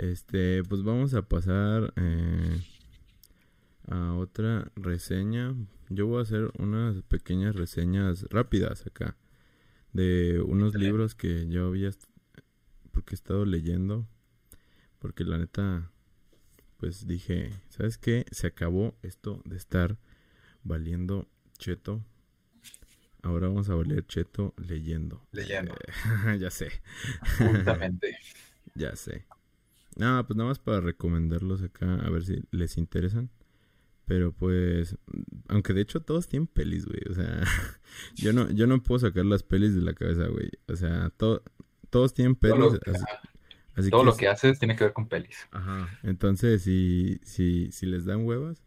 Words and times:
Este, 0.00 0.64
pues 0.64 0.82
vamos 0.82 1.12
a 1.12 1.20
pasar 1.20 1.92
eh, 1.96 2.58
a 3.86 4.14
otra 4.14 4.72
reseña. 4.74 5.54
Yo 5.90 6.06
voy 6.06 6.20
a 6.20 6.22
hacer 6.22 6.50
unas 6.58 7.02
pequeñas 7.02 7.54
reseñas 7.54 8.24
rápidas 8.30 8.86
acá 8.86 9.18
de 9.92 10.40
unos 10.40 10.74
libros 10.74 11.14
que 11.14 11.48
yo 11.48 11.66
había 11.66 11.90
porque 12.92 13.14
he 13.14 13.16
estado 13.16 13.44
leyendo 13.44 14.08
porque 15.00 15.24
la 15.24 15.36
neta 15.36 15.90
pues 16.78 17.06
dije, 17.06 17.50
¿sabes 17.68 17.98
qué? 17.98 18.24
Se 18.30 18.46
acabó 18.46 18.96
esto 19.02 19.42
de 19.44 19.58
estar 19.58 19.98
valiendo 20.62 21.28
cheto. 21.58 22.02
Ahora 23.22 23.48
vamos 23.48 23.68
a 23.68 23.74
valer 23.74 24.06
cheto 24.06 24.54
leyendo. 24.56 25.26
Leyendo. 25.32 25.74
ya 26.38 26.48
sé. 26.50 26.70
Justamente. 27.36 28.16
ya 28.74 28.96
sé. 28.96 29.26
Nada, 29.96 30.26
pues 30.26 30.36
nada 30.36 30.48
más 30.48 30.58
para 30.58 30.80
recomendarlos 30.80 31.62
acá, 31.62 31.94
a 31.94 32.10
ver 32.10 32.24
si 32.24 32.42
les 32.50 32.78
interesan. 32.78 33.30
Pero 34.10 34.32
pues, 34.32 34.96
aunque 35.48 35.72
de 35.72 35.82
hecho 35.82 36.00
todos 36.00 36.26
tienen 36.26 36.48
pelis, 36.48 36.84
güey. 36.84 37.00
O 37.08 37.14
sea, 37.14 37.42
yo 38.16 38.32
no, 38.32 38.50
yo 38.50 38.66
no 38.66 38.82
puedo 38.82 38.98
sacar 38.98 39.24
las 39.24 39.42
pelis 39.42 39.74
de 39.74 39.82
la 39.82 39.94
cabeza, 39.94 40.26
güey. 40.26 40.50
O 40.66 40.74
sea, 40.74 41.12
todos 41.16 42.14
tienen 42.14 42.34
pelis. 42.34 42.80
Todo 43.88 44.04
lo 44.04 44.16
que 44.16 44.28
haces 44.28 44.58
tiene 44.58 44.74
que 44.74 44.84
ver 44.84 44.92
con 44.92 45.08
pelis. 45.08 45.46
Ajá. 45.52 45.88
Entonces, 46.02 46.62
si, 46.62 47.20
si, 47.22 47.70
si 47.70 47.86
les 47.86 48.04
dan 48.04 48.24
huevas, 48.24 48.64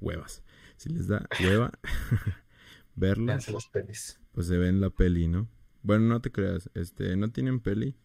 huevas. 0.00 0.42
Si 0.76 0.90
les 0.90 1.08
da 1.08 1.26
hueva 1.42 1.72
verlas, 2.94 3.48
las 3.48 3.66
pelis. 3.68 4.20
pues 4.32 4.46
se 4.46 4.58
ven 4.58 4.80
la 4.80 4.90
peli, 4.90 5.26
¿no? 5.26 5.48
Bueno, 5.82 6.06
no 6.06 6.20
te 6.20 6.30
creas, 6.30 6.68
este, 6.74 7.16
no 7.16 7.30
tienen 7.30 7.60
peli. 7.60 7.96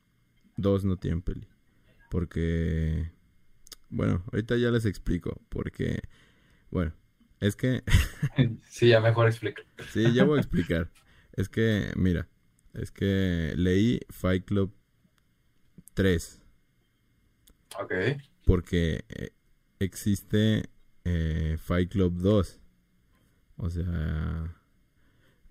Dos 0.55 0.85
no 0.85 0.97
tienen 0.97 1.21
peli. 1.21 1.47
Porque, 2.11 3.09
bueno, 3.89 4.21
ahorita 4.33 4.57
ya 4.57 4.69
les 4.69 4.83
explico. 4.83 5.41
Porque, 5.47 6.01
bueno, 6.69 6.93
es 7.39 7.55
que... 7.55 7.83
sí, 8.69 8.89
ya 8.89 8.99
mejor 8.99 9.27
explico. 9.27 9.61
sí, 9.93 10.13
ya 10.13 10.25
voy 10.25 10.37
a 10.37 10.41
explicar. 10.41 10.91
Es 11.31 11.47
que, 11.47 11.93
mira, 11.95 12.27
es 12.73 12.91
que 12.91 13.53
leí 13.55 14.01
Fight 14.09 14.43
Club 14.43 14.75
3. 15.93 16.41
Ok. 17.79 17.93
Porque 18.45 19.05
eh, 19.07 19.31
existe 19.79 20.63
eh, 21.05 21.55
Fight 21.61 21.93
Club 21.93 22.17
2. 22.17 22.59
O 23.55 23.69
sea... 23.69 24.57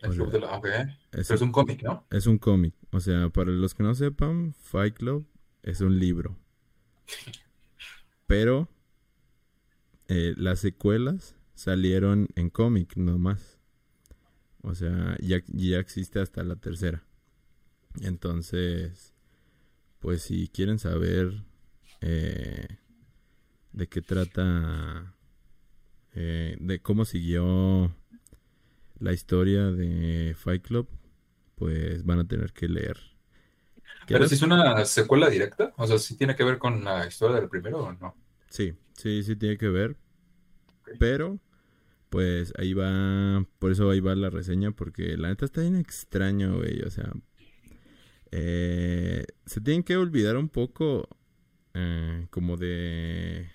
El 0.01 0.11
club 0.11 0.31
de 0.31 0.41
la... 0.41 0.99
Es, 1.13 1.31
es 1.31 1.41
un 1.41 1.53
cómic, 1.53 1.83
¿no? 1.83 2.07
Es 2.11 2.27
un 2.27 2.37
cómic. 2.37 2.75
O 2.91 3.01
sea, 3.01 3.31
para 3.31 3.51
los 3.51 3.75
que 3.75 3.83
no 3.83 3.95
sepan, 3.95 4.53
Fight 4.53 4.97
Club 4.97 5.27
es 5.63 5.81
un 5.81 5.99
libro. 5.99 6.40
Pero 8.27 8.69
eh, 10.09 10.35
las 10.37 10.61
secuelas 10.61 11.37
salieron 11.55 12.29
en 12.35 12.51
cómic 12.51 12.97
nomás. 12.97 13.59
O 14.63 14.75
sea, 14.75 15.17
ya, 15.21 15.43
ya 15.49 15.79
existe 15.79 16.21
hasta 16.21 16.43
la 16.43 16.57
tercera. 16.57 17.05
Entonces, 18.01 19.15
pues 20.01 20.23
si 20.23 20.49
quieren 20.49 20.79
saber 20.79 21.45
eh, 22.01 22.67
de 23.73 23.89
qué 23.89 24.01
trata, 24.03 25.15
eh, 26.15 26.57
de 26.61 26.81
cómo 26.81 27.05
siguió 27.05 27.95
la 28.99 29.13
historia 29.13 29.71
de 29.71 30.35
Fight 30.37 30.63
Club, 30.63 30.89
pues 31.57 32.05
van 32.05 32.21
a 32.21 32.29
tener 32.29 32.53
que 32.53 32.69
leer. 32.69 32.99
Pero 34.07 34.27
si 34.27 34.35
es 34.35 34.43
una 34.43 34.85
secuela 34.85 35.29
directa, 35.29 35.73
o 35.77 35.87
sea, 35.87 35.99
si 35.99 36.17
tiene 36.17 36.35
que 36.35 36.45
ver 36.45 36.59
con 36.59 36.85
la 36.85 37.07
historia 37.07 37.37
del 37.37 37.49
primero 37.49 37.79
o 37.79 37.93
no. 37.93 38.17
Sí, 38.49 38.75
sí, 38.95 39.23
sí 39.23 39.37
tiene 39.37 39.57
que 39.57 39.69
ver. 39.69 39.97
Pero, 40.99 41.39
pues 42.09 42.53
ahí 42.59 42.75
va, 42.75 43.45
por 43.59 43.71
eso 43.71 43.89
ahí 43.89 44.01
va 44.01 44.15
la 44.17 44.31
reseña, 44.31 44.73
porque 44.73 45.17
la 45.17 45.29
neta 45.29 45.45
está 45.45 45.61
bien 45.61 45.77
extraño, 45.77 46.57
güey. 46.57 46.83
O 46.83 46.91
sea, 46.91 47.13
eh, 48.33 49.27
se 49.47 49.61
tienen 49.61 49.83
que 49.85 49.97
olvidar 49.97 50.37
un 50.37 50.49
poco 50.49 51.09
eh, 51.75 52.27
como 52.31 52.57
de 52.57 53.51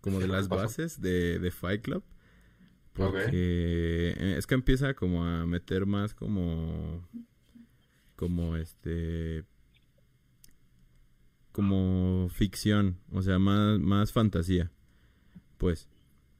como 0.00 0.18
de 0.18 0.26
las 0.26 0.48
bases 0.48 1.00
de, 1.00 1.38
de 1.38 1.50
Fight 1.52 1.82
Club 1.82 2.02
porque 2.92 3.30
eh, 4.16 4.34
es 4.36 4.46
que 4.46 4.54
empieza 4.54 4.94
como 4.94 5.24
a 5.24 5.46
meter 5.46 5.86
más 5.86 6.14
como 6.14 7.08
como 8.16 8.56
este 8.56 9.44
como 11.52 12.28
ficción 12.30 12.98
o 13.12 13.22
sea 13.22 13.38
más 13.38 13.78
más 13.78 14.12
fantasía 14.12 14.70
pues 15.58 15.88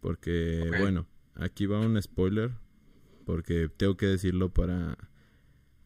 porque 0.00 0.70
bueno 0.80 1.06
aquí 1.34 1.66
va 1.66 1.80
un 1.80 2.00
spoiler 2.00 2.52
porque 3.24 3.68
tengo 3.76 3.96
que 3.96 4.06
decirlo 4.06 4.52
para 4.52 4.96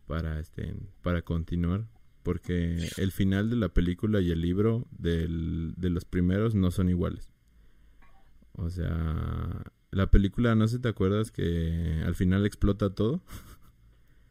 para 0.06 0.38
este 0.38 0.74
para 1.02 1.22
continuar 1.22 1.86
porque 2.26 2.88
el 2.96 3.12
final 3.12 3.50
de 3.50 3.54
la 3.54 3.68
película 3.68 4.20
y 4.20 4.32
el 4.32 4.40
libro 4.40 4.84
del, 4.90 5.74
de 5.76 5.90
los 5.90 6.04
primeros 6.04 6.56
no 6.56 6.72
son 6.72 6.88
iguales. 6.88 7.30
O 8.54 8.68
sea, 8.68 9.62
la 9.92 10.10
película, 10.10 10.56
no 10.56 10.66
sé 10.66 10.78
si 10.78 10.82
te 10.82 10.88
acuerdas 10.88 11.30
que 11.30 12.02
al 12.04 12.16
final 12.16 12.44
explota 12.44 12.92
todo. 12.92 13.22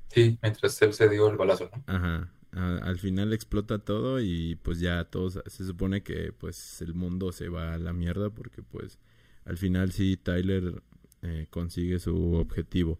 Sí, 0.10 0.38
mientras 0.42 0.82
él 0.82 0.92
se 0.92 1.08
dio 1.08 1.30
el 1.30 1.38
balazo, 1.38 1.70
Ajá. 1.88 2.34
Al 2.56 2.98
final 3.00 3.34
explota 3.34 3.80
todo 3.80 4.20
y 4.22 4.56
pues 4.56 4.80
ya 4.80 5.04
todos 5.06 5.40
se 5.46 5.66
supone 5.66 6.04
que 6.04 6.32
pues 6.32 6.82
el 6.82 6.94
mundo 6.94 7.32
se 7.32 7.50
va 7.50 7.74
a 7.74 7.78
la 7.78 7.94
mierda 7.94 8.30
porque 8.30 8.64
pues 8.64 8.98
al 9.44 9.58
final 9.58 9.92
sí 9.92 10.18
Tyler 10.18 10.82
eh, 11.22 11.48
consigue 11.50 12.00
su 12.00 12.34
objetivo. 12.34 13.00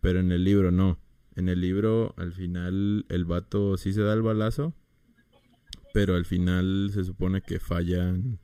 Pero 0.00 0.20
en 0.20 0.32
el 0.32 0.44
libro 0.44 0.70
no 0.70 0.98
en 1.36 1.48
el 1.48 1.60
libro, 1.60 2.14
al 2.16 2.32
final, 2.32 3.06
el 3.08 3.24
vato 3.24 3.76
sí 3.76 3.92
se 3.92 4.02
da 4.02 4.12
el 4.12 4.22
balazo, 4.22 4.74
pero 5.94 6.16
al 6.16 6.24
final 6.24 6.90
se 6.92 7.04
supone 7.04 7.40
que 7.40 7.60
fallan, 7.60 8.38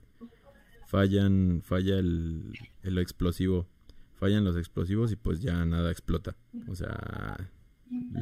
fallan, 0.87 1.63
falla 1.65 1.99
el, 1.99 2.53
el 2.83 2.99
explosivo, 2.99 3.67
fallan 4.15 4.45
los 4.45 4.57
explosivos 4.57 5.13
y 5.13 5.17
pues 5.17 5.41
ya 5.41 5.65
nada 5.67 5.91
explota. 5.91 6.37
O 6.69 6.75
sea, 6.75 7.51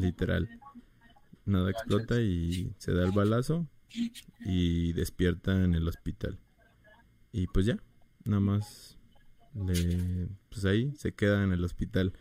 literal, 0.00 0.48
nada 1.46 1.70
explota 1.70 2.20
y 2.20 2.74
se 2.78 2.92
da 2.92 3.04
el 3.04 3.12
balazo 3.12 3.68
y 4.40 4.92
despierta 4.92 5.64
en 5.64 5.74
el 5.74 5.86
hospital. 5.88 6.38
Y 7.32 7.46
pues 7.48 7.66
ya, 7.66 7.78
nada 8.24 8.40
más, 8.40 8.96
pues 9.52 10.64
ahí 10.64 10.92
se 10.96 11.12
queda 11.12 11.42
en 11.44 11.52
el 11.52 11.64
hospital 11.64 12.12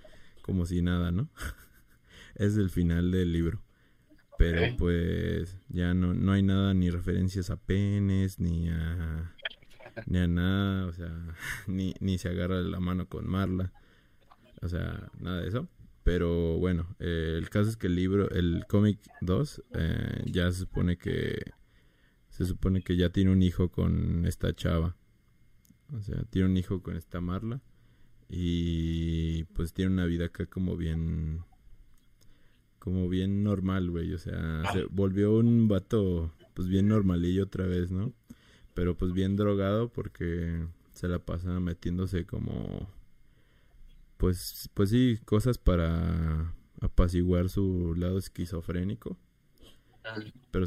como 0.41 0.65
si 0.65 0.81
nada, 0.81 1.11
¿no? 1.11 1.29
es 2.35 2.57
el 2.57 2.69
final 2.69 3.11
del 3.11 3.31
libro. 3.31 3.61
Pero 4.37 4.75
pues 4.77 5.57
ya 5.69 5.93
no, 5.93 6.13
no 6.13 6.31
hay 6.31 6.41
nada, 6.41 6.73
ni 6.73 6.89
referencias 6.89 7.49
a 7.49 7.55
penes, 7.55 8.39
ni 8.39 8.67
a, 8.69 9.35
ni 10.05 10.17
a 10.17 10.27
nada, 10.27 10.87
o 10.87 10.91
sea, 10.91 11.13
ni, 11.67 11.93
ni 11.99 12.17
se 12.17 12.29
agarra 12.29 12.59
la 12.61 12.79
mano 12.79 13.07
con 13.07 13.27
Marla, 13.29 13.71
o 14.61 14.67
sea, 14.67 15.09
nada 15.19 15.41
de 15.41 15.47
eso. 15.47 15.67
Pero 16.03 16.57
bueno, 16.57 16.95
eh, 16.99 17.35
el 17.37 17.49
caso 17.49 17.69
es 17.69 17.77
que 17.77 17.87
el 17.87 17.95
libro, 17.95 18.29
el 18.31 18.65
cómic 18.67 18.99
2, 19.21 19.63
eh, 19.73 20.23
ya 20.25 20.51
se 20.51 20.59
supone 20.59 20.97
que 20.97 21.53
se 22.29 22.45
supone 22.45 22.81
que 22.81 22.97
ya 22.97 23.09
tiene 23.09 23.31
un 23.31 23.43
hijo 23.43 23.69
con 23.69 24.25
esta 24.25 24.53
chava. 24.53 24.97
O 25.93 26.01
sea, 26.01 26.23
tiene 26.29 26.49
un 26.49 26.57
hijo 26.57 26.81
con 26.81 26.97
esta 26.97 27.21
Marla. 27.21 27.61
Y 28.27 29.43
pues 29.53 29.73
tiene 29.73 29.91
una 29.91 30.05
vida 30.05 30.25
acá 30.25 30.47
como 30.47 30.75
bien 30.75 31.41
como 32.79 33.07
bien 33.07 33.43
normal, 33.43 33.91
güey. 33.91 34.13
O 34.13 34.17
sea, 34.17 34.63
se 34.73 34.83
volvió 34.85 35.37
un 35.37 35.67
vato, 35.67 36.33
pues 36.53 36.67
bien 36.67 36.87
normalillo 36.89 37.43
otra 37.43 37.65
vez, 37.65 37.91
¿no? 37.91 38.11
Pero 38.73 38.97
pues 38.97 39.13
bien 39.13 39.35
drogado 39.37 39.89
porque 39.89 40.65
se 40.91 41.07
la 41.07 41.19
pasa 41.19 41.59
metiéndose 41.59 42.25
como, 42.25 42.89
pues, 44.23 44.69
pues 44.73 44.89
sí, 44.89 45.19
cosas 45.25 45.57
para 45.57 46.55
apaciguar 46.79 47.49
su 47.49 47.93
lado 47.93 48.17
esquizofrénico. 48.17 49.17
Pero, 50.49 50.65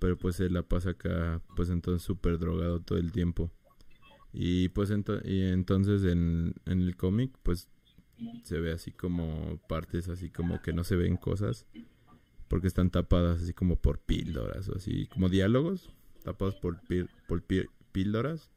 pero 0.00 0.16
pues 0.16 0.36
se 0.36 0.48
la 0.48 0.62
pasa 0.62 0.92
acá, 0.92 1.42
pues 1.56 1.68
entonces 1.68 2.00
súper 2.00 2.38
drogado 2.38 2.80
todo 2.80 2.96
el 2.96 3.12
tiempo. 3.12 3.50
Y 4.32 4.70
pues 4.70 4.90
y 5.26 5.42
entonces 5.42 6.04
en, 6.04 6.54
en 6.64 6.80
el 6.80 6.96
cómic, 6.96 7.36
pues 7.42 7.68
se 8.44 8.60
ve 8.60 8.72
así 8.72 8.92
como 8.92 9.60
partes 9.68 10.08
así 10.08 10.30
como 10.30 10.62
que 10.62 10.72
no 10.72 10.82
se 10.82 10.96
ven 10.96 11.18
cosas 11.18 11.66
porque 12.48 12.66
están 12.66 12.88
tapadas 12.88 13.42
así 13.42 13.52
como 13.52 13.76
por 13.76 13.98
píldoras 13.98 14.70
o 14.70 14.76
así 14.76 15.06
como 15.08 15.28
diálogos 15.28 15.90
tapados 16.22 16.54
por, 16.54 16.80
por 17.28 17.42
píldoras 17.92 18.50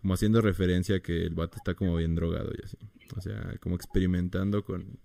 como 0.00 0.14
haciendo 0.14 0.40
referencia 0.40 0.96
a 0.96 1.00
que 1.00 1.24
el 1.24 1.34
vato 1.34 1.56
está 1.56 1.74
como 1.74 1.96
bien 1.96 2.14
drogado 2.14 2.50
y 2.56 2.64
así. 2.64 2.76
O 3.16 3.20
sea 3.20 3.54
como 3.60 3.76
experimentando 3.76 4.64
con 4.64 4.98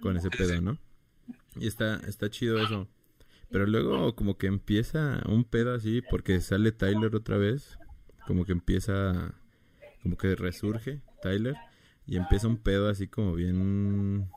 con 0.00 0.16
ese 0.16 0.30
pedo 0.30 0.60
no 0.60 0.78
y 1.56 1.66
está 1.66 1.96
está 2.06 2.30
chido 2.30 2.58
eso. 2.62 2.88
Pero 3.50 3.66
luego 3.66 4.14
como 4.14 4.36
que 4.36 4.46
empieza 4.46 5.22
un 5.26 5.44
pedo 5.44 5.74
así, 5.74 6.02
porque 6.02 6.40
sale 6.40 6.70
Tyler 6.72 7.14
otra 7.14 7.38
vez, 7.38 7.78
como 8.26 8.44
que 8.44 8.52
empieza, 8.52 9.34
como 10.02 10.18
que 10.18 10.34
resurge 10.34 11.00
Tyler, 11.22 11.56
y 12.06 12.16
empieza 12.16 12.46
un 12.46 12.58
pedo 12.58 12.88
así 12.88 13.08
como 13.08 13.34
bien, 13.34 14.28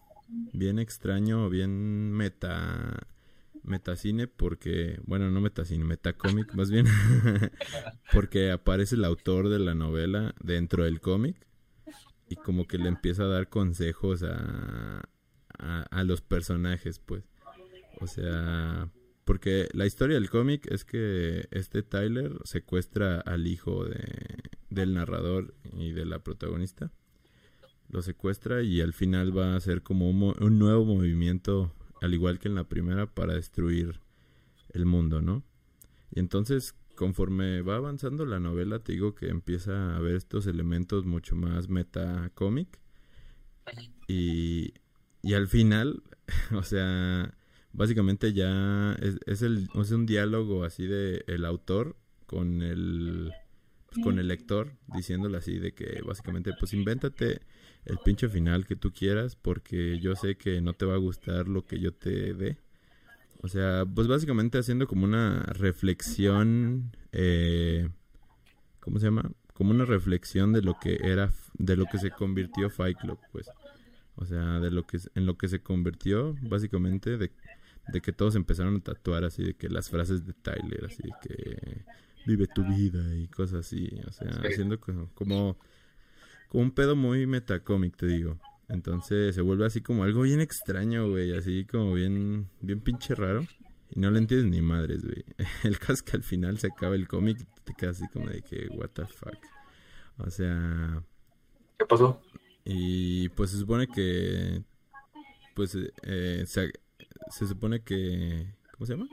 bien 0.54 0.80
extraño, 0.80 1.50
bien 1.50 2.12
meta, 2.14 3.06
metacine, 3.72 4.28
porque, 4.28 5.00
bueno, 5.06 5.32
no 5.32 5.42
metacine, 5.42 5.84
metacómic 5.84 6.54
más 6.54 6.70
bien, 6.70 6.86
porque 8.14 8.52
aparece 8.52 8.96
el 8.96 9.06
autor 9.06 9.50
de 9.50 9.60
la 9.60 9.74
novela 9.74 10.36
dentro 10.44 10.84
del 10.84 11.02
cómic, 11.02 11.48
y 12.30 12.36
como 12.36 12.68
que 12.68 12.78
le 12.78 12.88
empieza 12.88 13.24
a 13.24 13.28
dar 13.28 13.50
consejos 13.50 14.24
a, 14.24 15.02
a, 15.58 15.82
a 15.82 16.04
los 16.04 16.22
personajes, 16.22 17.00
pues. 17.00 17.24
O 18.00 18.08
sea, 18.08 18.90
porque 19.26 19.68
la 19.74 19.86
historia 19.86 20.16
del 20.16 20.30
cómic 20.30 20.68
es 20.72 20.86
que 20.86 21.48
este 21.52 21.84
Tyler 21.84 22.38
secuestra 22.44 23.20
al 23.20 23.48
hijo 23.48 23.86
de, 23.86 24.04
del 24.70 24.94
narrador 24.94 25.54
y 25.78 25.92
de 25.92 26.06
la 26.06 26.20
protagonista. 26.20 26.92
Lo 27.90 28.02
secuestra 28.02 28.64
y 28.64 28.82
al 28.82 28.94
final 28.94 29.38
va 29.38 29.56
a 29.56 29.60
ser 29.60 29.84
como 29.84 30.10
un, 30.10 30.36
un 30.40 30.60
nuevo 30.60 30.86
movimiento, 30.86 31.76
al 32.02 32.14
igual 32.14 32.40
que 32.40 32.48
en 32.48 32.56
la 32.56 32.66
primera, 32.66 33.08
para 33.08 33.36
destruir 33.36 34.00
el 34.74 34.86
mundo, 34.86 35.22
¿no? 35.22 35.44
Y 36.12 36.20
entonces, 36.20 36.76
conforme 36.96 37.62
va 37.62 37.78
avanzando 37.78 38.26
la 38.26 38.40
novela, 38.40 38.80
te 38.80 38.94
digo 38.94 39.16
que 39.16 39.30
empieza 39.30 39.96
a 39.96 40.00
ver 40.00 40.16
estos 40.16 40.48
elementos 40.48 41.06
mucho 41.06 41.36
más 41.36 41.70
meta 41.70 42.32
cómic. 42.34 42.80
Y, 44.08 44.74
y 45.22 45.34
al 45.36 45.48
final, 45.48 46.04
o 46.54 46.64
sea, 46.64 47.34
básicamente 47.72 48.34
ya 48.34 48.94
es, 49.02 49.20
es, 49.26 49.42
el, 49.44 49.70
es 49.74 49.92
un 49.92 50.06
diálogo 50.06 50.64
así 50.64 50.88
de 50.88 51.24
el 51.28 51.46
autor 51.46 51.96
con 52.26 52.62
el 52.62 53.32
pues, 53.92 54.04
con 54.04 54.20
el 54.20 54.28
lector 54.28 54.72
diciéndole 54.94 55.38
así 55.38 55.60
de 55.60 55.74
que 55.74 56.02
básicamente 56.06 56.52
pues 56.58 56.74
invéntate 56.74 57.42
el 57.86 57.98
pinche 58.06 58.30
final 58.30 58.66
que 58.66 58.76
tú 58.76 58.94
quieras 58.94 59.36
porque 59.36 60.00
yo 60.00 60.16
sé 60.16 60.36
que 60.36 60.62
no 60.62 60.74
te 60.74 60.86
va 60.86 60.94
a 60.94 60.98
gustar 60.98 61.48
lo 61.48 61.66
que 61.66 61.80
yo 61.80 61.94
te 61.94 62.34
dé. 62.34 62.58
O 63.42 63.48
sea 63.48 63.86
pues 63.86 64.08
básicamente 64.08 64.58
haciendo 64.58 64.88
como 64.88 65.04
una 65.04 65.44
reflexión 65.44 66.96
eh, 67.12 67.90
cómo 68.80 69.00
se 69.00 69.08
llama 69.08 69.30
como 69.54 69.72
una 69.72 69.86
reflexión 69.86 70.54
de 70.54 70.62
lo 70.62 70.80
que 70.80 71.00
era 71.04 71.32
de 71.58 71.76
lo 71.76 71.86
que 71.86 71.98
se 71.98 72.12
convirtió 72.12 72.70
Fight 72.70 72.98
Club 72.98 73.20
pues. 73.32 73.50
O 74.16 74.26
sea 74.26 74.60
de 74.60 74.72
lo 74.72 74.88
que 74.88 75.00
en 75.16 75.26
lo 75.26 75.38
que 75.38 75.48
se 75.50 75.62
convirtió 75.62 76.36
básicamente 76.42 77.18
de 77.18 77.32
de 77.92 78.02
que 78.02 78.14
todos 78.14 78.36
empezaron 78.36 78.78
a 78.78 78.80
tatuar 78.80 79.26
así 79.26 79.44
de 79.44 79.54
que 79.56 79.68
las 79.68 79.90
frases 79.90 80.26
de 80.26 80.34
Tyler, 80.34 80.86
así 80.86 81.04
de 81.04 81.12
que 81.22 81.84
vive 82.26 82.48
tu 82.48 82.64
vida 82.64 83.16
y 83.16 83.28
cosas 83.28 83.66
así, 83.66 83.90
o 84.08 84.12
sea, 84.12 84.30
haciendo 84.44 84.80
como, 84.80 85.10
como, 85.14 85.58
un 86.54 86.72
pedo 86.72 86.96
muy 86.96 87.26
metacómic, 87.28 87.96
te 87.96 88.08
digo. 88.08 88.40
Entonces 88.68 89.36
se 89.36 89.42
vuelve 89.42 89.66
así 89.66 89.82
como 89.82 90.04
algo 90.04 90.22
bien 90.22 90.40
extraño, 90.40 91.10
güey, 91.10 91.36
así 91.38 91.66
como 91.66 91.94
bien, 91.94 92.50
bien 92.62 92.80
pinche 92.80 93.16
raro. 93.16 93.46
Y 93.90 94.00
no 94.00 94.10
le 94.10 94.20
entiendes 94.20 94.50
ni 94.50 94.62
madres, 94.62 95.04
güey. 95.04 95.26
El 95.64 95.78
caso 95.78 95.94
es 95.94 96.04
que 96.04 96.16
al 96.16 96.24
final 96.24 96.58
se 96.58 96.68
acaba 96.68 96.96
el 96.96 97.10
cómic 97.10 97.42
y 97.42 97.62
te 97.66 97.74
quedas 97.74 97.98
así 97.98 98.08
como 98.08 98.30
de 98.30 98.42
que, 98.42 98.68
what 98.70 98.90
the 98.94 99.06
fuck. 99.06 99.38
O 100.18 100.30
sea... 100.30 101.04
¿Qué 101.78 101.86
pasó? 101.86 102.22
Y 102.64 103.28
pues 103.30 103.50
se 103.52 103.58
supone 103.58 103.88
que... 103.88 104.64
Pues 105.56 105.78
eh, 106.04 106.44
se, 106.48 106.72
se 107.30 107.48
supone 107.48 107.82
que... 107.82 108.56
¿Cómo 108.72 108.86
se 108.86 108.94
llama? 108.94 109.10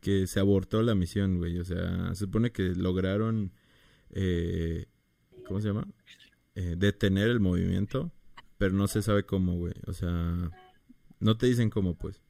Que 0.00 0.26
se 0.26 0.40
abortó 0.40 0.82
la 0.82 0.94
misión, 0.94 1.38
güey. 1.38 1.58
O 1.58 1.64
sea, 1.64 2.08
se 2.10 2.24
supone 2.24 2.52
que 2.52 2.62
lograron... 2.74 3.52
Eh, 4.10 4.86
¿Cómo 5.46 5.60
se 5.60 5.68
llama? 5.68 5.86
Eh, 6.54 6.74
detener 6.76 7.28
el 7.28 7.40
movimiento, 7.40 8.12
pero 8.58 8.74
no 8.74 8.86
se 8.86 9.02
sabe 9.02 9.24
cómo, 9.24 9.54
güey. 9.56 9.74
O 9.86 9.92
sea, 9.92 10.50
no 11.20 11.36
te 11.36 11.46
dicen 11.46 11.70
cómo, 11.70 11.94
pues. 11.94 12.22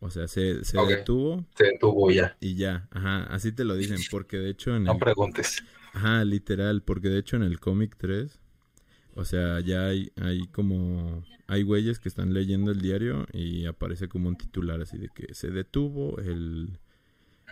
O 0.00 0.10
sea, 0.10 0.28
se, 0.28 0.64
se 0.64 0.80
detuvo. 0.86 1.46
Se 1.54 1.64
detuvo 1.64 2.10
ya. 2.10 2.36
Y 2.40 2.54
ya, 2.54 2.88
ajá, 2.90 3.24
así 3.24 3.52
te 3.52 3.64
lo 3.64 3.74
dicen, 3.76 3.98
porque 4.10 4.38
de 4.38 4.50
hecho 4.50 4.74
en 4.74 4.84
No 4.84 4.98
preguntes. 4.98 5.62
Ajá, 5.92 6.24
literal, 6.24 6.82
porque 6.82 7.08
de 7.08 7.18
hecho 7.18 7.36
en 7.36 7.42
el 7.42 7.60
cómic 7.60 7.96
3 7.98 8.40
o 9.14 9.24
sea, 9.24 9.60
ya 9.60 9.86
hay, 9.86 10.12
hay 10.16 10.46
como... 10.48 11.24
Hay 11.46 11.62
güeyes 11.62 11.98
que 11.98 12.08
están 12.08 12.32
leyendo 12.32 12.70
el 12.70 12.80
diario 12.80 13.26
y 13.32 13.66
aparece 13.66 14.08
como 14.08 14.28
un 14.28 14.36
titular 14.36 14.80
así 14.80 14.98
de 14.98 15.08
que 15.08 15.34
se 15.34 15.50
detuvo 15.50 16.18
el... 16.18 16.78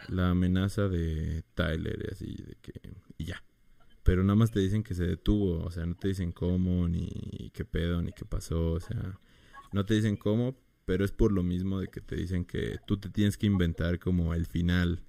La 0.09 0.31
amenaza 0.31 0.89
de 0.89 1.45
Tyler 1.55 2.07
y 2.09 2.13
así 2.13 2.35
de 2.37 2.57
que... 2.63 2.73
Y 3.19 3.27
ya. 3.27 3.43
Pero 4.03 4.23
nada 4.23 4.37
más 4.37 4.51
te 4.51 4.61
dicen 4.61 4.83
que 4.83 4.95
se 4.95 5.07
detuvo. 5.07 5.65
O 5.65 5.71
sea, 5.71 5.85
no 5.87 5.95
te 5.95 6.09
dicen 6.09 6.33
cómo, 6.33 6.89
ni 6.89 7.51
qué 7.53 7.65
pedo, 7.65 8.01
ni 8.01 8.13
qué 8.13 8.25
pasó. 8.25 8.73
O 8.73 8.81
sea, 8.81 9.19
no 9.73 9.85
te 9.85 9.95
dicen 9.95 10.17
cómo, 10.17 10.57
pero 10.85 11.05
es 11.05 11.13
por 11.13 11.33
lo 11.33 11.43
mismo 11.43 11.81
de 11.81 11.89
que 11.89 12.01
te 12.01 12.17
dicen 12.17 12.45
que 12.45 12.79
tú 12.87 12.99
te 12.99 13.11
tienes 13.11 13.37
que 13.37 13.47
inventar 13.47 13.99
como 13.99 14.35
el 14.35 14.47
final 14.47 15.03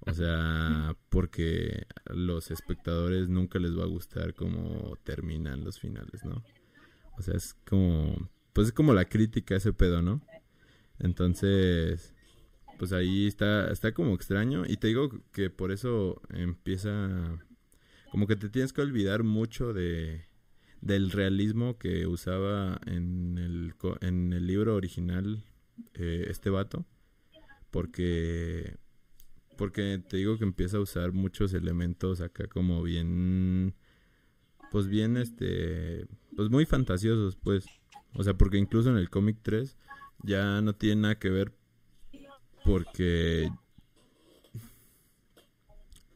o 0.00 0.14
sea, 0.14 0.96
porque 1.08 1.86
a 2.08 2.12
los 2.12 2.50
espectadores 2.50 3.28
nunca 3.28 3.58
les 3.58 3.76
va 3.76 3.82
a 3.82 3.88
gustar 3.88 4.34
cómo 4.34 4.96
terminan 5.04 5.64
los 5.64 5.78
finales, 5.78 6.24
¿no? 6.24 6.42
O 7.18 7.22
sea, 7.22 7.34
es 7.34 7.54
como, 7.68 8.30
pues 8.52 8.68
es 8.68 8.72
como 8.72 8.94
la 8.94 9.06
crítica 9.06 9.56
ese 9.56 9.72
pedo, 9.72 10.00
¿no? 10.02 10.22
Entonces, 10.98 12.14
pues 12.78 12.92
ahí 12.92 13.26
está, 13.26 13.70
está 13.70 13.92
como 13.92 14.14
extraño. 14.14 14.64
Y 14.66 14.76
te 14.76 14.88
digo 14.88 15.10
que 15.32 15.50
por 15.50 15.72
eso 15.72 16.22
empieza, 16.30 17.44
como 18.10 18.26
que 18.26 18.36
te 18.36 18.48
tienes 18.48 18.72
que 18.72 18.80
olvidar 18.80 19.24
mucho 19.24 19.72
de, 19.72 20.24
del 20.80 21.10
realismo 21.10 21.78
que 21.78 22.06
usaba 22.06 22.80
en 22.86 23.38
el, 23.38 23.74
en 24.00 24.32
el 24.32 24.46
libro 24.46 24.76
original 24.76 25.44
eh, 25.94 26.26
este 26.28 26.50
vato. 26.50 26.86
Porque 27.70 28.78
porque 29.58 30.00
te 30.08 30.16
digo 30.16 30.38
que 30.38 30.44
empieza 30.44 30.76
a 30.76 30.80
usar 30.80 31.12
muchos 31.12 31.52
elementos 31.52 32.20
acá 32.20 32.46
como 32.46 32.80
bien 32.82 33.74
pues 34.70 34.86
bien 34.86 35.16
este 35.16 36.06
pues 36.36 36.48
muy 36.48 36.64
fantasiosos 36.64 37.34
pues 37.34 37.66
o 38.14 38.22
sea 38.22 38.34
porque 38.34 38.56
incluso 38.56 38.88
en 38.88 38.96
el 38.96 39.10
cómic 39.10 39.38
3 39.42 39.76
ya 40.22 40.62
no 40.62 40.76
tiene 40.76 41.02
nada 41.02 41.18
que 41.18 41.28
ver 41.28 41.57
porque 42.68 43.50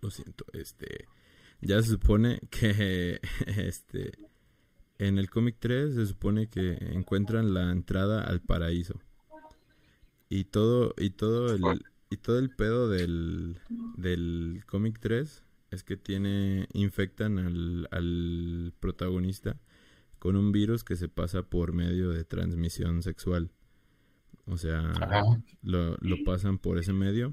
lo 0.02 0.10
siento 0.10 0.44
este 0.52 1.08
ya 1.62 1.80
se 1.80 1.88
supone 1.88 2.40
que 2.50 3.20
este 3.46 4.12
en 4.98 5.18
el 5.18 5.30
cómic 5.30 5.56
3 5.60 5.94
se 5.94 6.06
supone 6.06 6.48
que 6.48 6.76
encuentran 6.92 7.54
la 7.54 7.72
entrada 7.72 8.22
al 8.22 8.42
paraíso 8.42 9.00
y 10.28 10.44
todo 10.44 10.94
y 10.98 11.10
todo 11.10 11.54
el, 11.54 11.82
y 12.10 12.18
todo 12.18 12.38
el 12.38 12.50
pedo 12.50 12.90
del, 12.90 13.58
del 13.96 14.62
cómic 14.66 14.98
3 15.00 15.42
es 15.70 15.84
que 15.84 15.96
tiene, 15.96 16.68
infectan 16.74 17.38
al, 17.38 17.88
al 17.90 18.74
protagonista 18.78 19.58
con 20.18 20.36
un 20.36 20.52
virus 20.52 20.84
que 20.84 20.96
se 20.96 21.08
pasa 21.08 21.42
por 21.44 21.72
medio 21.72 22.10
de 22.10 22.24
transmisión 22.24 23.02
sexual. 23.02 23.50
O 24.46 24.56
sea, 24.56 24.92
lo, 25.62 25.96
lo, 26.00 26.24
pasan 26.24 26.58
por 26.58 26.78
ese 26.78 26.92
medio. 26.92 27.32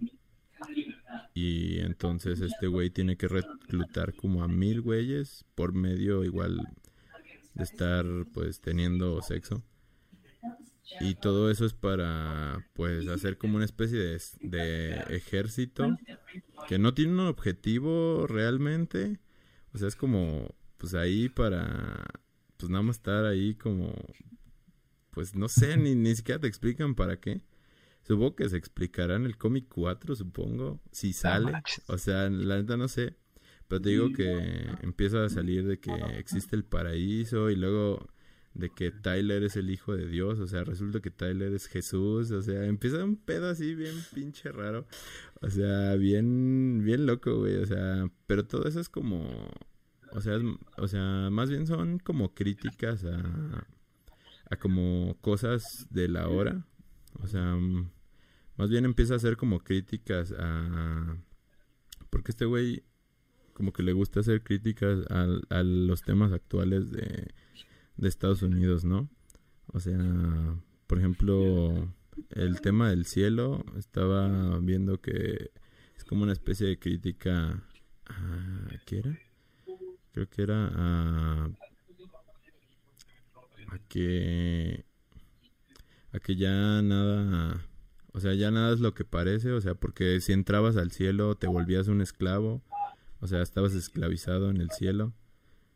Y 1.34 1.80
entonces 1.80 2.42
este 2.42 2.68
güey 2.68 2.90
tiene 2.90 3.18
que 3.18 3.28
reclutar 3.28 4.14
como 4.14 4.44
a 4.44 4.48
mil 4.48 4.82
güeyes 4.82 5.46
por 5.56 5.74
medio 5.74 6.24
igual 6.24 6.60
de 7.54 7.64
estar 7.64 8.06
pues 8.34 8.62
teniendo 8.62 9.22
sexo. 9.22 9.64
Y 11.00 11.16
todo 11.16 11.52
eso 11.52 11.66
es 11.66 11.74
para, 11.74 12.66
pues, 12.74 13.08
hacer 13.08 13.38
como 13.38 13.58
una 13.58 13.66
especie 13.66 14.00
de, 14.00 14.20
de 14.42 14.90
ejército 15.16 15.96
que 16.68 16.80
no 16.80 16.94
tiene 16.94 17.14
un 17.14 17.20
objetivo 17.22 18.26
realmente. 18.28 19.20
O 19.74 19.78
sea, 19.78 19.88
es 19.88 19.96
como, 19.96 20.56
pues 20.78 20.96
ahí 20.96 21.30
para, 21.30 22.06
pues 22.58 22.70
nada 22.70 22.82
más 22.82 22.98
estar 22.98 23.26
ahí 23.26 23.54
como, 23.54 23.94
pues 25.12 25.36
no 25.36 25.48
sé, 25.48 25.78
ni, 25.78 25.96
ni 25.96 26.16
siquiera 26.16 26.40
te 26.40 26.48
explican 26.48 26.96
para 26.96 27.20
qué. 27.20 27.42
Supongo 28.04 28.36
que 28.36 28.50
se 28.50 28.58
explicará 28.58 29.16
en 29.16 29.26
el 29.26 29.38
cómic 29.38 29.66
4, 29.70 30.16
supongo, 30.16 30.80
si 30.92 31.14
sale. 31.14 31.52
O 31.88 31.98
sea, 31.98 32.30
la 32.30 32.58
neta 32.58 32.78
no 32.78 32.88
sé. 32.88 33.16
Pero 33.68 33.82
te 33.82 33.90
digo 33.90 34.12
que 34.12 34.68
empieza 34.82 35.24
a 35.24 35.30
salir 35.30 35.68
de 35.68 35.80
que 35.80 35.92
existe 36.18 36.56
el 36.56 36.64
paraíso 36.64 37.52
y 37.52 37.56
luego 37.56 38.08
de 38.56 38.70
que 38.72 38.92
Tyler 38.92 39.44
es 39.44 39.56
el 39.58 39.70
hijo 39.70 39.96
de 39.96 40.08
Dios, 40.08 40.40
o 40.40 40.48
sea, 40.48 40.64
resulta 40.64 41.02
que 41.02 41.12
Tyler 41.12 41.54
es 41.54 41.68
Jesús, 41.68 42.32
o 42.32 42.42
sea, 42.42 42.66
empieza 42.66 43.04
un 43.04 43.16
pedo 43.16 43.48
así 43.48 43.76
bien 43.76 43.96
pinche 44.14 44.52
raro, 44.52 44.88
o 45.42 45.50
sea, 45.50 45.96
bien, 45.96 46.82
bien 46.84 47.06
loco, 47.06 47.38
güey, 47.38 47.58
o 47.58 47.66
sea, 47.66 48.10
pero 48.26 48.46
todo 48.46 48.68
eso 48.68 48.80
es 48.80 48.90
como, 48.90 49.52
o 50.14 50.22
sea, 50.22 50.40
o 50.78 50.88
sea, 50.88 51.30
más 51.30 51.50
bien 51.50 51.68
son 51.68 52.00
como 52.00 52.34
críticas 52.34 53.06
a, 53.06 53.68
a 54.50 54.58
como 54.58 55.18
cosas 55.22 55.88
de 55.90 56.08
la 56.08 56.28
hora, 56.28 56.66
o 57.22 57.28
sea, 57.28 57.58
más 58.58 58.70
bien 58.70 58.86
empieza 58.86 59.14
a 59.14 59.18
hacer 59.18 59.38
como 59.38 59.60
críticas 59.60 60.34
a... 60.38 61.18
Porque 62.10 62.32
este 62.32 62.46
güey 62.46 62.84
como 63.54 63.74
que 63.74 63.84
le 63.84 63.92
gusta 63.92 64.22
hacer 64.22 64.42
críticas 64.42 65.00
a, 65.10 65.28
a 65.50 65.64
los 65.64 66.02
temas 66.02 66.32
actuales 66.32 66.92
de, 66.92 67.28
de 67.98 68.08
Estados 68.08 68.42
Unidos, 68.42 68.86
¿no? 68.86 69.10
O 69.68 69.82
sea, 69.82 70.00
por 70.88 70.98
ejemplo, 70.98 71.94
el 72.32 72.62
tema 72.62 72.90
del 72.90 73.06
cielo, 73.06 73.66
estaba 73.78 74.60
viendo 74.60 75.02
que 75.02 75.52
es 75.96 76.04
como 76.06 76.24
una 76.24 76.32
especie 76.32 76.68
de 76.68 76.80
crítica 76.80 77.62
a... 78.06 78.70
¿Qué 78.86 79.00
era? 79.00 79.20
Creo 80.14 80.30
que 80.30 80.42
era 80.42 80.70
a... 80.74 81.50
A 83.72 83.80
que... 83.88 84.86
A 86.12 86.20
que 86.20 86.36
ya 86.36 86.82
nada... 86.82 87.66
O 88.12 88.20
sea, 88.20 88.34
ya 88.34 88.52
nada 88.52 88.74
es 88.74 88.80
lo 88.80 88.94
que 88.94 89.06
parece, 89.06 89.52
o 89.52 89.62
sea, 89.62 89.76
porque 89.76 90.20
si 90.20 90.34
entrabas 90.34 90.78
al 90.78 90.92
cielo 90.92 91.36
te 91.36 91.48
volvías 91.48 91.88
un 91.88 92.02
esclavo 92.02 92.64
o 93.22 93.28
sea, 93.28 93.42
estabas 93.42 93.74
esclavizado 93.74 94.50
en 94.50 94.58
el 94.58 94.72
cielo. 94.72 95.14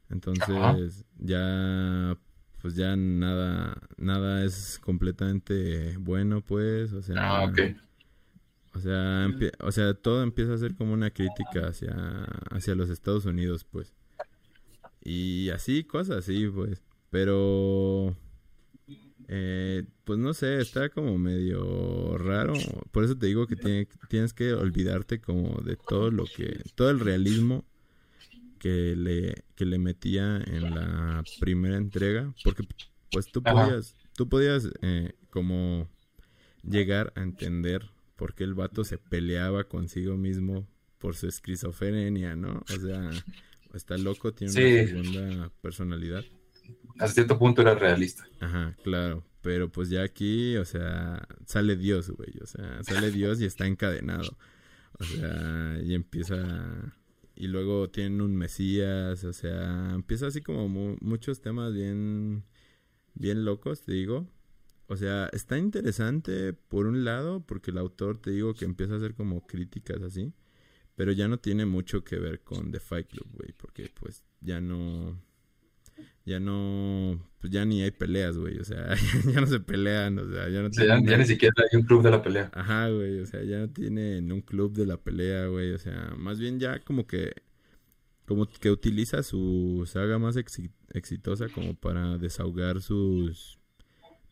Entonces, 0.09 1.05
ya 1.17 2.17
pues 2.61 2.75
ya 2.75 2.95
nada 2.95 3.77
nada 3.97 4.45
es 4.45 4.79
completamente 4.79 5.97
bueno, 5.97 6.41
pues, 6.41 6.93
o 6.93 7.01
sea, 7.01 7.15
ah, 7.17 7.51
O 8.73 8.79
sea, 8.79 9.27
o 9.59 9.71
sea, 9.71 9.93
todo 9.93 10.23
empieza 10.23 10.53
a 10.53 10.57
ser 10.57 10.75
como 10.75 10.93
una 10.93 11.11
crítica 11.11 11.67
hacia 11.67 11.93
hacia 12.51 12.75
los 12.75 12.89
Estados 12.89 13.25
Unidos, 13.25 13.65
pues. 13.65 13.93
Y 15.03 15.49
así 15.49 15.83
cosas 15.83 16.19
así, 16.19 16.47
pues. 16.47 16.81
Pero 17.13 18.17
eh, 19.27 19.83
pues 20.03 20.17
no 20.17 20.33
sé, 20.33 20.59
está 20.59 20.89
como 20.89 21.19
medio 21.19 22.17
raro. 22.17 22.53
Por 22.91 23.03
eso 23.03 23.15
te 23.15 23.27
digo 23.27 23.45
que 23.45 23.85
tienes 24.09 24.33
que 24.33 24.51
olvidarte 24.53 25.21
como 25.21 25.61
de 25.61 25.75
todo 25.75 26.09
lo 26.09 26.25
que, 26.25 26.63
todo 26.73 26.89
el 26.89 26.99
realismo 26.99 27.65
que 28.57 28.95
le, 28.95 29.43
que 29.53 29.65
le 29.65 29.77
metía 29.77 30.37
en 30.37 30.73
la 30.73 31.23
primera 31.39 31.77
entrega. 31.77 32.33
Porque 32.43 32.63
pues 33.11 33.27
tú 33.31 33.43
podías, 33.43 33.95
tú 34.15 34.27
podías 34.27 34.71
eh, 34.81 35.13
como 35.29 35.87
llegar 36.63 37.13
a 37.15 37.21
entender 37.21 37.91
por 38.15 38.33
qué 38.33 38.43
el 38.43 38.55
vato 38.55 38.83
se 38.83 38.97
peleaba 38.97 39.65
consigo 39.65 40.17
mismo 40.17 40.67
por 40.97 41.15
su 41.15 41.27
esquizofrenia, 41.27 42.35
¿no? 42.35 42.63
O 42.73 42.79
sea, 42.79 43.11
está 43.75 43.99
loco, 43.99 44.33
tiene 44.33 44.51
una 44.51 44.87
segunda 44.87 45.51
personalidad 45.61 46.25
hasta 46.99 47.13
cierto 47.13 47.37
punto 47.37 47.61
era 47.61 47.75
realista. 47.75 48.25
Ajá, 48.39 48.75
claro. 48.83 49.23
Pero 49.41 49.71
pues 49.71 49.89
ya 49.89 50.03
aquí, 50.03 50.55
o 50.57 50.65
sea, 50.65 51.27
sale 51.45 51.75
Dios, 51.75 52.09
güey. 52.11 52.33
O 52.41 52.45
sea, 52.45 52.81
sale 52.83 53.11
Dios 53.11 53.41
y 53.41 53.45
está 53.45 53.67
encadenado. 53.67 54.37
O 54.99 55.03
sea, 55.03 55.79
y 55.83 55.93
empieza... 55.93 56.95
Y 57.35 57.47
luego 57.47 57.89
tienen 57.89 58.21
un 58.21 58.35
Mesías, 58.35 59.23
o 59.23 59.33
sea, 59.33 59.93
empieza 59.95 60.27
así 60.27 60.41
como 60.41 60.69
muchos 61.01 61.41
temas 61.41 61.73
bien, 61.73 62.43
bien 63.15 63.43
locos, 63.43 63.81
te 63.81 63.91
digo. 63.91 64.29
O 64.85 64.95
sea, 64.95 65.29
está 65.33 65.57
interesante 65.57 66.53
por 66.53 66.85
un 66.85 67.03
lado, 67.03 67.43
porque 67.43 67.71
el 67.71 67.79
autor, 67.79 68.19
te 68.19 68.29
digo, 68.29 68.53
que 68.53 68.65
empieza 68.65 68.93
a 68.93 68.97
hacer 68.97 69.15
como 69.15 69.47
críticas 69.47 70.03
así. 70.03 70.31
Pero 70.95 71.11
ya 71.11 71.27
no 71.27 71.39
tiene 71.39 71.65
mucho 71.65 72.03
que 72.03 72.19
ver 72.19 72.41
con 72.41 72.71
The 72.71 72.79
Fight 72.79 73.07
Club, 73.07 73.27
güey, 73.31 73.51
porque 73.57 73.91
pues 73.99 74.23
ya 74.39 74.61
no 74.61 75.19
ya 76.25 76.39
no, 76.39 77.19
pues 77.39 77.51
ya 77.51 77.65
ni 77.65 77.81
hay 77.81 77.91
peleas, 77.91 78.37
güey, 78.37 78.57
o 78.57 78.63
sea, 78.63 78.95
ya 79.33 79.41
no 79.41 79.47
se 79.47 79.59
pelean, 79.59 80.17
o 80.19 80.29
sea, 80.29 80.47
ya 80.49 80.61
no 80.61 80.69
ya, 80.69 81.17
ni 81.17 81.25
siquiera 81.25 81.53
hay 81.59 81.77
un 81.77 81.85
club 81.85 82.01
de 82.01 82.11
la 82.11 82.21
pelea. 82.21 82.49
Ajá, 82.53 82.89
güey, 82.89 83.19
o 83.19 83.25
sea, 83.25 83.43
ya 83.43 83.59
no 83.59 83.69
tienen 83.69 84.31
un 84.31 84.41
club 84.41 84.73
de 84.73 84.85
la 84.85 84.97
pelea, 84.97 85.47
güey, 85.47 85.71
o 85.73 85.77
sea, 85.77 86.13
más 86.17 86.39
bien 86.39 86.59
ya 86.59 86.79
como 86.79 87.05
que, 87.05 87.33
como 88.25 88.47
que 88.47 88.71
utiliza 88.71 89.21
su 89.21 89.83
saga 89.85 90.17
más 90.17 90.37
exitosa 90.37 91.49
como 91.49 91.75
para 91.75 92.17
desahogar 92.17 92.81
sus, 92.81 93.59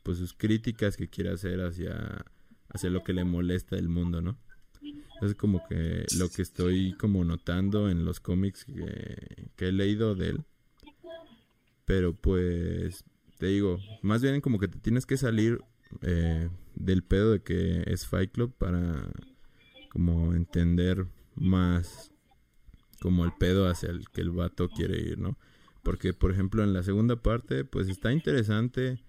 pues 0.03 0.17
sus 0.17 0.33
críticas 0.33 0.95
que 0.95 1.09
quiere 1.09 1.31
hacer 1.31 1.59
hacia, 1.59 2.25
hacia 2.69 2.89
lo 2.89 3.03
que 3.03 3.11
le 3.11 3.25
molesta 3.25 3.75
del 3.75 3.89
mundo, 3.89 4.21
¿no? 4.21 4.37
Es 5.21 5.35
como 5.35 5.61
que 5.67 6.05
lo 6.17 6.29
que 6.29 6.41
estoy 6.41 6.93
como 6.93 7.23
notando 7.25 7.89
en 7.89 8.05
los 8.05 8.19
cómics 8.19 8.65
que, 8.65 9.49
que 9.55 9.67
he 9.67 9.71
leído 9.71 10.15
de 10.15 10.29
él 10.29 10.45
pero 11.91 12.13
pues, 12.13 13.03
te 13.37 13.47
digo, 13.47 13.77
más 14.01 14.21
bien 14.21 14.39
como 14.39 14.59
que 14.59 14.69
te 14.69 14.79
tienes 14.79 15.05
que 15.05 15.17
salir 15.17 15.59
eh, 16.03 16.47
del 16.73 17.03
pedo 17.03 17.33
de 17.33 17.43
que 17.43 17.83
es 17.85 18.07
Fight 18.07 18.31
Club 18.31 18.55
para 18.57 19.11
como 19.89 20.33
entender 20.33 21.05
más 21.35 22.09
como 23.01 23.25
el 23.25 23.33
pedo 23.37 23.67
hacia 23.67 23.89
el 23.89 24.07
que 24.07 24.21
el 24.21 24.31
vato 24.31 24.69
quiere 24.69 25.01
ir, 25.01 25.19
¿no? 25.19 25.37
Porque, 25.83 26.13
por 26.13 26.31
ejemplo, 26.31 26.63
en 26.63 26.71
la 26.71 26.81
segunda 26.81 27.17
parte, 27.17 27.65
pues 27.65 27.89
está 27.89 28.13
interesante 28.13 29.03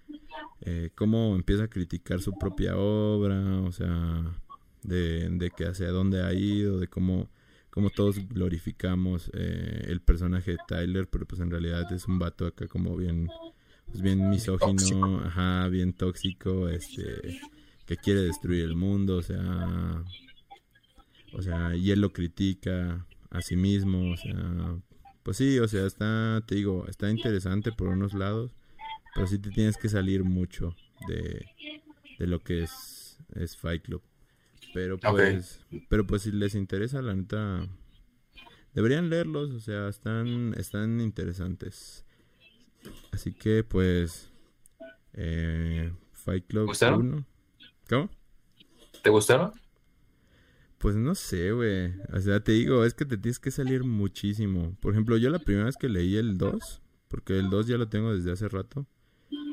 eh, 0.59 0.89
cómo 0.93 1.37
empieza 1.37 1.63
a 1.63 1.69
criticar 1.69 2.19
su 2.19 2.37
propia 2.37 2.75
obra, 2.75 3.61
o 3.61 3.71
sea, 3.71 4.41
de, 4.81 5.29
de 5.29 5.51
que 5.51 5.67
hacia 5.67 5.89
dónde 5.89 6.21
ha 6.21 6.33
ido, 6.33 6.81
de 6.81 6.89
cómo 6.89 7.29
como 7.73 7.89
todos 7.89 8.19
glorificamos 8.29 9.31
eh, 9.33 9.85
el 9.87 9.99
personaje 9.99 10.51
de 10.51 10.57
Tyler, 10.67 11.09
pero 11.09 11.25
pues 11.25 11.41
en 11.41 11.49
realidad 11.49 11.91
es 11.91 12.07
un 12.07 12.19
vato 12.19 12.45
acá 12.45 12.67
como 12.67 12.95
bien, 12.95 13.29
pues 13.87 13.99
bien 14.03 14.29
misógino, 14.29 15.21
ajá, 15.21 15.67
bien 15.69 15.93
tóxico, 15.93 16.69
este, 16.69 17.39
que 17.87 17.97
quiere 17.97 18.21
destruir 18.21 18.65
el 18.65 18.75
mundo, 18.75 19.17
o 19.17 19.23
sea, 19.23 20.03
o 21.33 21.41
sea, 21.41 21.75
y 21.75 21.89
él 21.89 22.01
lo 22.01 22.13
critica 22.13 23.07
a 23.31 23.41
sí 23.41 23.55
mismo, 23.55 24.11
o 24.11 24.17
sea, 24.17 24.77
pues 25.23 25.37
sí, 25.37 25.57
o 25.57 25.67
sea, 25.67 25.87
está, 25.87 26.43
te 26.45 26.53
digo, 26.53 26.85
está 26.87 27.09
interesante 27.09 27.71
por 27.71 27.87
unos 27.87 28.13
lados, 28.13 28.51
pero 29.15 29.25
sí 29.25 29.39
te 29.39 29.49
tienes 29.49 29.77
que 29.77 29.89
salir 29.89 30.23
mucho 30.23 30.75
de, 31.07 31.43
de 32.19 32.27
lo 32.27 32.39
que 32.43 32.61
es, 32.61 33.17
es 33.33 33.57
Fight 33.57 33.81
Club. 33.81 34.03
Pero 34.73 34.99
pues, 34.99 35.61
pero 35.89 36.05
pues 36.07 36.23
si 36.23 36.31
les 36.31 36.55
interesa, 36.55 37.01
la 37.01 37.13
neta, 37.13 37.67
deberían 38.73 39.09
leerlos, 39.09 39.51
o 39.51 39.59
sea, 39.59 39.87
están, 39.87 40.53
están 40.57 40.99
interesantes. 40.99 42.05
Así 43.11 43.33
que 43.33 43.63
pues, 43.63 44.31
eh, 45.13 45.91
Fight 46.11 46.47
Club 46.47 46.67
¿Gustaron? 46.67 47.25
¿Cómo? 47.87 48.09
¿Te 49.01 49.09
gustaron? 49.09 49.51
Pues 50.79 50.95
no 50.95 51.15
sé, 51.15 51.51
güey. 51.51 51.93
O 52.11 52.19
sea, 52.19 52.41
te 52.41 52.51
digo, 52.53 52.83
es 52.83 52.93
que 52.93 53.05
te 53.05 53.17
tienes 53.17 53.39
que 53.39 53.51
salir 53.51 53.83
muchísimo. 53.83 54.75
Por 54.81 54.93
ejemplo, 54.93 55.17
yo 55.17 55.29
la 55.29 55.39
primera 55.39 55.65
vez 55.65 55.77
que 55.77 55.87
leí 55.87 56.17
el 56.17 56.37
2, 56.37 56.81
porque 57.07 57.37
el 57.37 57.49
2 57.49 57.67
ya 57.67 57.77
lo 57.77 57.87
tengo 57.87 58.13
desde 58.13 58.31
hace 58.31 58.49
rato, 58.49 58.85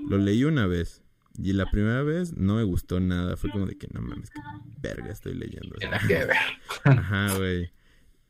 lo 0.09 0.19
leí 0.19 0.45
una 0.45 0.67
vez. 0.67 1.03
Y 1.39 1.53
la 1.53 1.71
primera 1.71 2.03
vez 2.03 2.37
no 2.37 2.57
me 2.57 2.65
gustó 2.65 3.01
nada. 3.01 3.37
Fue 3.37 3.51
como 3.51 3.67
de 3.67 3.77
que 3.77 3.89
no 3.93 4.01
mames, 4.01 4.31
qué 4.31 4.41
verga 4.81 5.11
estoy 5.11 5.35
leyendo. 5.35 5.77
Ajá, 6.85 7.37
güey. 7.37 7.71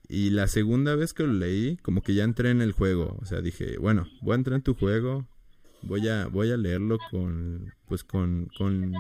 Y 0.09 0.31
la 0.31 0.49
segunda 0.49 0.97
vez 0.97 1.15
que 1.15 1.23
lo 1.23 1.33
leí, 1.33 1.77
como 1.79 2.03
que 2.03 2.15
ya 2.15 2.25
entré 2.25 2.51
en 2.51 2.61
el 2.61 2.73
juego. 2.73 3.17
O 3.21 3.25
sea, 3.25 3.41
dije, 3.41 3.79
bueno, 3.79 4.09
voy 4.23 4.33
a 4.33 4.37
entrar 4.37 4.57
en 4.57 4.63
tu 4.63 4.75
juego. 4.75 5.27
Voy 5.83 6.09
a, 6.09 6.27
voy 6.27 6.51
a 6.51 6.57
leerlo 6.57 6.99
con, 7.11 7.73
pues 7.87 8.05
con, 8.05 8.51
con... 8.59 8.93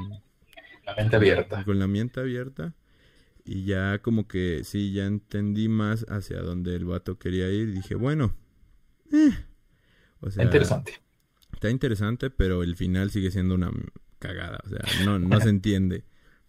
La 0.85 0.95
mente 0.97 1.16
abierta. 1.16 1.64
Con 1.64 1.78
la 1.78 1.87
mente 1.87 2.21
abierta. 2.21 2.75
Y 3.45 3.64
ya 3.64 3.99
como 3.99 4.28
que, 4.28 4.62
sí, 4.64 4.92
ya 4.92 5.07
entendí 5.07 5.69
más 5.69 6.07
hacia 6.09 6.40
dónde 6.40 6.75
el 6.75 6.85
vato 6.85 7.19
quería 7.19 7.50
ir. 7.50 7.73
Dije, 7.73 7.97
bueno. 7.97 8.35
Eh. 9.12 9.33
O 10.21 10.30
sea, 10.30 10.45
Interesante 10.45 11.00
está 11.61 11.69
interesante, 11.69 12.31
pero 12.31 12.62
el 12.62 12.75
final 12.75 13.11
sigue 13.11 13.31
siendo 13.31 13.55
una 13.55 13.71
cagada. 14.19 14.61
O 14.64 14.69
sea, 14.71 14.81
no, 15.05 15.19
no 15.19 15.38
se 15.40 15.49
entiende. 15.50 16.05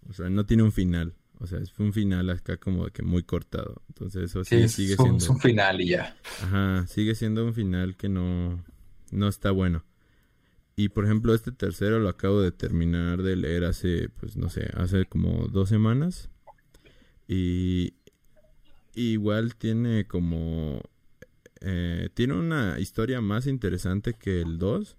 O 0.09 0.13
sea, 0.13 0.29
no 0.29 0.45
tiene 0.45 0.63
un 0.63 0.71
final. 0.71 1.15
O 1.39 1.47
sea, 1.47 1.59
es 1.59 1.77
un 1.79 1.91
final 1.91 2.29
acá 2.29 2.55
como 2.55 2.85
que 2.87 3.03
muy 3.03 3.23
cortado. 3.23 3.81
Entonces 3.89 4.23
eso 4.23 4.45
sí, 4.45 4.69
sigue 4.69 4.95
siendo... 4.95 5.17
Es 5.17 5.27
un 5.27 5.39
final 5.41 5.81
y 5.81 5.89
ya. 5.89 6.15
Ajá, 6.43 6.87
sigue 6.87 7.13
siendo 7.15 7.45
un 7.45 7.53
final 7.53 7.97
que 7.97 8.07
no, 8.07 8.63
no 9.11 9.27
está 9.27 9.51
bueno. 9.51 9.83
Y 10.77 10.87
por 10.89 11.03
ejemplo, 11.03 11.35
este 11.35 11.51
tercero 11.51 11.99
lo 11.99 12.07
acabo 12.07 12.41
de 12.41 12.53
terminar 12.53 13.21
de 13.21 13.35
leer 13.35 13.65
hace, 13.65 14.07
pues 14.07 14.37
no 14.37 14.49
sé, 14.49 14.69
hace 14.75 15.05
como 15.07 15.49
dos 15.49 15.67
semanas. 15.67 16.29
Y 17.27 17.95
igual 18.95 19.55
tiene 19.55 20.07
como... 20.07 20.81
Eh, 21.59 22.09
tiene 22.13 22.33
una 22.33 22.79
historia 22.79 23.19
más 23.19 23.45
interesante 23.45 24.13
que 24.13 24.39
el 24.39 24.57
2. 24.57 24.97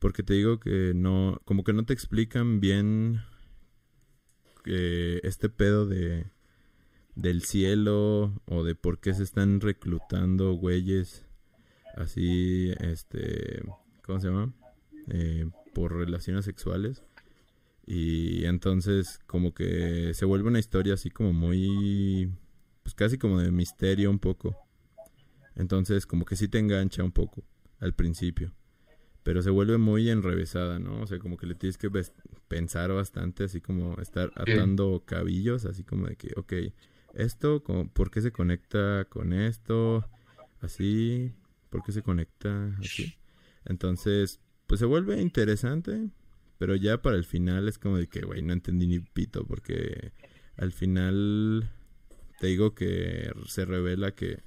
Porque 0.00 0.24
te 0.24 0.34
digo 0.34 0.58
que 0.58 0.92
no, 0.94 1.40
como 1.44 1.62
que 1.62 1.72
no 1.72 1.84
te 1.84 1.92
explican 1.92 2.58
bien 2.58 3.22
este 4.64 5.48
pedo 5.48 5.86
de 5.86 6.26
del 7.14 7.42
cielo 7.42 8.40
o 8.46 8.64
de 8.64 8.74
por 8.74 9.00
qué 9.00 9.14
se 9.14 9.22
están 9.22 9.60
reclutando 9.60 10.52
güeyes 10.52 11.26
así, 11.96 12.72
este, 12.80 13.62
¿cómo 14.02 14.20
se 14.20 14.28
llama? 14.28 14.52
Eh, 15.08 15.48
por 15.74 15.96
relaciones 15.96 16.44
sexuales. 16.44 17.02
Y 17.86 18.44
entonces 18.44 19.18
como 19.26 19.52
que 19.52 20.12
se 20.14 20.24
vuelve 20.24 20.48
una 20.48 20.60
historia 20.60 20.94
así 20.94 21.10
como 21.10 21.32
muy, 21.32 22.32
pues 22.82 22.94
casi 22.94 23.18
como 23.18 23.40
de 23.40 23.50
misterio 23.50 24.10
un 24.10 24.18
poco. 24.18 24.56
Entonces 25.56 26.06
como 26.06 26.24
que 26.24 26.36
sí 26.36 26.48
te 26.48 26.58
engancha 26.58 27.02
un 27.02 27.12
poco 27.12 27.44
al 27.80 27.94
principio. 27.94 28.52
Pero 29.22 29.42
se 29.42 29.50
vuelve 29.50 29.76
muy 29.78 30.08
enrevesada, 30.08 30.78
¿no? 30.78 31.02
O 31.02 31.06
sea, 31.06 31.18
como 31.18 31.36
que 31.36 31.46
le 31.46 31.54
tienes 31.54 31.76
que 31.76 31.90
pensar 32.48 32.92
bastante, 32.92 33.44
así 33.44 33.60
como 33.60 34.00
estar 34.00 34.32
atando 34.34 35.02
cabillos, 35.04 35.66
así 35.66 35.84
como 35.84 36.06
de 36.06 36.16
que, 36.16 36.32
ok, 36.36 36.52
esto, 37.14 37.62
¿por 37.92 38.10
qué 38.10 38.22
se 38.22 38.32
conecta 38.32 39.04
con 39.10 39.32
esto? 39.32 40.08
Así, 40.60 41.34
¿por 41.68 41.82
qué 41.82 41.92
se 41.92 42.02
conecta 42.02 42.74
así? 42.78 43.14
Entonces, 43.64 44.40
pues 44.66 44.78
se 44.78 44.86
vuelve 44.86 45.20
interesante, 45.20 46.10
pero 46.58 46.76
ya 46.76 47.02
para 47.02 47.16
el 47.16 47.24
final 47.24 47.68
es 47.68 47.78
como 47.78 47.98
de 47.98 48.08
que, 48.08 48.20
güey, 48.20 48.42
no 48.42 48.52
entendí 48.52 48.86
ni 48.86 49.00
pito, 49.00 49.46
porque 49.46 50.12
al 50.56 50.72
final 50.72 51.70
te 52.38 52.46
digo 52.48 52.74
que 52.74 53.30
se 53.46 53.64
revela 53.64 54.12
que 54.14 54.42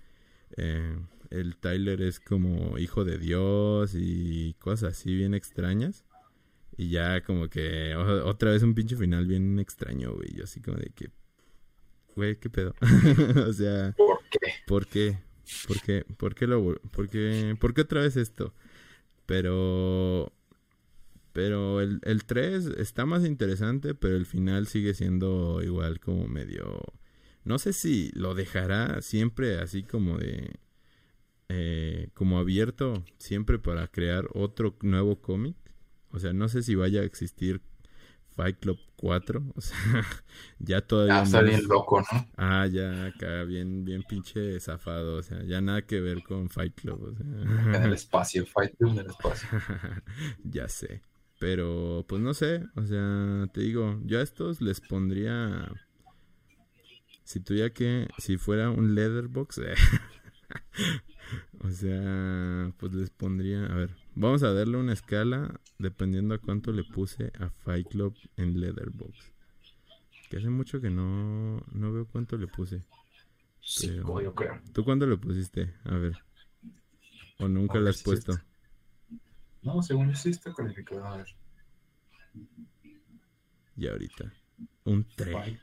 eh, 0.57 0.97
el 1.33 1.57
Tyler 1.57 2.01
es 2.01 2.19
como 2.19 2.77
hijo 2.77 3.03
de 3.03 3.17
Dios 3.17 3.93
y 3.95 4.55
cosas 4.59 4.93
así 4.93 5.15
bien 5.15 5.33
extrañas. 5.33 6.05
Y 6.77 6.89
ya 6.89 7.21
como 7.21 7.49
que 7.49 7.95
otra 7.95 8.51
vez 8.51 8.63
un 8.63 8.73
pinche 8.73 8.95
final 8.95 9.25
bien 9.27 9.59
extraño, 9.59 10.13
güey. 10.13 10.33
Yo 10.35 10.45
así 10.45 10.61
como 10.61 10.77
de 10.77 10.91
que, 10.95 11.11
güey, 12.15 12.39
¿qué 12.39 12.49
pedo? 12.49 12.75
o 13.47 13.53
sea, 13.53 13.93
¿por 13.97 14.19
qué? 14.29 14.39
¿Por 14.65 14.87
qué? 14.87 15.17
¿Por 15.67 15.81
qué? 15.81 16.05
¿Por 16.17 16.35
qué 16.35 16.47
lo 16.47 16.75
por 16.91 17.09
qué, 17.09 17.55
por 17.59 17.73
qué 17.73 17.81
otra 17.81 18.01
vez 18.01 18.17
esto? 18.17 18.53
Pero 19.25 20.31
pero 21.31 21.81
el, 21.81 21.99
el 22.03 22.25
3 22.25 22.65
está 22.77 23.05
más 23.05 23.25
interesante, 23.25 23.95
pero 23.95 24.15
el 24.15 24.25
final 24.25 24.67
sigue 24.67 24.93
siendo 24.93 25.61
igual 25.63 25.99
como 25.99 26.27
medio 26.27 26.81
no 27.45 27.59
sé 27.59 27.73
si 27.73 28.11
lo 28.13 28.35
dejará 28.35 29.01
siempre 29.01 29.59
así 29.59 29.83
como 29.83 30.17
de 30.17 30.55
eh, 31.49 32.09
como 32.13 32.39
abierto 32.39 33.03
siempre 33.17 33.59
para 33.59 33.87
crear 33.87 34.27
otro 34.33 34.75
nuevo 34.81 35.21
cómic. 35.21 35.55
O 36.09 36.19
sea, 36.19 36.33
no 36.33 36.47
sé 36.47 36.63
si 36.63 36.75
vaya 36.75 37.01
a 37.01 37.05
existir 37.05 37.61
Fight 38.35 38.59
Club 38.59 38.79
4. 38.97 39.43
O 39.55 39.61
sea, 39.61 39.75
ya 40.59 40.81
todavía. 40.81 41.19
Ah, 41.19 41.23
está 41.23 41.41
bien 41.41 41.67
loco, 41.67 42.01
¿no? 42.01 42.27
Ah, 42.37 42.67
ya 42.67 43.05
acá, 43.05 43.43
bien, 43.43 43.85
bien 43.85 44.03
pinche 44.03 44.59
zafado. 44.59 45.17
O 45.17 45.23
sea, 45.23 45.43
ya 45.43 45.61
nada 45.61 45.83
que 45.83 45.99
ver 46.01 46.23
con 46.23 46.49
Fight 46.49 46.75
Club. 46.75 47.15
En 47.19 47.75
el 47.75 47.93
espacio, 47.93 48.45
Fight 48.45 48.75
Club 48.77 48.91
en 48.91 48.99
el 48.99 49.07
espacio. 49.07 49.47
ya 50.43 50.67
sé. 50.67 51.01
Pero, 51.39 52.05
pues 52.07 52.21
no 52.21 52.33
sé. 52.33 52.63
O 52.75 52.85
sea, 52.85 53.47
te 53.53 53.61
digo, 53.61 53.99
yo 54.05 54.19
a 54.19 54.23
estos 54.23 54.61
les 54.61 54.81
pondría. 54.81 55.71
Si 57.23 57.39
tuviera 57.39 57.71
que. 57.71 58.07
Si 58.17 58.37
fuera 58.37 58.69
un 58.69 58.95
Leatherbox. 58.95 59.61
O 61.63 61.71
sea, 61.71 62.73
pues 62.77 62.93
les 62.93 63.09
pondría, 63.09 63.65
a 63.65 63.75
ver, 63.75 63.95
vamos 64.15 64.43
a 64.43 64.51
darle 64.51 64.77
una 64.77 64.91
escala 64.91 65.59
dependiendo 65.79 66.35
a 66.35 66.37
cuánto 66.37 66.73
le 66.73 66.83
puse 66.83 67.31
a 67.39 67.49
Fight 67.49 67.87
Club 67.87 68.13
en 68.35 68.59
Leatherbox. 68.59 69.31
Que 70.29 70.37
hace 70.37 70.49
mucho 70.49 70.81
que 70.81 70.89
no, 70.89 71.63
no 71.71 71.93
veo 71.93 72.05
cuánto 72.05 72.37
le 72.37 72.47
puse. 72.47 72.81
Cinco, 73.61 74.21
yo 74.21 74.35
creo. 74.35 74.59
¿Tú 74.73 74.83
cuándo 74.83 75.07
le 75.07 75.15
pusiste? 75.15 75.73
A 75.85 75.95
ver. 75.95 76.17
¿O 77.39 77.47
nunca 77.47 77.79
le 77.79 77.91
has 77.91 78.03
puesto? 78.03 78.33
No, 79.61 79.81
según 79.81 80.09
yo 80.09 80.15
sí 80.15 80.31
está 80.31 80.53
calificado. 80.53 81.05
A 81.05 81.17
ver. 81.17 81.27
Y 83.77 83.87
ahorita. 83.87 84.33
Un 84.83 85.07
3. 85.15 85.59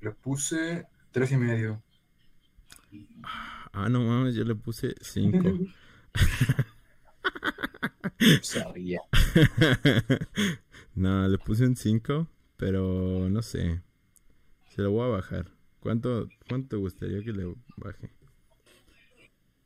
Le 0.00 0.10
puse 0.12 0.86
tres 1.10 1.32
y 1.32 1.36
medio. 1.36 1.82
Ah, 3.24 3.61
no 3.72 4.00
mames, 4.00 4.34
yo 4.34 4.44
le 4.44 4.54
puse 4.54 4.94
5. 5.00 5.38
Sabía. 8.42 9.00
no, 10.94 11.28
le 11.28 11.38
puse 11.38 11.66
un 11.66 11.76
5, 11.76 12.28
pero 12.56 13.28
no 13.30 13.42
sé. 13.42 13.82
Se 14.68 14.82
lo 14.82 14.90
voy 14.90 15.04
a 15.04 15.16
bajar. 15.16 15.50
¿Cuánto, 15.80 16.28
cuánto 16.48 16.68
te 16.68 16.76
gustaría 16.76 17.22
que 17.22 17.32
le 17.32 17.54
baje? 17.76 18.10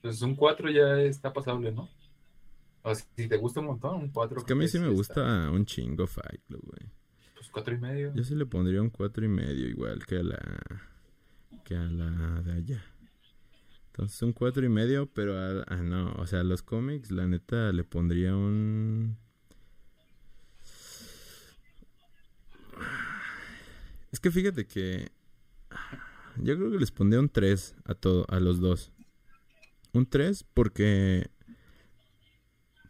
Pues 0.00 0.22
un 0.22 0.34
4 0.34 0.70
ya 0.70 1.00
está 1.00 1.32
pasable, 1.32 1.72
¿no? 1.72 1.88
O 2.82 2.94
si 2.94 3.28
te 3.28 3.36
gusta 3.36 3.60
un 3.60 3.66
montón, 3.66 3.96
un 3.96 4.10
4. 4.10 4.38
Es 4.38 4.44
que 4.44 4.52
a 4.52 4.56
mí 4.56 4.68
sí 4.68 4.78
me 4.78 4.88
gusta 4.88 5.50
un 5.50 5.66
chingo 5.66 6.06
Fight 6.06 6.42
Club, 6.46 6.62
güey. 6.64 6.90
Pues 7.34 7.50
4 7.50 7.74
y 7.74 7.78
medio. 7.78 8.14
Yo 8.14 8.24
sí 8.24 8.34
le 8.34 8.46
pondría 8.46 8.80
un 8.80 8.90
4 8.90 9.24
y 9.24 9.28
medio, 9.28 9.68
igual 9.68 10.04
que 10.06 10.16
a 10.16 10.22
la 10.22 10.40
que 11.64 11.74
a 11.74 11.82
la 11.82 12.42
de 12.42 12.52
allá. 12.52 12.84
Entonces 13.96 14.20
un 14.20 14.34
cuatro 14.34 14.62
y 14.62 14.68
medio, 14.68 15.06
pero 15.06 15.64
ah, 15.66 15.76
no, 15.76 16.12
o 16.16 16.26
sea, 16.26 16.42
los 16.42 16.62
cómics, 16.62 17.10
la 17.10 17.26
neta, 17.26 17.72
le 17.72 17.82
pondría 17.82 18.36
un... 18.36 19.16
Es 24.12 24.20
que 24.20 24.30
fíjate 24.30 24.66
que 24.66 25.10
yo 26.36 26.56
creo 26.58 26.70
que 26.72 26.78
les 26.78 26.90
pondría 26.90 27.20
un 27.20 27.30
3 27.30 27.74
a 27.86 27.94
todo, 27.94 28.26
a 28.28 28.38
los 28.38 28.60
dos. 28.60 28.92
Un 29.94 30.04
3 30.04 30.44
porque 30.52 31.30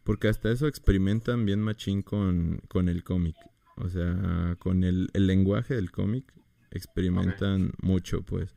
porque 0.03 0.27
hasta 0.27 0.51
eso 0.51 0.67
experimentan 0.67 1.45
bien 1.45 1.61
machín 1.61 2.03
con, 2.03 2.61
con 2.67 2.89
el 2.89 3.05
cómic. 3.05 3.37
O 3.77 3.89
sea, 3.89 4.57
con 4.59 4.83
el, 4.83 5.09
el 5.13 5.29
lenguaje 5.29 5.77
del 5.77 5.93
cómic 5.93 6.35
experimentan 6.73 7.75
mucho, 7.81 8.23
pues. 8.23 8.57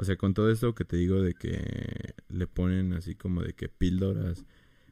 O 0.00 0.04
sea, 0.04 0.16
con 0.16 0.32
todo 0.32 0.50
esto 0.50 0.74
que 0.74 0.86
te 0.86 0.96
digo 0.96 1.20
de 1.20 1.34
que 1.34 2.14
le 2.30 2.46
ponen 2.46 2.94
así 2.94 3.14
como 3.14 3.42
de 3.42 3.52
que 3.52 3.68
píldoras 3.68 4.46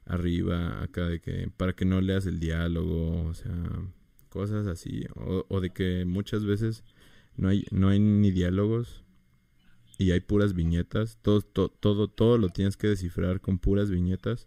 arriba, 0.04 0.82
acá 0.82 1.06
de 1.06 1.18
que 1.18 1.50
para 1.56 1.72
que 1.72 1.86
no 1.86 2.02
leas 2.02 2.26
el 2.26 2.38
diálogo, 2.40 3.24
o 3.24 3.32
sea, 3.32 3.54
cosas 4.28 4.66
así, 4.66 5.06
o, 5.14 5.60
de 5.62 5.70
que 5.70 6.04
muchas 6.04 6.44
veces 6.44 6.84
no 7.36 7.48
hay 7.48 7.64
no 7.70 7.88
hay 7.88 8.00
ni 8.00 8.30
diálogos 8.32 9.02
y 9.96 10.10
hay 10.10 10.20
puras 10.20 10.52
viñetas, 10.52 11.16
todo 11.22 11.40
todo 11.40 12.08
todo 12.08 12.36
lo 12.36 12.50
tienes 12.50 12.76
que 12.76 12.88
descifrar 12.88 13.40
con 13.40 13.58
puras 13.58 13.90
viñetas, 13.90 14.46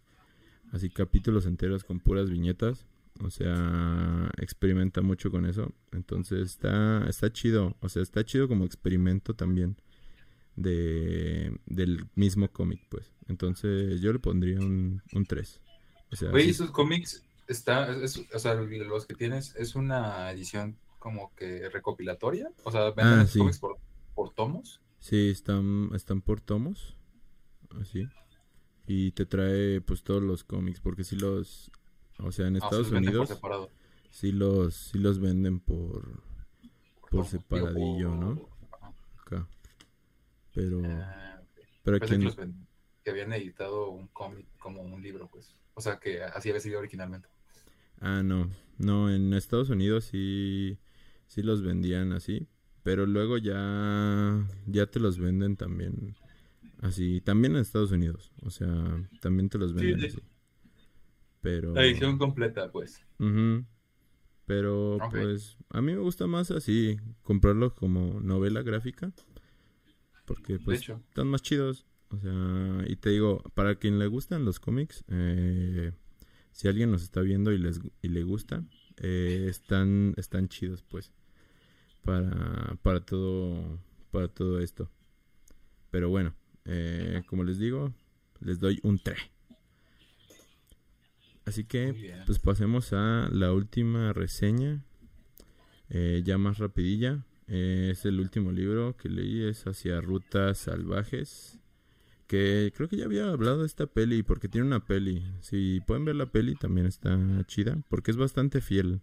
así 0.72 0.92
capítulos 0.92 1.48
enteros 1.48 1.84
con 1.84 2.00
puras 2.00 2.30
viñetas. 2.30 2.86
O 3.20 3.30
sea, 3.30 4.32
experimenta 4.38 5.02
mucho 5.02 5.30
con 5.32 5.46
eso. 5.46 5.74
Entonces 5.92 6.42
está, 6.42 7.06
está 7.08 7.32
chido. 7.32 7.76
O 7.80 7.90
sea, 7.90 8.02
está 8.02 8.24
chido 8.24 8.48
como 8.48 8.66
experimento 8.66 9.36
también 9.36 9.76
de, 10.56 11.58
del 11.66 12.06
mismo 12.16 12.52
cómic, 12.52 12.82
pues. 12.90 13.12
Entonces 13.28 14.02
yo 14.02 14.12
le 14.12 14.20
pondría 14.20 14.60
un, 14.60 15.02
un 15.14 15.26
3. 15.26 15.62
O 16.12 16.16
sea, 16.16 16.32
Oye, 16.32 16.50
esos 16.50 16.72
cómics, 16.72 17.24
está, 17.48 17.96
o 18.34 18.40
sea, 18.40 18.56
los 18.56 19.06
que 19.06 19.16
tienes, 19.16 19.56
¿es 19.56 19.76
una 19.76 20.32
edición 20.32 20.78
como 21.00 21.34
que 21.36 21.70
recopilatoria? 21.70 22.52
O 22.64 22.72
sea, 22.72 22.92
¿venden 22.92 23.20
ah, 23.20 23.28
cómics 23.38 23.60
por, 23.60 23.78
por, 24.14 24.34
tomos? 24.34 24.82
Sí, 25.00 25.30
están, 25.30 25.90
están 25.96 26.22
por 26.22 26.42
tomos, 26.42 26.98
así. 27.80 28.08
Y 28.88 29.12
te 29.12 29.26
trae 29.26 29.80
pues 29.82 30.04
todos 30.04 30.22
los 30.22 30.44
cómics, 30.44 30.82
porque 30.82 31.04
si 31.04 31.16
los, 31.16 31.72
o 32.20 32.32
sea, 32.32 32.48
en 32.48 32.56
ah, 32.56 32.60
Estados 32.60 32.92
Unidos, 32.92 33.30
sí 34.10 34.32
los, 34.32 34.76
sí 34.76 34.98
los 35.00 35.20
venden 35.20 35.60
por, 35.60 36.22
por, 37.10 37.26
separadillo, 37.26 38.16
¿no? 38.16 38.50
Acá. 39.22 39.48
Pero. 40.54 40.82
Ah, 40.86 41.42
pero 41.84 42.00
que, 42.00 43.10
habían 43.10 43.34
editado 43.34 43.90
un 43.90 44.08
cómic 44.10 44.48
como 44.60 44.82
un 44.82 45.02
libro, 45.02 45.30
pues. 45.30 45.56
O 45.74 45.82
sea, 45.82 46.00
que 46.00 46.24
así 46.24 46.50
había 46.50 46.62
sido 46.62 46.80
originalmente. 46.80 47.28
Ah, 48.00 48.22
no. 48.24 48.50
No, 48.78 49.14
en 49.14 49.34
Estados 49.34 49.70
Unidos 49.70 50.06
sí, 50.06 50.78
sí 51.28 51.42
los 51.42 51.62
vendían 51.62 52.12
así. 52.14 52.48
Pero 52.84 53.06
luego 53.06 53.38
ya, 53.38 54.48
ya 54.66 54.88
te 54.88 55.00
los 55.00 55.20
venden 55.20 55.56
también 55.56 56.16
así. 56.80 57.22
También 57.22 57.56
en 57.56 57.62
Estados 57.62 57.92
Unidos. 57.92 58.32
O 58.42 58.50
sea, 58.50 58.70
también 59.22 59.50
te 59.50 59.58
los 59.58 59.74
venden 59.74 60.06
así. 60.06 60.20
Pero... 61.42 61.74
La 61.74 61.84
edición 61.86 62.18
completa, 62.18 62.72
pues. 62.72 63.04
Pero 64.46 64.98
pues 65.12 65.58
a 65.70 65.82
mí 65.82 65.94
me 65.94 66.00
gusta 66.00 66.28
más 66.28 66.52
así, 66.52 66.98
comprarlo 67.24 67.74
como 67.74 68.20
novela 68.20 68.64
gráfica. 68.64 69.12
Porque 70.26 70.60
pues 70.60 70.88
están 70.88 71.28
más 71.28 71.42
chidos. 71.42 71.86
O 72.10 72.18
sea, 72.18 72.84
y 72.88 72.96
te 72.98 73.10
digo, 73.10 73.42
para 73.54 73.76
quien 73.76 73.98
le 74.00 74.08
gustan 74.08 74.44
los 74.44 74.60
cómics, 74.60 75.04
eh, 75.08 75.94
si 76.52 76.68
alguien 76.68 76.92
nos 76.92 77.04
está 77.04 77.22
viendo 77.22 77.52
y, 77.52 77.58
les, 77.58 77.80
y 78.02 78.10
le 78.10 78.24
gusta, 78.24 78.64
eh, 78.98 79.48
están, 79.50 80.14
están 80.18 80.50
chidos 80.50 80.84
pues. 80.84 81.14
Para, 82.04 82.78
para 82.82 83.02
todo, 83.02 83.80
para 84.10 84.28
todo 84.28 84.60
esto. 84.60 84.90
Pero 85.92 86.10
bueno, 86.10 86.34
eh, 86.66 87.22
como 87.28 87.44
les 87.44 87.60
digo, 87.60 87.94
les 88.40 88.60
doy 88.60 88.80
un 88.84 89.00
3. 89.00 89.20
Así 91.46 91.64
que, 91.64 92.16
pues 92.26 92.40
pasemos 92.40 92.94
a 92.94 93.28
la 93.32 93.52
última 93.52 94.14
reseña, 94.14 94.84
eh, 95.90 96.22
ya 96.24 96.38
más 96.38 96.60
rapidilla. 96.60 97.26
Es 97.52 98.06
el 98.06 98.22
último 98.22 98.54
libro 98.54 98.96
que 98.96 99.10
leí, 99.10 99.44
es 99.44 99.68
Hacia 99.68 100.00
Rutas 100.00 100.58
Salvajes. 100.58 101.60
Que 102.26 102.72
creo 102.74 102.88
que 102.88 102.96
ya 102.96 103.04
había 103.04 103.30
hablado 103.30 103.60
de 103.60 103.66
esta 103.66 103.88
peli, 103.88 104.24
porque 104.24 104.48
tiene 104.48 104.68
una 104.68 104.86
peli. 104.86 105.22
Si 105.42 105.82
pueden 105.86 106.06
ver 106.06 106.16
la 106.16 106.28
peli, 106.28 106.56
también 106.56 106.88
está 106.88 107.20
chida, 107.48 107.78
porque 107.90 108.12
es 108.12 108.16
bastante 108.16 108.62
fiel 108.62 109.02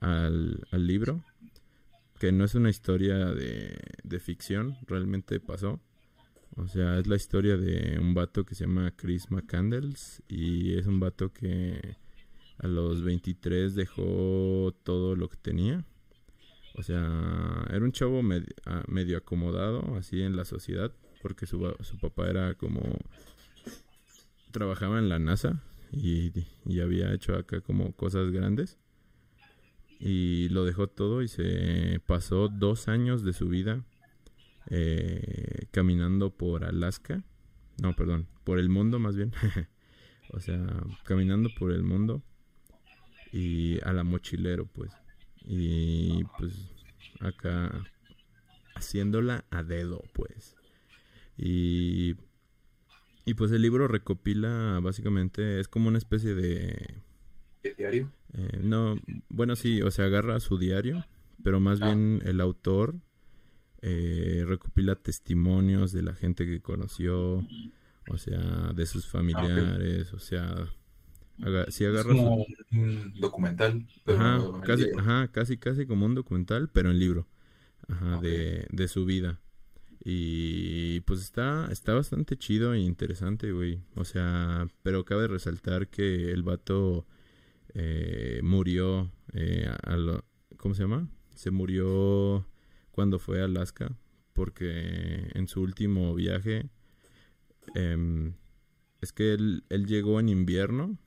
al, 0.00 0.66
al 0.70 0.86
libro. 0.86 1.22
Que 2.18 2.32
no 2.32 2.46
es 2.46 2.54
una 2.54 2.70
historia 2.70 3.26
de, 3.26 3.78
de 4.04 4.20
ficción, 4.20 4.78
realmente 4.86 5.38
pasó. 5.38 5.78
O 6.56 6.68
sea, 6.68 6.98
es 6.98 7.06
la 7.06 7.16
historia 7.16 7.58
de 7.58 7.98
un 8.00 8.14
vato 8.14 8.46
que 8.46 8.54
se 8.54 8.64
llama 8.64 8.94
Chris 8.96 9.30
McCandles 9.30 10.22
y 10.28 10.78
es 10.78 10.86
un 10.86 10.98
vato 10.98 11.30
que 11.30 11.98
a 12.56 12.68
los 12.68 13.02
23 13.02 13.74
dejó 13.74 14.74
todo 14.82 15.14
lo 15.14 15.28
que 15.28 15.36
tenía 15.36 15.84
o 16.74 16.82
sea, 16.82 17.66
era 17.70 17.84
un 17.84 17.92
chavo 17.92 18.22
ah, 18.66 18.82
medio, 18.88 19.18
acomodado 19.18 19.96
así 19.96 20.22
en 20.22 20.36
la 20.36 20.44
sociedad, 20.44 20.92
porque 21.20 21.46
su, 21.46 21.74
su 21.80 21.98
papá 21.98 22.28
era 22.28 22.54
como... 22.54 22.80
Trabajaba 24.50 24.98
en 24.98 25.08
la 25.08 25.18
NASA 25.18 25.62
y, 25.92 26.32
había 26.80 27.12
hecho 27.12 27.36
acá 27.36 27.60
como 27.60 27.92
cosas 27.92 28.30
grandes. 28.30 28.78
Y 30.00 30.48
lo 30.48 30.64
dejó 30.64 30.88
todo 30.88 31.22
y 31.22 31.28
se 31.28 32.00
pasó 32.06 32.48
dos 32.48 32.88
años 32.88 33.22
de 33.22 33.32
su 33.32 33.48
vida 33.48 33.84
eh, 34.68 35.66
caminando 35.70 36.30
por 36.30 36.64
Alaska. 36.64 37.22
No, 37.80 37.94
perdón, 37.94 38.26
por 38.44 38.58
el 38.58 38.68
mundo 38.68 38.98
más 38.98 39.16
bien. 39.16 39.32
o 40.32 40.40
sea, 40.40 40.66
caminando 41.04 41.50
por 41.58 41.72
el 41.72 41.82
mundo 41.82 42.22
y 43.32 43.78
a 43.84 43.92
la 43.92 44.02
mochilero, 44.02 44.66
pues. 44.66 44.92
Y 45.44 46.24
pues 46.38 46.52
acá 47.20 47.84
haciéndola 48.74 49.44
a 49.50 49.62
dedo, 49.62 50.02
pues. 50.12 50.56
Y, 51.36 52.16
y 53.24 53.34
pues 53.34 53.52
el 53.52 53.62
libro 53.62 53.88
recopila 53.88 54.80
básicamente, 54.82 55.60
es 55.60 55.68
como 55.68 55.88
una 55.88 55.98
especie 55.98 56.34
de... 56.34 56.94
diario? 57.76 58.12
Eh, 58.34 58.60
no, 58.62 58.96
bueno, 59.28 59.56
sí, 59.56 59.82
o 59.82 59.90
sea, 59.90 60.06
agarra 60.06 60.40
su 60.40 60.58
diario, 60.58 61.04
pero 61.42 61.60
más 61.60 61.80
ah. 61.82 61.86
bien 61.86 62.22
el 62.24 62.40
autor 62.40 62.96
eh, 63.82 64.44
recopila 64.46 64.94
testimonios 64.94 65.92
de 65.92 66.02
la 66.02 66.14
gente 66.14 66.46
que 66.46 66.60
conoció, 66.60 67.44
o 68.08 68.16
sea, 68.16 68.72
de 68.74 68.86
sus 68.86 69.06
familiares, 69.06 70.12
o 70.12 70.18
sea, 70.18 70.66
si 71.68 71.84
agarras 71.84 72.16
como 72.16 72.46
un 72.72 73.14
documental. 73.18 73.86
Pero 74.04 74.60
casi, 74.64 74.86
ajá, 74.96 75.28
casi, 75.28 75.56
casi 75.56 75.86
como 75.86 76.06
un 76.06 76.14
documental, 76.14 76.68
pero 76.68 76.90
en 76.90 76.98
libro. 76.98 77.26
Ajá, 77.88 78.20
de, 78.20 78.66
de 78.70 78.88
su 78.88 79.04
vida. 79.04 79.40
Y 80.04 81.00
pues 81.00 81.20
está, 81.20 81.68
está 81.70 81.94
bastante 81.94 82.36
chido 82.36 82.74
e 82.74 82.80
interesante, 82.80 83.52
güey. 83.52 83.80
O 83.94 84.04
sea, 84.04 84.66
pero 84.82 85.04
cabe 85.04 85.28
resaltar 85.28 85.88
que 85.88 86.32
el 86.32 86.42
vato 86.42 87.06
eh, 87.74 88.40
murió 88.42 89.10
eh, 89.32 89.70
a 89.82 89.96
lo, 89.96 90.24
¿cómo 90.56 90.74
se 90.74 90.82
llama? 90.82 91.08
Se 91.34 91.50
murió 91.50 92.46
cuando 92.90 93.18
fue 93.18 93.40
a 93.40 93.44
Alaska 93.44 93.96
porque 94.32 95.30
en 95.34 95.46
su 95.46 95.60
último 95.60 96.14
viaje 96.14 96.68
em, 97.74 98.34
es 99.00 99.12
que 99.12 99.34
él, 99.34 99.64
él 99.68 99.86
llegó 99.86 100.20
en 100.20 100.28
invierno 100.28 100.98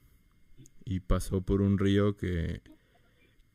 y 0.86 1.00
pasó 1.00 1.42
por 1.42 1.62
un 1.62 1.80
río 1.80 2.16
que, 2.16 2.62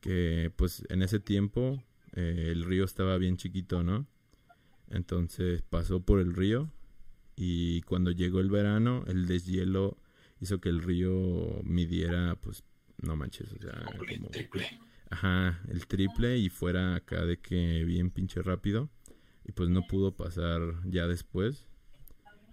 que 0.01 0.51
pues 0.55 0.83
en 0.89 1.01
ese 1.01 1.19
tiempo 1.19 1.81
eh, 2.13 2.49
el 2.51 2.65
río 2.65 2.83
estaba 2.83 3.17
bien 3.17 3.37
chiquito, 3.37 3.83
¿no? 3.83 4.05
Entonces 4.89 5.61
pasó 5.61 6.01
por 6.01 6.19
el 6.19 6.33
río 6.35 6.69
y 7.37 7.81
cuando 7.83 8.11
llegó 8.11 8.41
el 8.41 8.49
verano 8.49 9.05
el 9.07 9.25
deshielo 9.25 9.97
hizo 10.41 10.59
que 10.59 10.67
el 10.67 10.83
río 10.83 11.61
midiera 11.63 12.35
pues 12.35 12.63
no 13.01 13.15
manches, 13.15 13.51
o 13.53 13.57
sea, 13.59 13.85
como, 13.97 14.29
triple. 14.29 14.79
Ajá, 15.09 15.61
el 15.69 15.87
triple 15.87 16.37
y 16.37 16.49
fuera 16.49 16.95
acá 16.95 17.25
de 17.25 17.39
que 17.39 17.83
bien 17.85 18.11
pinche 18.11 18.41
rápido 18.41 18.89
y 19.45 19.53
pues 19.53 19.69
no 19.69 19.87
pudo 19.87 20.15
pasar 20.15 20.61
ya 20.85 21.07
después 21.07 21.67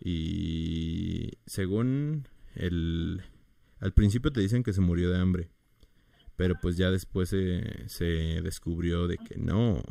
y 0.01 1.33
según 1.47 2.29
el 2.55 3.23
al 3.81 3.93
principio 3.93 4.33
te 4.33 4.41
dicen 4.41 4.63
que 4.63 4.73
se 4.73 4.81
murió 4.81 5.11
de 5.11 5.19
hambre, 5.19 5.51
pero 6.37 6.55
pues 6.61 6.77
ya 6.77 6.91
después 6.91 7.29
se, 7.29 7.89
se 7.89 8.05
descubrió 8.43 9.07
de 9.07 9.19
que 9.19 9.37
no. 9.37 9.83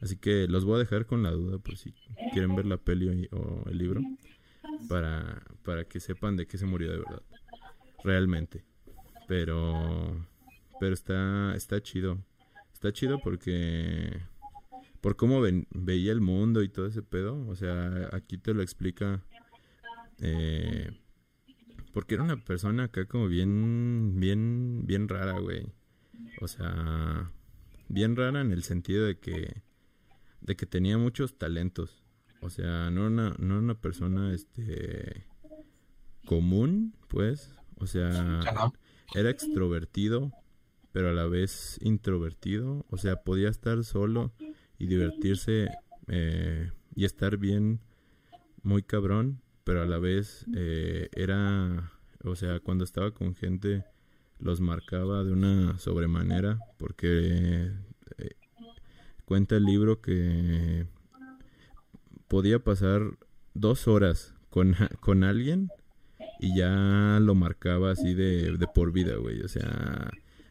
Así 0.00 0.16
que 0.16 0.46
los 0.48 0.64
voy 0.64 0.76
a 0.76 0.78
dejar 0.78 1.06
con 1.06 1.22
la 1.22 1.30
duda 1.30 1.58
por 1.58 1.76
si 1.76 1.94
quieren 2.32 2.54
ver 2.54 2.66
la 2.66 2.76
peli 2.76 3.28
o 3.32 3.62
el 3.70 3.78
libro 3.78 4.02
para, 4.88 5.42
para 5.62 5.84
que 5.84 6.00
sepan 6.00 6.36
de 6.36 6.46
qué 6.46 6.58
se 6.58 6.66
murió 6.66 6.90
de 6.90 6.98
verdad. 6.98 7.22
Realmente. 8.02 8.64
Pero 9.28 10.26
pero 10.78 10.92
está 10.92 11.54
está 11.54 11.80
chido. 11.82 12.18
Está 12.74 12.92
chido 12.92 13.18
porque 13.20 14.20
por 15.00 15.16
cómo 15.16 15.42
veía 15.70 16.12
el 16.12 16.20
mundo 16.20 16.62
y 16.62 16.68
todo 16.68 16.86
ese 16.86 17.02
pedo, 17.02 17.46
o 17.46 17.54
sea, 17.54 18.08
aquí 18.12 18.38
te 18.38 18.54
lo 18.54 18.62
explica 18.62 19.22
eh, 20.18 20.90
porque 21.94 22.16
era 22.16 22.24
una 22.24 22.36
persona 22.36 22.84
acá 22.84 23.06
como 23.06 23.28
bien, 23.28 24.18
bien, 24.18 24.82
bien 24.84 25.08
rara, 25.08 25.38
güey. 25.38 25.72
O 26.40 26.48
sea, 26.48 27.30
bien 27.88 28.16
rara 28.16 28.40
en 28.40 28.50
el 28.50 28.64
sentido 28.64 29.06
de 29.06 29.16
que, 29.18 29.62
de 30.40 30.56
que 30.56 30.66
tenía 30.66 30.98
muchos 30.98 31.38
talentos. 31.38 32.02
O 32.40 32.50
sea, 32.50 32.90
no 32.90 33.06
una, 33.06 33.36
no 33.38 33.58
una 33.58 33.80
persona, 33.80 34.34
este, 34.34 35.24
común, 36.26 36.96
pues. 37.06 37.54
O 37.76 37.86
sea, 37.86 38.40
era 39.14 39.30
extrovertido, 39.30 40.32
pero 40.90 41.10
a 41.10 41.12
la 41.12 41.26
vez 41.26 41.78
introvertido. 41.80 42.84
O 42.90 42.96
sea, 42.96 43.22
podía 43.22 43.48
estar 43.48 43.84
solo 43.84 44.32
y 44.78 44.88
divertirse 44.88 45.68
eh, 46.08 46.72
y 46.96 47.04
estar 47.04 47.36
bien, 47.36 47.78
muy 48.64 48.82
cabrón 48.82 49.43
pero 49.64 49.82
a 49.82 49.86
la 49.86 49.98
vez 49.98 50.46
eh, 50.54 51.08
era, 51.12 51.92
o 52.22 52.36
sea, 52.36 52.60
cuando 52.60 52.84
estaba 52.84 53.12
con 53.12 53.34
gente 53.34 53.84
los 54.38 54.60
marcaba 54.60 55.24
de 55.24 55.32
una 55.32 55.78
sobremanera 55.78 56.58
porque 56.76 57.70
eh, 58.18 58.30
cuenta 59.24 59.56
el 59.56 59.64
libro 59.64 60.00
que 60.00 60.86
podía 62.28 62.58
pasar 62.58 63.18
dos 63.54 63.88
horas 63.88 64.34
con, 64.50 64.74
con 65.00 65.24
alguien 65.24 65.70
y 66.40 66.56
ya 66.56 67.18
lo 67.20 67.34
marcaba 67.34 67.92
así 67.92 68.14
de, 68.14 68.56
de 68.56 68.66
por 68.66 68.92
vida, 68.92 69.16
güey, 69.16 69.40
o 69.40 69.48
sea, 69.48 70.10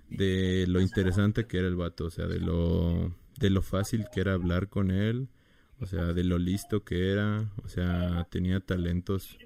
de 0.10 0.66
lo 0.68 0.82
interesante 0.82 1.46
que 1.46 1.60
era 1.60 1.68
el 1.68 1.76
vato, 1.76 2.06
o 2.06 2.10
sea, 2.10 2.26
de 2.26 2.40
lo, 2.40 3.16
de 3.40 3.50
lo 3.50 3.62
fácil 3.62 4.06
que 4.12 4.22
era 4.22 4.34
hablar 4.34 4.70
con 4.70 4.92
él, 4.92 5.30
o 5.80 5.86
sea, 5.86 6.14
de 6.14 6.24
lo 6.24 6.38
listo 6.38 6.84
que 6.84 7.12
era, 7.12 7.52
o 7.64 7.68
sea, 7.68 8.28
tenía 8.30 8.60
talentos 8.60 9.38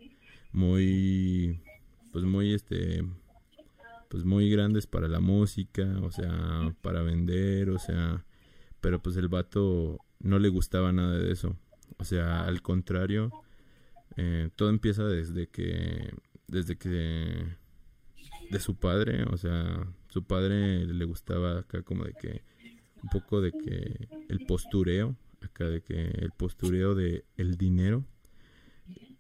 muy, 0.52 1.62
pues 2.12 2.26
muy, 2.26 2.54
este, 2.54 3.04
pues 4.10 4.24
muy 4.24 4.50
grandes 4.50 4.88
para 4.88 5.08
la 5.08 5.20
música, 5.20 5.84
o 6.02 6.12
sea, 6.12 6.74
para 6.82 7.02
vender, 7.02 7.70
o 7.70 7.80
sea, 7.80 8.26
pero 8.82 9.02
pues 9.02 9.18
el 9.18 9.28
vato 9.28 10.00
no 10.20 10.40
le 10.40 10.50
gustaba 10.50 10.92
nada 10.92 11.18
de 11.18 11.32
eso, 11.32 11.56
o 11.98 12.04
sea, 12.04 12.46
al 12.46 12.62
contrario, 12.62 13.32
eh, 14.16 14.50
todo 14.56 14.70
empieza 14.70 15.04
desde 15.06 15.48
que, 15.48 16.14
desde 16.48 16.78
que, 16.78 17.46
de 18.50 18.60
su 18.60 18.76
padre, 18.76 19.24
o 19.24 19.38
sea, 19.38 19.88
su 20.10 20.24
padre 20.24 20.86
le 20.86 21.06
gustaba 21.06 21.60
acá 21.60 21.82
como 21.82 22.06
de 22.06 22.14
que, 22.14 22.42
un 23.04 23.10
poco 23.10 23.42
de 23.42 23.52
que 23.52 24.08
el 24.30 24.46
postureo, 24.46 25.16
acá 25.48 25.66
de 25.66 25.82
que 25.82 26.02
el 26.02 26.32
postureo 26.32 26.96
de 26.96 27.26
el 27.36 27.58
dinero 27.58 28.06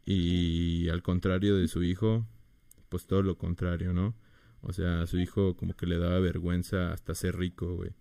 y 0.05 0.87
al 0.89 1.01
contrario 1.03 1.57
de 1.57 1.67
su 1.67 1.83
hijo, 1.83 2.25
pues 2.87 3.05
todo 3.07 3.23
lo 3.23 3.37
contrario, 3.37 3.91
¿no? 3.91 4.15
O 4.61 4.71
sea, 4.71 5.01
a 5.01 5.07
su 5.07 5.19
hijo 5.19 5.55
como 5.55 5.73
que 5.73 5.85
le 5.85 5.97
daba 5.97 6.19
vergüenza 6.19 6.93
hasta 6.93 7.13
ser 7.13 7.35
rico, 7.37 7.75
güey. 7.75 7.91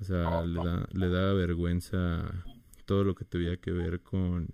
O 0.00 0.04
sea, 0.04 0.42
le, 0.44 0.62
da, 0.62 0.88
le 0.92 1.08
daba 1.08 1.34
vergüenza 1.34 2.44
todo 2.86 3.04
lo 3.04 3.14
que 3.14 3.24
tuviera 3.24 3.56
que 3.56 3.72
ver 3.72 4.00
con 4.00 4.48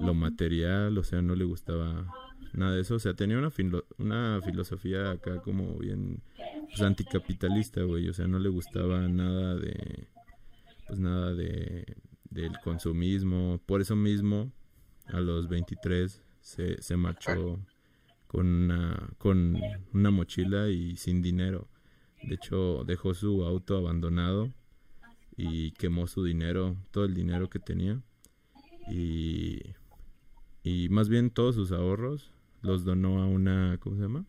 lo 0.00 0.14
material, 0.14 0.96
o 0.98 1.04
sea, 1.04 1.22
no 1.22 1.34
le 1.34 1.44
gustaba 1.44 2.06
nada 2.52 2.74
de 2.74 2.80
eso. 2.80 2.96
O 2.96 2.98
sea, 2.98 3.14
tenía 3.14 3.38
una, 3.38 3.50
una 3.98 4.40
filosofía 4.42 5.12
acá 5.12 5.40
como 5.42 5.78
bien 5.78 6.22
pues, 6.68 6.80
anticapitalista, 6.82 7.82
güey. 7.82 8.08
O 8.08 8.12
sea, 8.14 8.26
no 8.26 8.38
le 8.38 8.48
gustaba 8.48 9.06
nada 9.08 9.56
de, 9.56 10.08
pues 10.86 10.98
nada 10.98 11.34
de 11.34 11.84
del 12.34 12.58
consumismo. 12.58 13.60
Por 13.64 13.80
eso 13.80 13.96
mismo, 13.96 14.52
a 15.06 15.20
los 15.20 15.48
23 15.48 16.22
se, 16.40 16.82
se 16.82 16.96
marchó 16.96 17.60
con 18.26 18.46
una, 18.46 19.10
con 19.18 19.56
una 19.92 20.10
mochila 20.10 20.68
y 20.68 20.96
sin 20.96 21.22
dinero. 21.22 21.68
De 22.22 22.34
hecho, 22.34 22.84
dejó 22.84 23.14
su 23.14 23.44
auto 23.44 23.76
abandonado 23.76 24.52
y 25.36 25.72
quemó 25.72 26.06
su 26.06 26.24
dinero, 26.24 26.76
todo 26.90 27.04
el 27.04 27.14
dinero 27.14 27.48
que 27.48 27.58
tenía. 27.58 28.02
Y, 28.90 29.60
y 30.62 30.88
más 30.88 31.08
bien 31.08 31.30
todos 31.30 31.54
sus 31.54 31.72
ahorros 31.72 32.32
los 32.62 32.84
donó 32.84 33.22
a 33.22 33.26
una, 33.26 33.78
¿cómo 33.78 33.96
se 33.96 34.02
llama? 34.02 34.26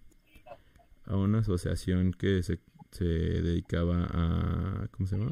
A 1.05 1.15
una 1.15 1.39
asociación 1.39 2.11
que 2.11 2.43
se, 2.43 2.59
se 2.91 3.05
dedicaba 3.05 4.07
a, 4.09 4.87
¿cómo 4.91 5.07
se 5.07 5.17
llama? 5.17 5.31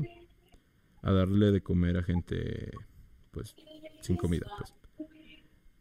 A 1.04 1.12
darle 1.12 1.52
de 1.52 1.62
comer 1.62 1.98
a 1.98 2.04
gente, 2.04 2.72
pues, 3.32 3.56
sin 4.02 4.18
comida, 4.18 4.48
pues. 4.58 4.74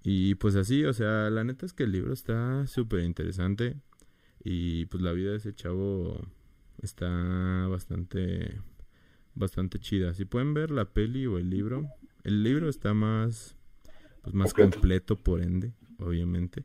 Y 0.05 0.35
pues 0.35 0.57
así, 0.57 0.85
o 0.85 0.93
sea, 0.93 1.31
la 1.31 1.45
neta 1.45 1.65
es 1.65 1.73
que 1.73 1.85
el 1.85 1.93
libro 1.93 2.13
está 2.13 2.67
súper 2.67 3.01
interesante 3.05 3.77
y 4.43 4.87
pues 4.87 5.03
la 5.03 5.13
vida 5.13 5.31
de 5.31 5.37
ese 5.37 5.55
chavo 5.55 6.21
está 6.83 7.09
bastante 7.69 8.61
bastante 9.35 9.79
chida. 9.79 10.13
Si 10.15 10.25
pueden 10.25 10.55
ver 10.55 10.71
la 10.71 10.93
peli 10.93 11.27
o 11.27 11.39
el 11.39 11.51
libro, 11.51 11.89
el 12.25 12.43
libro 12.43 12.69
está 12.69 12.95
más 12.95 13.57
pues 14.23 14.35
más 14.35 14.55
completo, 14.55 15.17
por 15.17 15.41
ende, 15.41 15.73
obviamente, 15.99 16.65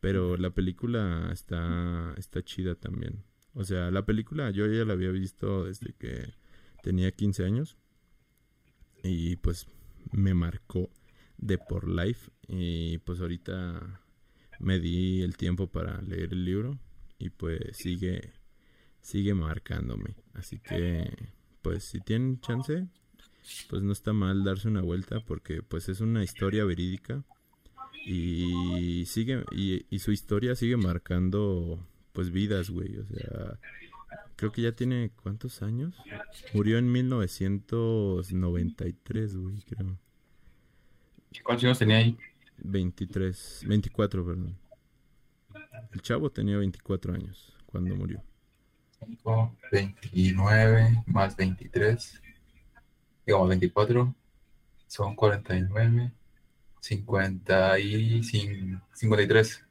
pero 0.00 0.36
la 0.36 0.50
película 0.50 1.30
está 1.30 2.14
está 2.16 2.42
chida 2.42 2.74
también. 2.74 3.22
O 3.54 3.64
sea, 3.64 3.90
la 3.90 4.06
película 4.06 4.50
yo 4.50 4.66
ya 4.66 4.86
la 4.86 4.94
había 4.94 5.10
visto 5.10 5.64
desde 5.66 5.92
que 5.92 6.34
tenía 6.82 7.10
15 7.12 7.44
años 7.44 7.78
y 9.02 9.36
pues 9.36 9.66
me 10.10 10.34
marcó 10.34 10.90
de 11.38 11.58
por 11.58 11.88
life 11.88 12.30
y 12.46 12.98
pues 12.98 13.20
ahorita 13.20 14.00
me 14.60 14.78
di 14.78 15.22
el 15.22 15.36
tiempo 15.36 15.68
para 15.68 16.00
leer 16.02 16.32
el 16.32 16.44
libro 16.44 16.78
y 17.18 17.30
pues 17.30 17.76
sigue 17.76 18.32
sigue 19.00 19.34
marcándome. 19.34 20.14
Así 20.34 20.58
que 20.58 21.10
pues 21.62 21.84
si 21.84 22.00
tienen 22.00 22.40
chance 22.40 22.86
pues 23.68 23.82
no 23.82 23.92
está 23.92 24.12
mal 24.12 24.44
darse 24.44 24.68
una 24.68 24.82
vuelta 24.82 25.20
porque 25.20 25.62
pues 25.62 25.88
es 25.88 26.00
una 26.00 26.22
historia 26.22 26.64
verídica 26.64 27.24
y 28.06 29.04
sigue 29.06 29.44
y, 29.52 29.86
y 29.88 29.98
su 30.00 30.12
historia 30.12 30.54
sigue 30.54 30.76
marcando 30.76 31.84
pues 32.12 32.30
vidas 32.30 32.70
güey. 32.70 32.98
O 32.98 33.06
sea 33.06 33.58
creo 34.36 34.52
que 34.52 34.62
ya 34.62 34.72
tiene 34.72 35.10
cuántos 35.22 35.62
años 35.62 35.94
murió 36.52 36.78
en 36.78 36.90
1993 36.90 39.36
güey 39.36 39.62
creo 39.62 39.98
¿Cuántos 41.44 41.64
años 41.64 41.78
tenía 41.78 41.98
ahí? 41.98 42.16
23, 42.58 43.64
24, 43.66 44.24
perdón. 44.24 44.56
El 45.92 46.02
chavo 46.02 46.30
tenía 46.30 46.56
24 46.58 47.14
años 47.14 47.52
cuando 47.66 47.96
murió. 47.96 48.22
29 49.72 51.02
más 51.06 51.36
23, 51.36 52.22
digamos 53.26 53.48
24, 53.48 54.14
son 54.86 55.16
49, 55.16 56.12
50 56.80 57.78
y 57.80 58.22
53. 58.22 59.64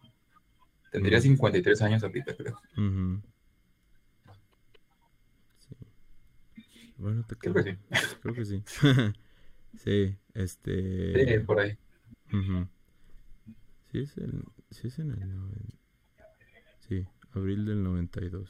Tendría 0.92 1.22
53 1.22 1.82
años 1.82 2.04
ahorita, 2.04 2.36
creo. 2.36 2.60
Bueno, 7.02 7.26
te 7.26 7.36
creo, 7.36 7.56
que 7.56 7.64
sí. 7.64 7.78
Creo 8.22 8.36
que 8.36 8.46
sí. 8.46 8.64
Sí, 9.78 10.16
este... 10.34 11.40
Sí, 11.40 11.40
por 11.46 11.60
ahí. 11.60 11.78
Sí, 13.92 14.00
es, 14.00 14.18
el, 14.18 14.44
sí 14.70 14.88
es 14.88 15.00
en 15.00 15.12
el... 15.12 15.40
Sí, 16.88 17.08
abril 17.34 17.66
del 17.66 17.82
92. 17.82 18.50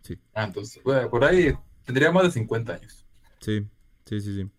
Sí. 0.00 0.18
Ah, 0.34 0.44
entonces, 0.44 0.82
bueno, 0.82 1.08
por 1.08 1.24
ahí 1.24 1.54
tendría 1.86 2.10
más 2.10 2.24
de 2.24 2.30
50 2.32 2.74
años. 2.74 3.06
Sí, 3.40 3.66
sí, 4.04 4.20
sí, 4.20 4.34
sí. 4.34 4.50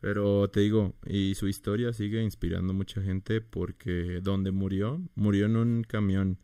Pero 0.00 0.48
te 0.48 0.60
digo, 0.60 0.94
y 1.04 1.34
su 1.34 1.48
historia 1.48 1.92
sigue 1.92 2.22
inspirando 2.22 2.72
mucha 2.72 3.02
gente 3.02 3.40
porque 3.40 4.20
donde 4.22 4.52
murió, 4.52 5.02
murió 5.16 5.46
en 5.46 5.56
un 5.56 5.82
camión, 5.82 6.38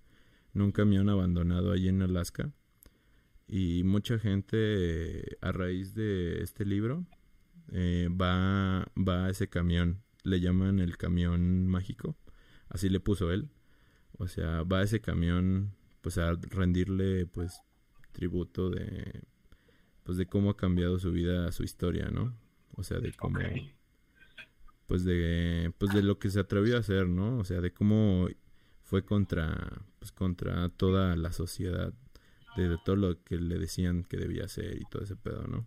en 0.55 0.63
un 0.63 0.73
camión 0.73 1.09
abandonado 1.09 1.73
allí 1.73 1.89
en 1.89 2.03
Alaska. 2.03 2.51
Y 3.55 3.85
mucha 3.85 4.19
gente 4.19 5.37
a 5.43 5.53
raíz 5.53 5.95
de 5.95 6.43
este 6.43 6.65
libro 6.65 7.05
eh, 7.71 8.09
va, 8.11 8.91
va 8.97 9.27
a 9.27 9.29
ese 9.29 9.51
camión. 9.51 10.03
Le 10.23 10.41
llaman 10.41 10.79
el 10.79 10.97
camión 10.97 11.67
mágico. 11.69 12.17
Así 12.71 12.89
le 12.89 12.99
puso 12.99 13.31
él. 13.31 13.51
O 14.17 14.27
sea, 14.27 14.63
va 14.63 14.79
a 14.79 14.85
ese 14.85 15.03
camión 15.03 15.75
pues 16.01 16.17
a 16.17 16.33
rendirle 16.33 17.27
pues 17.27 17.61
tributo 18.13 18.71
de 18.71 19.21
pues 20.03 20.17
de 20.17 20.25
cómo 20.25 20.49
ha 20.49 20.57
cambiado 20.57 20.99
su 20.99 21.13
vida, 21.13 21.53
su 21.53 21.63
historia, 21.63 22.09
¿no? 22.09 22.35
O 22.77 22.83
sea, 22.83 23.01
de 23.01 23.13
cómo 23.13 23.39
pues 24.87 25.05
de 25.05 25.75
pues 25.77 25.93
de 25.93 26.03
lo 26.03 26.19
que 26.19 26.31
se 26.31 26.41
atrevió 26.41 26.79
a 26.79 26.81
hacer, 26.81 27.07
¿no? 27.07 27.37
O 27.37 27.45
sea, 27.45 27.61
de 27.61 27.71
cómo 27.71 28.29
fue 28.81 29.05
contra 29.05 29.83
pues 29.99 30.11
contra 30.11 30.71
toda 30.71 31.17
la 31.17 31.33
sociedad 31.33 31.93
de 32.57 32.79
todo 32.85 32.97
lo 32.97 33.23
que 33.25 33.37
le 33.37 33.59
decían 33.59 34.05
que 34.05 34.17
debía 34.17 34.45
hacer 34.45 34.77
y 34.77 34.85
todo 34.91 35.03
ese 35.03 35.17
pedo, 35.17 35.47
¿no? 35.47 35.67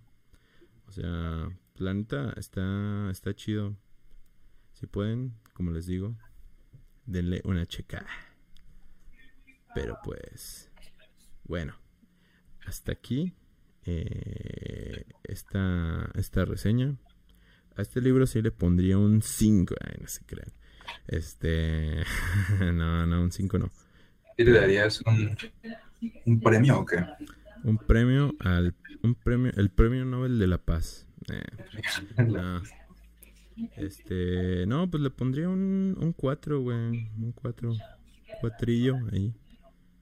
O 0.87 0.91
sea, 0.91 1.49
la 1.75 1.93
neta 1.93 2.33
está, 2.37 3.09
está 3.11 3.33
chido. 3.33 3.75
Si 4.73 4.87
pueden, 4.87 5.33
como 5.53 5.71
les 5.71 5.85
digo, 5.87 6.15
denle 7.05 7.41
una 7.43 7.65
checa. 7.65 8.05
Pero 9.73 9.97
pues, 10.03 10.71
bueno, 11.43 11.75
hasta 12.65 12.91
aquí 12.91 13.33
eh, 13.85 15.05
esta, 15.23 16.11
esta 16.15 16.45
reseña. 16.45 16.95
A 17.75 17.81
este 17.81 17.99
libro 17.99 18.25
sí 18.25 18.41
le 18.41 18.51
pondría 18.51 18.97
un 18.97 19.21
5. 19.21 19.75
no 19.99 20.07
se 20.07 20.25
crean. 20.25 20.53
Este, 21.07 22.03
no, 22.59 23.05
no, 23.05 23.21
un 23.21 23.31
5 23.31 23.59
no. 23.59 23.71
¿Y 24.37 24.43
le 24.43 24.51
darías 24.51 25.01
un, 25.01 25.37
un 26.25 26.39
premio 26.39 26.79
o 26.79 26.85
qué? 26.85 27.05
Un 27.63 27.77
premio 27.77 28.35
al, 28.39 28.75
un 29.01 29.15
premio, 29.15 29.51
el 29.55 29.69
premio 29.69 30.05
Nobel 30.05 30.39
de 30.39 30.47
la 30.47 30.57
Paz. 30.57 31.07
Eh, 31.27 32.23
no. 32.23 32.61
Este, 33.77 34.65
no, 34.67 34.91
pues 34.91 35.01
le 35.01 35.09
pondría 35.09 35.49
un, 35.49 35.97
un 35.99 36.13
4, 36.13 36.61
güey. 36.61 36.77
Un 36.77 37.31
4. 37.33 37.73
Cuatrillo 38.41 38.97
ahí. 39.11 39.33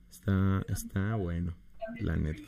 Está, 0.10 0.66
está 0.68 1.16
bueno, 1.16 1.56
la 2.02 2.18
neta. 2.18 2.42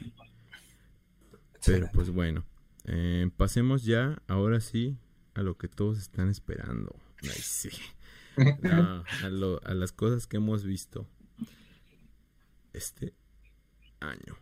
Pero 1.65 1.89
pues 1.93 2.09
bueno. 2.09 2.43
Eh, 2.85 3.29
pasemos 3.37 3.83
ya, 3.83 4.21
ahora 4.27 4.59
sí, 4.59 4.97
a 5.33 5.41
lo 5.41 5.57
que 5.57 5.67
todos 5.67 5.99
están 5.99 6.29
esperando. 6.29 6.95
Ay, 7.23 7.41
sí. 7.41 7.69
a, 8.63 9.29
lo, 9.29 9.61
a 9.65 9.73
las 9.73 9.91
cosas 9.91 10.27
que 10.27 10.37
hemos 10.37 10.65
visto 10.65 11.07
este 12.73 13.13
año. 14.05 14.37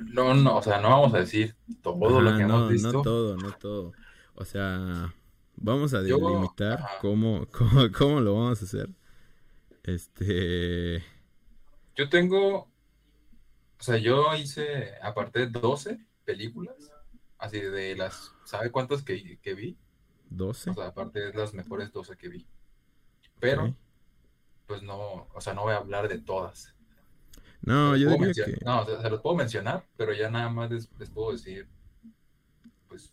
No, 0.00 0.34
no, 0.34 0.56
o 0.56 0.62
sea, 0.62 0.80
no 0.80 0.90
vamos 0.90 1.14
a 1.14 1.18
decir 1.18 1.54
todo 1.82 2.20
lo 2.20 2.36
que 2.36 2.42
hemos 2.42 2.68
visto. 2.68 2.92
No 2.92 3.02
todo, 3.02 3.36
no 3.36 3.52
todo. 3.52 3.92
O 4.34 4.44
sea, 4.44 5.14
vamos 5.56 5.94
a 5.94 6.02
delimitar 6.02 6.80
cómo, 7.00 7.46
cómo, 7.52 7.92
cómo, 7.96 8.20
lo 8.20 8.34
vamos 8.34 8.62
a 8.62 8.64
hacer. 8.64 8.88
Este. 9.82 11.04
Yo 11.96 12.08
tengo. 12.08 12.68
O 13.78 13.84
sea, 13.84 13.96
yo 13.98 14.34
hice, 14.36 14.92
aparte 15.02 15.40
de 15.40 15.46
12 15.48 15.98
películas, 16.24 16.76
así 17.38 17.60
de 17.60 17.96
las. 17.96 18.32
¿Sabe 18.44 18.70
cuántas 18.70 19.02
que, 19.02 19.38
que 19.40 19.54
vi? 19.54 19.76
12. 20.30 20.70
O 20.70 20.74
sea, 20.74 20.86
aparte 20.86 21.20
de 21.20 21.34
las 21.34 21.52
mejores 21.52 21.92
12 21.92 22.16
que 22.16 22.28
vi. 22.28 22.46
Pero, 23.40 23.74
pues 24.66 24.82
no, 24.82 25.28
o 25.34 25.40
sea, 25.40 25.52
no 25.52 25.62
voy 25.62 25.72
a 25.72 25.78
hablar 25.78 26.08
de 26.08 26.18
todas. 26.18 26.74
No, 27.62 27.96
yo 27.96 28.10
diría 28.10 28.32
que... 28.32 28.58
No, 28.64 28.82
o 28.82 28.86
sea, 28.86 29.00
se 29.00 29.10
los 29.10 29.20
puedo 29.20 29.36
mencionar, 29.36 29.86
pero 29.96 30.12
ya 30.12 30.30
nada 30.30 30.48
más 30.48 30.70
les, 30.70 30.88
puedo 31.10 31.32
decir, 31.32 31.68
pues 32.88 33.12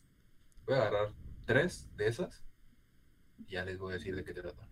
voy 0.65 0.75
a 0.75 0.81
agarrar 0.81 1.13
tres 1.45 1.87
de 1.95 2.07
esas 2.07 2.43
y 3.37 3.53
ya 3.53 3.63
les 3.63 3.77
voy 3.77 3.91
a 3.91 3.97
decir 3.97 4.15
de 4.15 4.23
qué 4.23 4.33
tratan. 4.33 4.67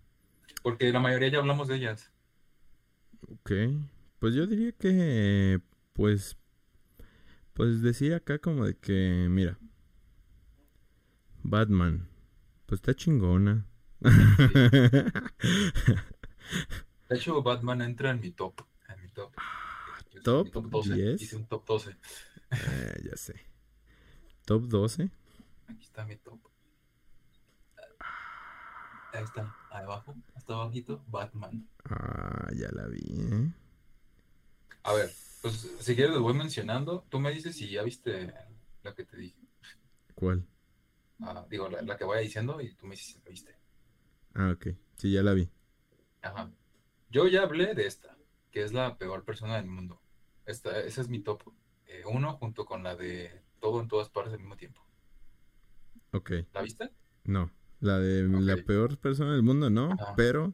Porque 0.64 0.92
la 0.92 1.00
mayoría 1.00 1.30
ya 1.30 1.38
hablamos 1.38 1.68
de 1.68 1.76
ellas. 1.76 2.12
Ok, 3.30 3.52
pues 4.20 4.34
yo 4.34 4.48
diría 4.48 4.72
que, 4.72 5.62
pues, 5.94 6.38
pues 7.54 7.82
decir 7.82 8.14
acá 8.16 8.40
como 8.40 8.66
de 8.66 8.76
que, 8.78 9.28
mira, 9.30 9.60
Batman, 11.44 12.10
pues 12.66 12.80
está 12.80 12.96
chingona. 12.96 13.66
De 17.10 17.16
hecho, 17.16 17.42
Batman 17.42 17.82
entra 17.82 18.12
en 18.12 18.20
mi 18.20 18.32
top. 18.32 18.62
En 18.90 19.02
mi 19.02 19.08
top. 19.10 19.32
Top, 20.24 20.48
12. 20.52 21.16
Hice 21.20 21.36
un 21.36 21.46
top 21.46 21.66
12. 21.66 21.92
Eh, 22.52 23.02
ya 23.04 23.18
sé. 23.18 23.36
¿Top 24.46 24.64
12? 24.64 25.10
Aquí 25.68 25.84
está 25.84 26.06
mi 26.06 26.16
top. 26.16 26.40
Ahí 29.14 29.24
está, 29.24 29.56
ahí 29.72 29.84
abajo. 29.84 30.16
hasta 30.36 30.54
abajito, 30.54 31.04
Batman. 31.08 31.68
Ah, 31.86 32.50
ya 32.56 32.70
la 32.72 32.88
vi, 32.88 33.02
¿eh? 33.02 33.52
A 34.84 34.94
ver, 34.94 35.12
pues 35.42 35.70
si 35.80 35.96
quieres 35.96 36.14
lo 36.14 36.22
voy 36.22 36.34
mencionando. 36.34 37.06
Tú 37.10 37.20
me 37.20 37.32
dices 37.32 37.56
si 37.56 37.70
ya 37.70 37.84
viste 37.84 38.34
la 38.84 38.94
que 38.94 39.04
te 39.04 39.18
dije. 39.18 39.40
¿Cuál? 40.16 40.46
Ah, 41.20 41.46
digo, 41.50 41.68
la, 41.70 41.82
la 41.82 41.98
que 41.98 42.06
vaya 42.06 42.22
diciendo 42.22 42.62
y 42.62 42.74
tú 42.76 42.86
me 42.86 42.96
dices 42.96 43.08
si 43.08 43.20
la 43.20 43.30
viste. 43.30 43.56
Ah, 44.36 44.52
ok. 44.56 44.68
Sí, 44.98 45.12
ya 45.12 45.24
la 45.24 45.34
vi. 45.34 45.50
Ajá. 46.22 46.52
Yo 47.10 47.28
ya 47.28 47.44
hablé 47.44 47.74
de 47.74 47.88
esta, 47.88 48.18
que 48.52 48.64
es 48.64 48.74
la 48.74 48.98
peor 48.98 49.24
persona 49.24 49.56
del 49.58 49.68
mundo. 49.68 50.02
Esta, 50.48 50.80
ese 50.80 51.02
es 51.02 51.10
mi 51.10 51.20
top 51.20 51.44
eh, 51.86 52.02
uno 52.12 52.34
junto 52.34 52.66
con 52.66 52.82
la 52.84 52.96
de 52.96 53.44
todo 53.60 53.80
en 53.82 53.88
todas 53.88 54.10
partes 54.10 54.34
al 54.34 54.40
mismo 54.40 54.58
tiempo. 54.58 54.82
Ok. 56.12 56.32
¿La 56.54 56.62
viste? 56.62 56.92
No. 57.26 57.52
La 57.80 58.00
de 58.00 58.24
la 58.28 58.58
peor 58.58 58.98
persona 58.98 59.34
del 59.34 59.44
mundo, 59.44 59.70
no. 59.70 59.96
Pero 60.16 60.54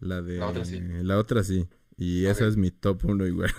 la 0.00 0.22
de 0.22 0.38
La 0.38 0.48
otra 0.48 0.64
sí. 0.64 0.80
la 0.80 1.18
otra 1.18 1.44
sí. 1.44 1.68
Y 1.96 2.26
esa 2.26 2.44
Ok. 2.44 2.50
es 2.50 2.56
mi 2.56 2.70
top 2.72 3.04
uno 3.04 3.26
igual. 3.26 3.52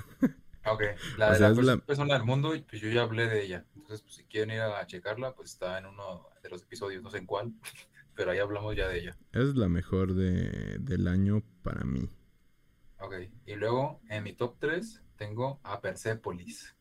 Ok. 0.65 0.81
La 1.17 1.29
O 1.29 1.31
de 1.31 1.37
sea, 1.37 1.49
la 1.49 1.53
peor 1.55 1.65
la- 1.65 1.77
persona 1.77 2.13
del 2.15 2.23
mundo, 2.25 2.53
pues 2.69 2.81
yo 2.81 2.89
ya 2.89 3.03
hablé 3.03 3.27
de 3.27 3.43
ella. 3.43 3.65
Entonces, 3.75 4.01
pues, 4.01 4.15
si 4.15 4.23
quieren 4.25 4.49
ir 4.55 4.61
a 4.61 4.85
checarla, 4.87 5.33
pues 5.35 5.51
está 5.51 5.77
en 5.77 5.85
uno 5.85 6.27
de 6.43 6.49
los 6.49 6.63
episodios, 6.63 7.01
no 7.03 7.09
sé 7.11 7.19
en 7.19 7.25
cuál, 7.25 7.53
pero 8.15 8.31
ahí 8.31 8.39
hablamos 8.39 8.75
ya 8.75 8.87
de 8.89 8.99
ella. 8.99 9.17
Es 9.31 9.55
la 9.55 9.69
mejor 9.69 10.13
de, 10.15 10.77
del 10.79 11.07
año 11.07 11.43
para 11.63 11.83
mí. 11.85 12.09
Ok. 12.99 13.13
Y 13.45 13.55
luego, 13.55 14.01
en 14.09 14.23
mi 14.23 14.33
top 14.33 14.57
3, 14.59 15.03
tengo 15.17 15.59
a 15.63 15.81
Persepolis. 15.81 16.75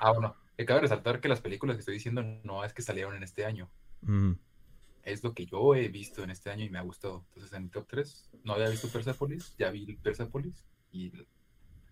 Ah, 0.00 0.12
bueno, 0.12 0.36
cabe 0.66 0.80
resaltar 0.80 1.20
que 1.20 1.28
las 1.28 1.40
películas 1.40 1.76
que 1.76 1.80
estoy 1.80 1.94
diciendo 1.94 2.22
no 2.44 2.64
es 2.64 2.72
que 2.72 2.82
salieron 2.82 3.14
en 3.16 3.22
este 3.22 3.44
año. 3.44 3.70
Mm, 4.02 4.32
Es 5.04 5.24
lo 5.24 5.34
que 5.34 5.46
yo 5.46 5.74
he 5.74 5.88
visto 5.88 6.22
en 6.22 6.30
este 6.30 6.50
año 6.50 6.64
y 6.64 6.70
me 6.70 6.78
ha 6.78 6.82
gustado. 6.82 7.24
Entonces, 7.28 7.52
en 7.52 7.64
mi 7.64 7.70
top 7.70 7.86
3, 7.88 8.30
no 8.44 8.52
había 8.54 8.68
visto 8.68 8.88
Persepolis, 8.88 9.54
ya 9.58 9.70
vi 9.70 9.96
Persepolis 9.96 10.64
y 10.92 11.12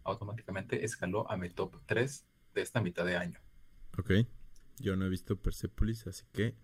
automáticamente 0.04 0.84
escaló 0.84 1.30
a 1.30 1.36
mi 1.36 1.50
top 1.50 1.76
3 1.86 2.24
de 2.54 2.62
esta 2.62 2.80
mitad 2.80 3.04
de 3.04 3.16
año. 3.16 3.40
ok. 3.98 4.12
Yo 4.78 4.96
no 4.96 5.04
he 5.04 5.08
visto 5.10 5.36
Persepolis, 5.36 6.06
así 6.06 6.24
que... 6.32 6.54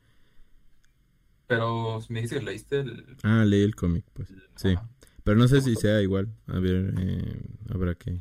Pero 1.47 2.01
me 2.09 2.23
dice 2.23 2.39
que 2.39 2.45
leíste 2.45 2.81
el... 2.81 3.17
Ah, 3.23 3.45
leí 3.45 3.63
el 3.63 3.75
cómic, 3.77 4.05
pues. 4.15 4.33
Sí. 4.57 4.75
Ajá. 4.75 4.89
Pero 5.27 5.39
no 5.39 5.49
¿Te 5.49 5.57
sé 5.57 5.61
si 5.61 5.75
sea 5.75 6.01
igual. 6.01 6.29
A 6.47 6.61
ver, 6.61 6.95
eh, 7.01 7.43
habrá 7.75 7.97
que... 7.97 8.17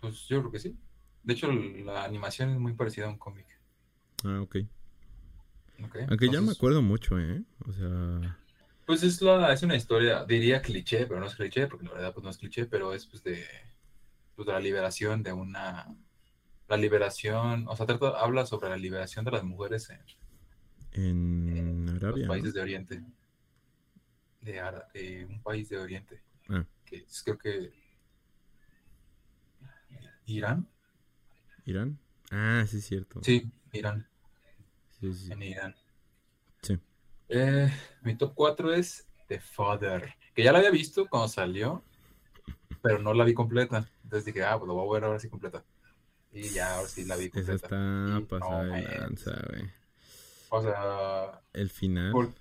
Pues, 0.00 0.26
yo 0.26 0.40
creo 0.40 0.50
que 0.50 0.58
sí. 0.58 0.74
De 1.22 1.34
hecho, 1.34 1.52
la 1.52 2.02
animación 2.02 2.48
es 2.48 2.58
muy 2.58 2.72
parecida 2.72 3.04
a 3.04 3.10
un 3.10 3.18
cómic. 3.18 3.46
Ah, 4.24 4.40
ok. 4.40 4.56
¿ok? 5.84 5.96
Aunque 6.08 6.26
ya 6.26 6.32
me 6.32 6.38
Entonces, 6.38 6.56
acuerdo 6.56 6.80
mucho, 6.80 7.20
¿eh? 7.20 7.42
O 7.68 7.72
sea... 7.74 8.38
Pues 8.86 9.02
es, 9.02 9.20
la, 9.20 9.52
es 9.52 9.62
una 9.62 9.76
historia, 9.76 10.24
diría 10.24 10.62
cliché, 10.62 11.06
pero 11.06 11.20
no 11.20 11.26
es 11.26 11.34
cliché, 11.34 11.66
porque 11.66 11.84
la 11.84 11.92
verdad 11.92 12.14
pues 12.14 12.24
no 12.24 12.30
es 12.30 12.38
cliché, 12.38 12.64
pero 12.64 12.94
es 12.94 13.04
pues 13.06 13.22
de, 13.22 13.44
pues, 14.34 14.46
de 14.46 14.52
la 14.54 14.60
liberación 14.60 15.22
de 15.22 15.34
una... 15.34 15.94
La 16.68 16.78
liberación, 16.78 17.66
o 17.68 17.76
sea, 17.76 17.84
trata, 17.84 18.18
habla 18.18 18.46
sobre 18.46 18.70
la 18.70 18.78
liberación 18.78 19.26
de 19.26 19.30
las 19.30 19.44
mujeres 19.44 19.90
en 20.92 21.86
En 21.86 21.86
los 21.86 22.02
Arabia, 22.02 22.28
¿no? 22.28 22.32
países 22.32 22.54
de 22.54 22.62
Oriente. 22.62 23.04
De, 24.44 24.60
de 24.92 25.24
un 25.26 25.42
país 25.42 25.68
de 25.68 25.78
Oriente. 25.78 26.20
Ah. 26.48 26.64
Que 26.84 26.96
es, 26.98 27.22
creo 27.22 27.38
que... 27.38 27.72
¿Irán? 30.26 30.66
¿Irán? 31.64 31.98
Ah, 32.30 32.64
sí, 32.68 32.78
es 32.78 32.86
cierto. 32.86 33.20
Sí, 33.22 33.50
Irán. 33.72 34.06
Sí, 35.00 35.12
sí. 35.14 35.32
En 35.32 35.42
Irán. 35.42 35.74
Sí. 36.62 36.78
Eh, 37.28 37.70
mi 38.02 38.16
top 38.16 38.32
4 38.34 38.72
es 38.74 39.06
The 39.28 39.40
Father, 39.40 40.14
que 40.34 40.42
ya 40.44 40.52
la 40.52 40.58
había 40.58 40.70
visto 40.70 41.06
cuando 41.08 41.28
salió, 41.28 41.82
pero 42.82 42.98
no 42.98 43.12
la 43.14 43.24
vi 43.24 43.34
completa. 43.34 43.88
Entonces 44.02 44.26
dije, 44.26 44.44
ah, 44.44 44.58
pues 44.58 44.68
lo 44.68 44.74
voy 44.74 44.88
a 44.88 45.00
ver 45.00 45.04
ahora 45.04 45.18
sí 45.20 45.28
completa. 45.28 45.64
Y 46.32 46.48
ya, 46.50 46.76
ahora 46.76 46.88
sí 46.88 47.04
la 47.04 47.16
vi 47.16 47.26
Esa 47.26 47.32
completa. 47.34 47.54
está 47.66 48.18
Y 48.18 48.22
pasada 48.24 48.62
no 48.64 48.72
de 48.74 48.82
manches. 48.82 49.00
lanza, 49.00 49.42
güey. 49.48 49.70
O 50.50 50.62
sea, 50.62 51.40
El 51.52 51.70
final. 51.70 52.12
por- 52.12 52.34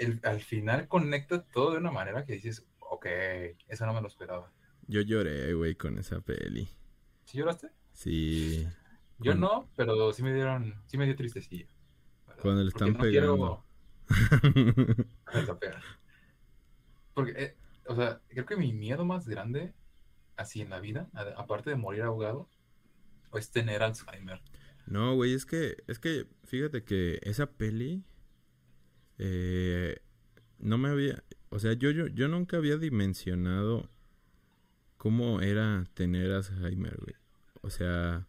el- 0.00 0.20
al 0.24 0.40
final 0.40 0.88
conecta 0.88 1.44
todo 1.44 1.72
de 1.72 1.78
una 1.78 1.90
manera 1.90 2.24
que 2.24 2.34
dices, 2.34 2.66
ok, 2.80 3.06
eso 3.68 3.86
no 3.86 3.92
me 3.94 4.00
lo 4.00 4.08
esperaba. 4.08 4.50
Yo 4.86 5.00
lloré, 5.02 5.54
güey, 5.54 5.74
con 5.76 5.98
esa 5.98 6.20
peli. 6.20 6.68
¿Sí 7.24 7.38
lloraste? 7.38 7.70
Sí. 7.92 8.66
Yo 9.18 9.32
Con- 9.32 9.40
no, 9.40 9.70
pero 9.76 10.12
sí 10.12 10.22
me 10.22 10.32
dieron, 10.34 10.74
sí 10.86 10.96
me 10.98 11.06
dio 11.06 11.14
tristecilla. 11.16 11.66
¿verdad? 12.26 12.42
Cuando 12.42 12.64
le 12.64 12.70
Porque 12.70 12.84
están 12.90 13.02
no 13.04 13.10
quiero- 13.10 13.34
pegando. 13.36 13.64
Me 15.34 15.40
está 15.40 15.58
pegando. 15.58 15.86
Porque, 17.14 17.32
eh, 17.36 17.56
o 17.86 17.94
sea, 17.94 18.20
creo 18.28 18.46
que 18.46 18.56
mi 18.56 18.72
miedo 18.72 19.04
más 19.04 19.28
grande, 19.28 19.72
así 20.36 20.60
en 20.62 20.70
la 20.70 20.80
vida, 20.80 21.08
aparte 21.36 21.70
de 21.70 21.76
morir 21.76 22.02
ahogado, 22.02 22.48
es 23.34 23.50
tener 23.50 23.82
Alzheimer. 23.82 24.40
No, 24.86 25.14
güey, 25.14 25.34
es 25.34 25.46
que, 25.46 25.76
es 25.86 25.98
que, 26.00 26.26
fíjate 26.44 26.82
que 26.82 27.20
esa 27.22 27.46
peli, 27.52 28.02
eh, 29.22 29.98
no 30.58 30.78
me 30.78 30.88
había, 30.88 31.22
o 31.50 31.58
sea, 31.58 31.74
yo, 31.74 31.90
yo, 31.90 32.06
yo 32.08 32.28
nunca 32.28 32.56
había 32.56 32.78
dimensionado 32.78 33.90
cómo 34.96 35.40
era 35.40 35.84
tener 35.94 36.32
Alzheimer, 36.32 36.96
güey. 36.98 37.14
O 37.62 37.70
sea, 37.70 38.26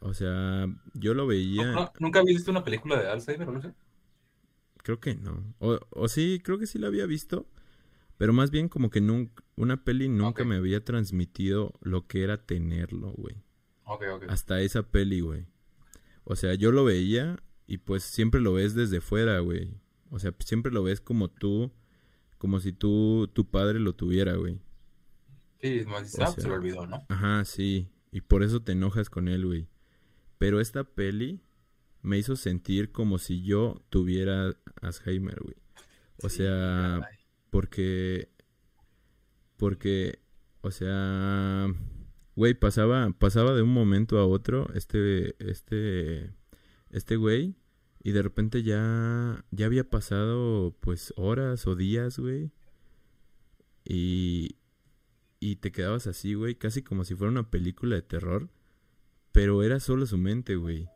o 0.00 0.14
sea, 0.14 0.66
yo 0.94 1.14
lo 1.14 1.26
veía, 1.26 1.72
¿No- 1.72 1.80
no- 1.84 1.92
¿Nunca 2.00 2.20
habías 2.20 2.36
visto 2.36 2.50
una 2.50 2.64
película 2.64 3.00
de 3.00 3.08
Alzheimer 3.08 3.48
o 3.48 3.52
algo 3.52 3.62
así? 3.68 3.74
creo 4.82 4.98
que 5.00 5.14
no, 5.14 5.54
o, 5.60 5.78
o 5.90 6.08
sí, 6.08 6.40
creo 6.42 6.58
que 6.58 6.66
sí 6.66 6.78
la 6.78 6.88
había 6.88 7.06
visto, 7.06 7.46
pero 8.18 8.32
más 8.32 8.50
bien 8.50 8.68
como 8.68 8.90
que 8.90 9.00
nunca, 9.00 9.42
una 9.56 9.84
peli 9.84 10.08
nunca 10.08 10.44
me 10.44 10.56
había 10.56 10.84
transmitido 10.84 11.72
lo 11.82 12.06
que 12.06 12.22
era 12.24 12.38
tenerlo, 12.46 13.12
güey. 13.12 13.36
Ok, 13.84 14.02
ok. 14.14 14.24
hasta 14.28 14.60
esa 14.60 14.82
peli, 14.90 15.20
güey. 15.20 15.46
O 16.24 16.36
sea, 16.36 16.54
yo 16.54 16.72
lo 16.72 16.84
veía 16.84 17.42
y 17.66 17.78
pues 17.78 18.02
siempre 18.02 18.40
lo 18.40 18.52
ves 18.54 18.74
desde 18.74 19.00
fuera, 19.00 19.38
güey. 19.40 19.70
O 20.10 20.18
sea, 20.18 20.34
siempre 20.40 20.72
lo 20.72 20.82
ves 20.82 21.00
como 21.00 21.28
tú, 21.30 21.72
como 22.38 22.60
si 22.60 22.72
tú, 22.72 23.30
tu 23.32 23.48
padre 23.50 23.78
lo 23.80 23.94
tuviera, 23.94 24.34
güey. 24.34 24.60
Sí, 25.60 25.84
o 25.86 26.26
se 26.32 26.48
lo 26.48 26.54
olvidó, 26.54 26.86
¿no? 26.86 27.04
Ajá, 27.08 27.44
sí. 27.44 27.88
Y 28.10 28.20
por 28.20 28.42
eso 28.42 28.62
te 28.62 28.72
enojas 28.72 29.08
con 29.10 29.28
él, 29.28 29.46
güey. 29.46 29.68
Pero 30.38 30.60
esta 30.60 30.84
peli 30.84 31.40
me 32.02 32.18
hizo 32.18 32.34
sentir 32.36 32.90
como 32.90 33.18
si 33.18 33.42
yo 33.42 33.82
tuviera 33.90 34.56
Alzheimer, 34.80 35.40
güey. 35.40 35.56
O 36.22 36.28
Sí, 36.28 36.38
sea, 36.38 36.98
caray. 37.00 37.18
porque, 37.50 38.28
porque, 39.56 40.18
o 40.62 40.70
sea, 40.70 41.66
güey, 42.34 42.54
pasaba, 42.54 43.10
pasaba 43.18 43.54
de 43.54 43.62
un 43.62 43.72
momento 43.72 44.18
a 44.18 44.26
otro 44.26 44.68
este, 44.74 45.36
este, 45.48 46.32
este 46.92 47.16
güey, 47.16 47.56
y 48.02 48.12
de 48.12 48.22
repente 48.22 48.62
ya, 48.62 49.44
ya 49.50 49.66
había 49.66 49.88
pasado, 49.90 50.76
pues, 50.80 51.12
horas 51.16 51.66
o 51.66 51.76
días, 51.76 52.18
güey, 52.18 52.52
y, 53.84 54.56
y 55.40 55.56
te 55.56 55.72
quedabas 55.72 56.06
así, 56.06 56.34
güey, 56.34 56.56
casi 56.56 56.82
como 56.82 57.04
si 57.04 57.14
fuera 57.14 57.30
una 57.30 57.50
película 57.50 57.96
de 57.96 58.02
terror, 58.02 58.50
pero 59.32 59.62
era 59.62 59.80
solo 59.80 60.06
su 60.06 60.18
mente, 60.18 60.56
güey. 60.56 60.88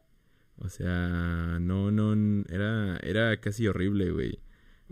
O 0.59 0.68
sea, 0.68 1.59
no, 1.61 1.90
no, 1.90 2.14
era, 2.48 2.98
era 2.98 3.40
casi 3.40 3.68
horrible, 3.68 4.11
güey. 4.11 4.40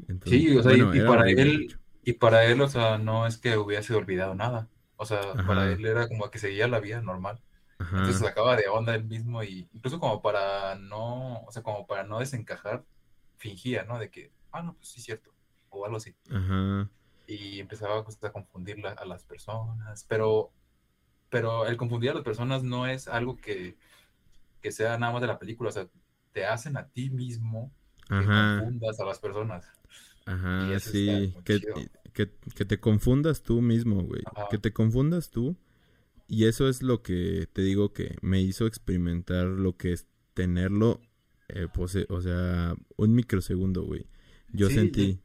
Entonces, 0.08 0.42
Sí, 0.42 0.56
o 0.56 0.62
sea, 0.62 0.72
y- 0.76 1.00
para 1.06 1.22
horrible, 1.22 1.42
él-. 1.42 1.78
Y 2.04 2.14
para 2.14 2.44
él, 2.46 2.60
o 2.60 2.68
sea, 2.68 2.98
no 2.98 3.26
es 3.26 3.38
que 3.38 3.56
hubiese 3.56 3.94
olvidado 3.94 4.34
nada. 4.34 4.68
O 4.96 5.06
sea, 5.06 5.20
para 5.46 5.72
él 5.72 5.84
era 5.86 6.08
como 6.08 6.30
que 6.30 6.38
seguía 6.38 6.68
la 6.68 6.80
vida 6.80 7.00
normal. 7.02 7.40
Ajá. 7.78 7.96
Entonces 7.98 8.18
se 8.18 8.24
sacaba 8.24 8.56
de 8.56 8.68
onda 8.68 8.94
él 8.94 9.04
mismo 9.04 9.42
y 9.42 9.68
incluso 9.72 9.98
como 10.00 10.22
para 10.22 10.76
no, 10.76 11.40
o 11.42 11.52
sea, 11.52 11.62
como 11.62 11.86
para 11.86 12.04
no 12.04 12.18
desencajar, 12.20 12.84
fingía, 13.36 13.84
¿no? 13.84 13.98
De 13.98 14.10
que, 14.10 14.32
ah, 14.52 14.62
no, 14.62 14.74
pues 14.74 14.88
sí 14.88 15.00
es 15.00 15.04
cierto, 15.06 15.32
o 15.70 15.84
algo 15.84 15.96
así. 15.96 16.14
Ajá. 16.30 16.88
Y 17.26 17.58
empezaba 17.60 18.04
pues, 18.04 18.22
a 18.22 18.32
confundir 18.32 18.78
la- 18.78 18.92
a 18.92 19.04
las 19.04 19.24
personas, 19.24 20.04
pero, 20.08 20.52
pero 21.30 21.66
el 21.66 21.76
confundir 21.76 22.10
a 22.10 22.14
las 22.14 22.22
personas 22.22 22.62
no 22.62 22.86
es 22.86 23.08
algo 23.08 23.36
que, 23.36 23.76
que 24.60 24.72
sea 24.72 24.96
nada 24.98 25.12
más 25.12 25.22
de 25.22 25.28
la 25.28 25.38
película, 25.38 25.70
o 25.70 25.72
sea, 25.72 25.88
te 26.32 26.44
hacen 26.46 26.76
a 26.76 26.88
ti 26.88 27.10
mismo 27.10 27.72
que 28.08 28.14
Ajá. 28.14 28.58
confundas 28.60 29.00
a 29.00 29.04
las 29.04 29.18
personas. 29.18 29.66
Ajá, 30.26 30.78
sí. 30.80 31.34
Que, 31.44 31.60
que, 32.12 32.30
que 32.54 32.64
te 32.64 32.80
confundas 32.80 33.42
tú 33.42 33.60
mismo, 33.60 34.02
güey. 34.02 34.22
Ajá. 34.26 34.48
Que 34.50 34.58
te 34.58 34.72
confundas 34.72 35.30
tú. 35.30 35.56
Y 36.26 36.46
eso 36.46 36.68
es 36.68 36.82
lo 36.82 37.02
que 37.02 37.48
te 37.52 37.62
digo 37.62 37.92
que 37.92 38.16
me 38.22 38.40
hizo 38.40 38.66
experimentar 38.66 39.46
lo 39.46 39.76
que 39.76 39.92
es 39.92 40.06
tenerlo, 40.34 41.00
eh, 41.48 41.68
pose- 41.72 42.06
o 42.08 42.20
sea, 42.22 42.74
un 42.96 43.14
microsegundo, 43.14 43.82
güey. 43.84 44.06
Yo 44.52 44.68
Sí, 44.68 44.74
sentí. 44.74 45.20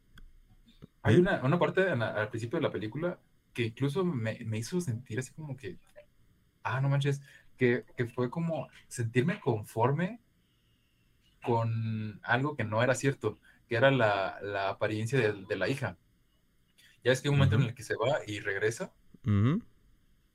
Hay 1.02 1.16
¿Eh? 1.16 1.20
una, 1.20 1.44
una 1.44 1.60
parte 1.60 1.96
la- 1.96 2.10
al 2.14 2.30
principio 2.30 2.58
de 2.60 2.64
la 2.64 2.72
película 2.72 3.20
que 3.54 3.66
incluso 3.68 4.04
me, 4.06 4.40
me 4.46 4.58
hizo 4.60 4.80
sentir 4.82 5.20
así 5.20 5.32
como 5.34 5.58
que, 5.58 5.78
ah, 6.64 6.82
no 6.82 6.90
manches, 6.90 7.22
que, 7.58 7.86
que 7.98 8.08
fue 8.08 8.30
como 8.32 8.70
sentirme 8.90 9.40
conforme 9.42 10.22
con 11.44 12.20
algo 12.24 12.56
que 12.56 12.64
no 12.64 12.82
era 12.84 12.96
cierto, 12.96 13.40
que 13.68 13.76
era 13.76 13.92
la, 13.92 14.40
la 14.42 14.70
apariencia 14.70 15.20
de, 15.20 15.34
de 15.46 15.56
la 15.56 15.68
hija. 15.70 15.98
Ya 17.04 17.12
es 17.12 17.22
que 17.22 17.28
hay 17.28 17.32
un 17.34 17.38
momento 17.40 17.56
Ajá. 17.56 17.64
en 17.64 17.64
el 17.64 17.76
que 17.76 17.84
se 17.84 17.96
va 17.96 18.20
y 18.26 18.40
regresa 18.40 18.94
Ujú. 19.26 19.62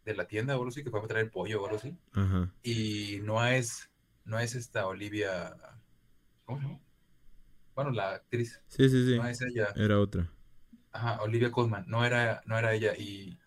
De 0.05 0.15
la 0.15 0.27
tienda 0.27 0.55
o 0.55 0.59
algo 0.59 0.69
así, 0.69 0.83
que 0.85 0.91
fue 0.91 1.01
a 1.01 1.07
traer 1.07 1.31
pollo 1.31 1.63
o 1.63 1.65
algo 1.67 1.77
así. 1.79 1.97
Ajá. 2.13 2.53
Y 2.63 3.21
no 3.23 3.45
es, 3.47 3.91
no 4.25 4.39
es 4.39 4.55
esta 4.55 4.87
Olivia, 4.87 5.57
¿cómo 6.45 6.59
se 6.61 6.67
llama? 6.67 6.81
Bueno, 7.75 7.91
la 7.91 8.13
actriz, 8.15 8.63
Sí, 8.69 8.89
sí, 8.89 9.05
sí. 9.07 9.17
no 9.17 9.27
es 9.27 9.41
ella. 9.43 9.69
Era 9.77 9.99
otra. 9.99 10.31
Ajá, 10.93 11.21
Olivia 11.23 11.51
Colman, 11.51 11.85
no 11.89 12.05
era, 12.05 12.43
no 12.47 12.57
era 12.57 12.73
ella. 12.73 12.97
Y, 12.97 13.39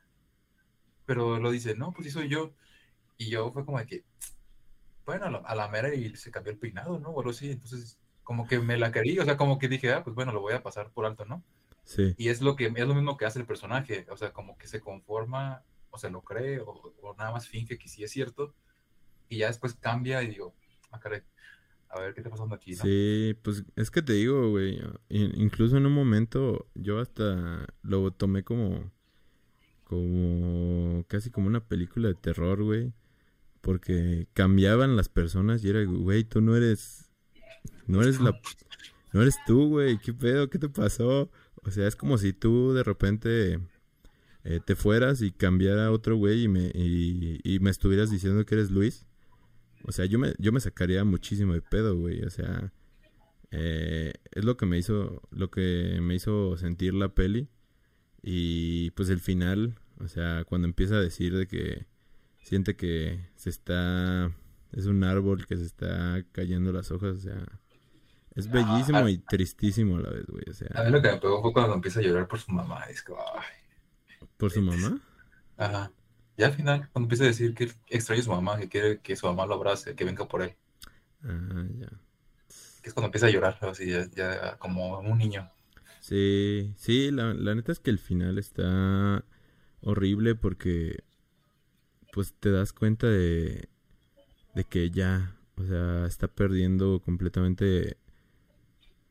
pero 1.05 1.39
lo 1.39 1.51
dice, 1.51 1.75
no, 1.75 1.93
pues 1.93 2.05
sí 2.07 2.11
soy 2.11 2.27
yo. 2.27 2.53
Y 3.17 3.29
yo 3.29 3.51
fue 3.51 3.65
como 3.65 3.79
de 3.79 3.85
que, 3.85 4.03
bueno, 5.05 5.25
a 5.25 5.31
la, 5.31 5.37
a 5.39 5.55
la 5.55 5.67
mera 5.69 5.93
y 5.93 6.13
se 6.15 6.29
cambió 6.31 6.51
el 6.51 6.59
peinado, 6.59 6.99
¿no? 6.99 7.09
O 7.09 7.19
algo 7.19 7.31
así. 7.31 7.51
Entonces, 7.51 7.97
como 8.23 8.45
que 8.45 8.59
me 8.59 8.77
la 8.77 8.91
quería, 8.91 9.21
o 9.21 9.25
sea, 9.25 9.37
como 9.37 9.57
que 9.57 9.69
dije, 9.69 9.93
ah, 9.93 10.03
pues 10.03 10.13
bueno, 10.13 10.33
lo 10.33 10.41
voy 10.41 10.53
a 10.53 10.61
pasar 10.61 10.91
por 10.91 11.05
alto, 11.05 11.23
¿no? 11.25 11.41
Sí. 11.85 12.13
Y 12.17 12.27
es 12.27 12.41
lo 12.41 12.57
que 12.57 12.65
es 12.65 12.87
lo 12.87 12.93
mismo 12.93 13.15
que 13.15 13.25
hace 13.25 13.39
el 13.39 13.45
personaje, 13.45 14.05
o 14.09 14.17
sea, 14.17 14.33
como 14.33 14.57
que 14.57 14.67
se 14.67 14.81
conforma 14.81 15.63
o 15.97 15.99
se 15.99 16.09
lo 16.11 16.21
cree 16.21 16.59
o, 16.59 17.15
nada 17.17 17.31
más 17.31 17.47
finge 17.47 17.77
que 17.77 17.87
sí 17.89 18.03
es 18.03 18.11
cierto 18.11 18.53
y 19.29 19.37
ya 19.39 19.47
después 19.47 19.73
cambia 19.73 20.21
y 20.21 20.27
digo, 20.29 20.55
ah, 20.91 20.99
a 21.89 21.99
ver 21.99 22.13
qué 22.13 22.19
está 22.19 22.29
pasando 22.29 22.55
aquí. 22.55 22.75
Sí, 22.75 23.35
pues 23.41 23.63
es 23.75 23.89
que 23.89 24.01
te 24.01 24.13
digo, 24.13 24.51
güey, 24.51 24.79
in- 25.09 25.33
incluso 25.35 25.77
en 25.77 25.85
un 25.85 25.93
momento 25.93 26.67
yo 26.75 26.99
hasta 26.99 27.65
lo 27.81 28.11
tomé 28.11 28.43
como, 28.43 28.91
como, 29.85 31.03
casi 31.07 31.31
como 31.31 31.47
una 31.47 31.65
película 31.65 32.09
de 32.09 32.15
terror, 32.15 32.61
güey, 32.63 32.93
porque 33.61 34.27
cambiaban 34.33 34.95
las 34.95 35.09
personas 35.09 35.63
y 35.63 35.69
era, 35.69 35.83
güey, 35.83 36.23
tú 36.23 36.41
no 36.41 36.55
eres, 36.55 37.09
no 37.87 38.01
eres 38.01 38.21
la, 38.21 38.39
no 39.13 39.21
eres 39.21 39.37
tú, 39.45 39.69
güey, 39.69 39.97
¿qué 39.99 40.13
pedo? 40.13 40.49
¿Qué 40.49 40.59
te 40.59 40.69
pasó? 40.69 41.31
O 41.63 41.71
sea, 41.71 41.87
es 41.87 41.95
como 41.95 42.17
si 42.17 42.33
tú 42.33 42.73
de 42.73 42.83
repente 42.83 43.59
eh, 44.47 44.61
te 44.65 44.75
fueras 44.75 45.21
y 45.21 45.31
cambiara 45.31 45.91
otro 45.91 46.15
güey 46.17 46.43
y 46.43 46.47
me, 46.47 46.71
y, 46.73 47.39
y 47.43 47.59
me 47.59 47.69
estuvieras 47.69 48.09
diciendo 48.11 48.45
que 48.45 48.55
eres 48.55 48.71
Luis. 48.71 49.05
O 49.83 49.91
sea, 49.91 50.05
yo 50.05 50.19
me, 50.19 50.33
yo 50.39 50.51
me 50.51 50.59
sacaría 50.59 51.03
muchísimo 51.03 51.53
de 51.53 51.61
pedo, 51.61 51.97
güey. 51.97 52.23
O 52.23 52.29
sea, 52.29 52.73
eh, 53.51 54.13
es 54.31 54.45
lo 54.45 54.57
que 54.57 54.65
me 54.65 54.77
hizo, 54.77 55.21
lo 55.31 55.49
que 55.51 55.99
me 56.01 56.15
hizo 56.15 56.57
sentir 56.57 56.93
la 56.93 57.09
peli. 57.09 57.49
Y 58.21 58.91
pues 58.91 59.09
el 59.09 59.19
final, 59.21 59.79
o 59.99 60.07
sea, 60.07 60.43
cuando 60.45 60.67
empieza 60.67 60.95
a 60.95 61.01
decir 61.01 61.35
de 61.35 61.47
que 61.47 61.87
siente 62.41 62.75
que 62.75 63.29
se 63.35 63.49
está, 63.49 64.31
es 64.73 64.85
un 64.87 65.03
árbol 65.03 65.45
que 65.47 65.57
se 65.57 65.65
está 65.65 66.23
cayendo 66.33 66.71
las 66.73 66.91
hojas, 66.91 67.17
o 67.17 67.19
sea, 67.21 67.45
es 68.35 68.49
bellísimo 68.49 69.05
Ah, 69.05 69.09
y 69.09 69.17
tristísimo 69.19 69.97
a 69.97 70.01
la 70.01 70.09
vez, 70.11 70.25
güey. 70.27 70.43
O 70.47 70.53
A 70.75 70.83
sea, 70.83 70.83
mí 70.83 70.91
lo 70.91 71.01
que 71.01 71.11
me 71.11 71.17
pegó 71.17 71.41
fue 71.41 71.53
cuando 71.53 71.73
empieza 71.75 71.99
a 71.99 72.03
llorar 72.03 72.27
por 72.27 72.39
su 72.39 72.51
mamá, 72.51 72.83
es 72.89 73.01
que, 73.03 73.13
ay, 73.13 73.56
por 74.37 74.51
su 74.51 74.61
mamá. 74.61 75.01
ajá. 75.57 75.91
Ya 76.37 76.47
al 76.47 76.53
final, 76.53 76.89
cuando 76.93 77.05
empieza 77.05 77.23
a 77.23 77.27
decir 77.27 77.53
que 77.55 77.71
extraña 77.89 78.21
a 78.21 78.25
su 78.25 78.31
mamá, 78.31 78.57
que 78.59 78.69
quiere 78.69 78.99
que 79.01 79.15
su 79.15 79.25
mamá 79.27 79.45
lo 79.45 79.55
abrace, 79.55 79.95
que 79.95 80.05
venga 80.05 80.27
por 80.27 80.41
él, 80.43 80.55
Ah, 81.23 81.65
ya. 81.79 81.89
que 82.81 82.89
es 82.89 82.93
cuando 82.93 83.07
empieza 83.07 83.27
a 83.27 83.29
llorar, 83.29 83.57
así, 83.61 83.89
ya, 83.91 84.07
ya 84.09 84.57
como 84.57 84.99
un 84.99 85.17
niño. 85.17 85.51
Sí, 85.99 86.73
sí, 86.77 87.11
la, 87.11 87.33
la 87.33 87.55
neta 87.55 87.71
es 87.71 87.79
que 87.79 87.89
el 87.91 87.99
final 87.99 88.37
está 88.37 89.23
horrible 89.81 90.35
porque 90.35 91.03
pues 92.11 92.33
te 92.39 92.51
das 92.51 92.73
cuenta 92.73 93.07
de, 93.07 93.69
de 94.55 94.65
que 94.65 94.91
ya, 94.91 95.35
o 95.57 95.65
sea, 95.65 96.05
está 96.07 96.27
perdiendo 96.27 97.01
completamente, 97.01 97.97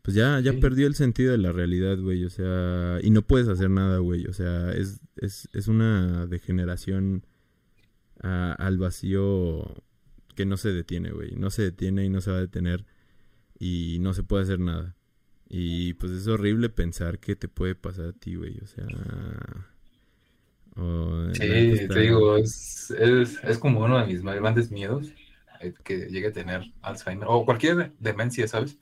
pues 0.06 0.14
ya, 0.14 0.38
ya 0.38 0.52
Sí. 0.52 0.58
perdió 0.58 0.86
el 0.86 0.94
sentido 0.94 1.32
de 1.32 1.38
la 1.38 1.50
realidad, 1.50 1.98
güey, 1.98 2.24
o 2.24 2.30
sea, 2.30 3.00
y 3.02 3.10
no 3.10 3.22
puedes 3.22 3.48
hacer 3.48 3.70
nada, 3.70 3.98
güey, 3.98 4.24
o 4.28 4.32
sea, 4.32 4.70
es, 4.72 5.00
es, 5.16 5.48
es 5.52 5.66
una 5.66 6.26
degeneración 6.26 7.26
a- 8.22 8.52
al 8.52 8.78
vacío 8.78 9.82
que 10.36 10.46
no 10.46 10.58
se 10.58 10.72
detiene, 10.72 11.10
güey, 11.10 11.32
no 11.34 11.50
se 11.50 11.62
detiene 11.62 12.04
y 12.04 12.08
no 12.08 12.20
se 12.20 12.30
va 12.30 12.36
a 12.36 12.40
detener 12.40 12.84
y 13.58 13.98
no 14.00 14.14
se 14.14 14.22
puede 14.22 14.44
hacer 14.44 14.60
nada. 14.60 14.94
Y 15.48 15.94
pues 15.94 16.12
es 16.12 16.28
horrible 16.28 16.68
pensar 16.68 17.18
que 17.18 17.34
te 17.34 17.48
puede 17.48 17.74
pasar 17.74 18.06
a 18.10 18.12
ti, 18.12 18.36
güey. 18.36 18.58
O 18.62 18.66
sea. 18.66 18.86
Sí, 21.32 21.42
está- 21.72 21.94
te 21.94 22.00
digo, 22.00 22.36
es, 22.36 22.90
es, 22.92 23.38
es 23.42 23.58
como 23.58 23.80
uno 23.80 23.98
de 23.98 24.06
mis 24.06 24.22
más 24.22 24.36
grandes 24.36 24.70
miedos, 24.70 25.08
eh, 25.60 25.72
que 25.84 26.06
llegue 26.10 26.28
a 26.28 26.32
tener 26.32 26.62
Alzheimer 26.82 27.26
o 27.30 27.44
cualquier 27.44 27.92
demencia, 27.98 28.46
¿sabes? 28.46 28.78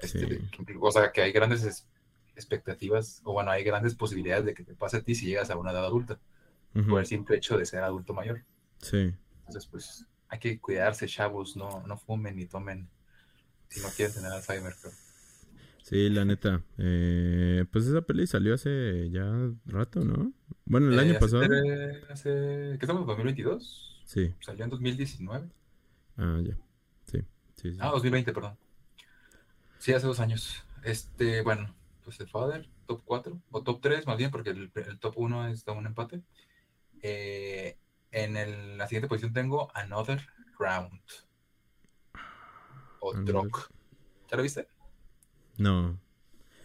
Este, 0.00 0.26
Sí. 0.38 0.48
o 0.80 0.90
sea, 0.90 1.12
que 1.12 1.22
hay 1.22 1.32
grandes 1.32 1.62
es- 1.64 1.86
expectativas, 2.36 3.20
o 3.24 3.32
bueno, 3.32 3.50
hay 3.50 3.62
grandes 3.64 3.94
posibilidades 3.94 4.44
de 4.46 4.54
que 4.54 4.64
te 4.64 4.74
pase 4.74 4.98
a 4.98 5.02
ti 5.02 5.14
si 5.14 5.26
llegas 5.26 5.50
a 5.50 5.56
una 5.56 5.72
edad 5.72 5.84
adulta, 5.84 6.18
por 6.88 7.00
el 7.00 7.06
simple 7.06 7.36
hecho 7.36 7.58
de 7.58 7.66
ser 7.66 7.82
adulto 7.82 8.14
mayor. 8.14 8.42
Sí. 8.78 9.12
Entonces, 9.40 9.66
pues, 9.70 10.06
hay 10.28 10.38
que 10.38 10.58
cuidarse, 10.60 11.06
chavos, 11.06 11.56
no, 11.56 11.84
no 11.86 11.96
fumen 11.98 12.36
ni 12.36 12.46
tomen 12.46 12.88
si 13.68 13.80
no 13.80 13.88
quieren 13.88 14.14
tener 14.14 14.32
Alzheimer. 14.32 14.74
pero- 14.80 14.94
Sí, 15.82 16.08
la 16.10 16.24
neta. 16.24 16.62
Eh, 16.78 17.64
pues 17.72 17.86
esa 17.86 18.02
peli 18.02 18.26
salió 18.26 18.54
hace 18.54 19.10
ya 19.10 19.24
rato, 19.66 20.04
¿no? 20.04 20.32
Bueno, 20.64 20.88
el 20.88 20.94
Eh, 20.98 21.00
año 21.02 21.10
hace 21.12 21.20
pasado. 21.20 21.42
tre- 21.42 22.06
hace- 22.10 22.76
¿Qué 22.78 22.78
estamos? 22.80 23.06
¿2022? 23.06 24.02
Sí. 24.04 24.32
Salió 24.40 24.64
en 24.64 24.70
2019. 24.70 25.48
Ah, 26.16 26.40
ya. 26.44 26.54
Sí. 27.06 27.18
Sí, 27.56 27.72
sí. 27.72 27.78
Ah, 27.80 27.88
2020, 27.90 28.32
perdón. 28.32 28.56
Sí, 29.80 29.92
hace 29.92 30.06
dos 30.06 30.20
años. 30.20 30.62
Este, 30.84 31.42
bueno, 31.42 31.74
pues 32.04 32.16
The 32.18 32.26
Father, 32.26 32.68
top 32.86 33.02
4, 33.04 33.40
o 33.50 33.62
top 33.62 33.80
3 33.80 34.06
más 34.06 34.16
bien, 34.16 34.30
porque 34.30 34.50
el, 34.50 34.70
el 34.74 34.98
top 35.00 35.14
1 35.16 35.48
está 35.48 35.72
un 35.72 35.86
empate. 35.86 36.22
Eh, 37.02 37.76
en 38.12 38.36
el- 38.36 38.78
la 38.78 38.86
siguiente 38.86 39.08
posición 39.08 39.32
tengo 39.32 39.70
Another 39.74 40.24
Round. 40.58 41.00
O 43.00 43.14
Drock. 43.14 43.70
¿Ya 44.30 44.36
lo 44.36 44.42
viste? 44.42 44.68
No. 45.56 45.98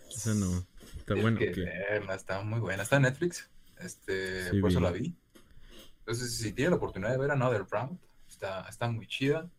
Esa 0.10 0.34
no. 0.34 0.58
Está 0.98 1.14
Tienes 1.14 1.22
bueno 1.24 1.40
que 1.40 2.14
está 2.14 2.42
muy 2.42 2.60
buena. 2.60 2.84
Está 2.84 2.98
en 2.98 3.04
Netflix. 3.04 3.50
Este, 3.80 4.52
Sí, 4.52 4.60
por 4.62 4.70
eso 4.70 4.80
la 4.80 4.92
vi. 4.92 5.16
Entonces, 6.00 6.38
si 6.38 6.54
tiene 6.54 6.72
la 6.72 6.76
oportunidad 6.78 7.12
de 7.12 7.18
ver 7.18 7.32
Another 7.32 7.66
Round, 7.70 8.00
está, 8.28 8.68
está 8.70 8.90
muy 8.90 9.08
chida. 9.08 9.50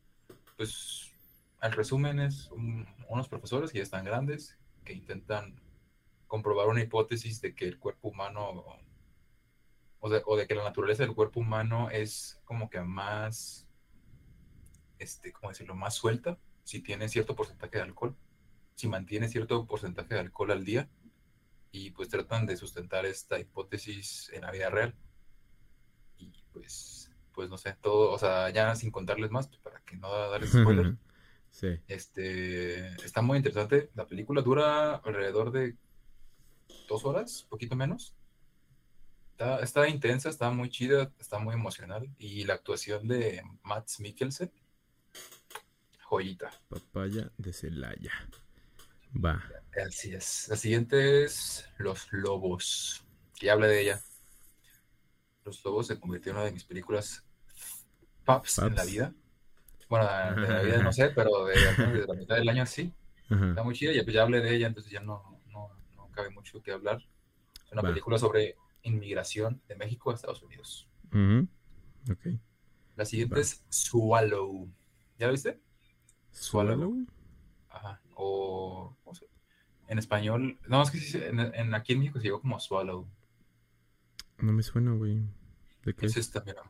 Pues, 0.57 1.11
el 1.62 1.72
resumen 1.72 2.20
es 2.20 2.50
un- 2.50 2.86
unos 3.09 3.28
profesores 3.28 3.70
que 3.72 3.78
ya 3.78 3.84
están 3.84 4.04
grandes, 4.04 4.57
que 4.84 4.92
intentan 4.92 5.61
comprobar 6.26 6.68
una 6.68 6.82
hipótesis 6.82 7.40
de 7.40 7.54
que 7.54 7.66
el 7.66 7.78
cuerpo 7.78 8.09
humano, 8.09 8.64
o 10.00 10.09
de, 10.11 10.22
o 10.26 10.36
de 10.36 10.46
que 10.46 10.54
la 10.54 10.64
naturaleza 10.64 11.02
del 11.04 11.14
cuerpo 11.14 11.40
humano 11.40 11.88
es 11.90 12.40
como 12.44 12.68
que 12.68 12.80
más, 12.80 13.66
este, 14.98 15.32
¿cómo 15.32 15.50
decirlo? 15.50 15.74
Más 15.74 15.94
suelta, 15.94 16.38
si 16.64 16.80
tiene 16.80 17.09
cierto 17.09 17.34
porcentaje 17.36 17.76
de 17.78 17.82
alcohol, 17.84 18.16
si 18.74 18.88
mantiene 18.88 19.28
cierto 19.28 19.66
porcentaje 19.66 20.14
de 20.14 20.20
alcohol 20.20 20.50
al 20.50 20.64
día, 20.64 20.88
y 21.72 21.90
pues 21.90 22.09
tratan 22.09 22.46
de 22.46 22.57
sustentar 22.57 23.04
esta 23.07 23.38
hipótesis 23.38 24.30
en 24.32 24.42
la 24.42 24.50
vida 24.50 24.70
real. 24.70 24.94
Y 26.18 26.32
pues, 26.52 27.11
pues 27.32 27.50
no 27.50 27.59
sé, 27.59 27.74
todo, 27.80 28.12
o 28.12 28.18
sea, 28.18 28.48
ya 28.50 28.74
sin 28.74 28.90
contarles 28.90 29.30
más, 29.30 29.48
pues, 29.48 29.61
para 29.61 29.80
que 29.80 29.96
no 29.96 30.09
darles 30.30 30.50
spoiler. 30.62 30.96
Sí. 31.57 31.80
Este, 31.88 32.88
está 33.04 33.22
muy 33.22 33.38
interesante. 33.38 33.90
La 33.94 34.07
película 34.07 34.42
dura 34.42 34.96
alrededor 34.96 35.50
de 35.50 35.76
dos 36.88 37.04
horas, 37.04 37.46
poquito 37.48 37.74
menos. 37.76 38.14
Está, 39.32 39.61
está 39.61 39.88
intensa, 39.88 40.28
está 40.28 40.50
muy 40.50 40.68
chida, 40.68 41.12
está 41.18 41.38
muy 41.38 41.54
emocional. 41.54 42.09
Y 42.18 42.44
la 42.44 42.54
actuación 42.54 43.09
de 43.09 43.42
Matt 43.62 43.88
Mikkelsen, 43.98 44.52
joyita. 46.04 46.50
Papaya 46.68 47.32
de 47.38 47.52
Celaya. 47.52 48.12
Va. 49.12 49.42
Así 49.86 50.14
es. 50.14 50.48
La 50.48 50.57
siguiente 50.57 51.24
es 51.24 51.66
Los 51.78 52.12
Lobos. 52.12 53.04
Que 53.34 53.46
ya 53.46 53.52
hablé 53.54 53.68
de 53.68 53.80
ella. 53.80 54.00
Los 55.44 55.64
Lobos 55.64 55.86
se 55.86 55.98
convirtió 55.98 56.32
en 56.32 56.36
una 56.38 56.46
de 56.46 56.52
mis 56.52 56.64
películas 56.64 57.24
Paps 58.24 58.59
en 58.59 58.74
la 58.74 58.84
vida. 58.84 59.14
Bueno, 59.89 60.07
de 60.41 60.49
la 60.49 60.62
vida 60.62 60.82
no 60.82 60.93
sé, 60.93 61.11
pero 61.11 61.45
de, 61.47 61.55
de 61.55 62.07
la 62.07 62.14
mitad 62.14 62.37
del 62.37 62.49
año 62.49 62.66
sí. 62.66 62.93
Ajá. 63.30 63.49
Está 63.51 63.62
muy 63.62 63.74
chida, 63.74 63.93
ya, 63.93 64.03
pues 64.05 64.14
ya 64.14 64.22
hablé 64.22 64.41
de 64.41 64.55
ella, 64.55 64.66
entonces 64.68 64.93
ya 64.93 65.01
no, 65.01 65.41
no, 65.49 65.68
no 65.97 66.09
cabe 66.12 66.30
mucho 66.30 66.62
que 66.62 66.72
hablar. 66.72 66.99
Es 67.64 67.72
una 67.72 67.82
Va. 67.82 67.89
película 67.89 68.18
sobre 68.18 68.57
inmigración 68.82 69.61
de 69.68 69.74
México 69.76 70.11
a 70.11 70.14
Estados 70.14 70.43
Unidos. 70.43 70.89
Ujú. 71.11 71.49
Ok. 72.12 72.39
La 72.97 73.05
siguiente 73.05 73.34
Va. 73.34 73.41
es 73.41 73.64
Swallow. 73.68 74.68
¿Ya 75.18 75.26
la 75.26 75.32
viste? 75.32 75.61
Swallow. 76.30 77.07
Ajá. 77.68 78.01
O. 78.14 78.97
¿cómo 79.03 79.14
se- 79.14 79.28
En 79.89 79.99
español. 79.99 80.59
No, 80.68 80.82
es 80.82 80.91
que 80.91 81.28
en, 81.28 81.41
en- 81.41 81.74
aquí 81.74 81.93
en 81.95 81.99
México 82.01 82.18
se 82.18 82.24
llegó 82.26 82.41
como 82.41 82.59
Swallow. 82.61 83.07
No 84.39 84.53
me 84.53 84.62
suena, 84.62 84.93
güey. 84.93 85.22
¿De 85.84 85.95
qué? 85.95 86.07
Es 86.07 86.16
esta, 86.16 86.43
mira. 86.45 86.62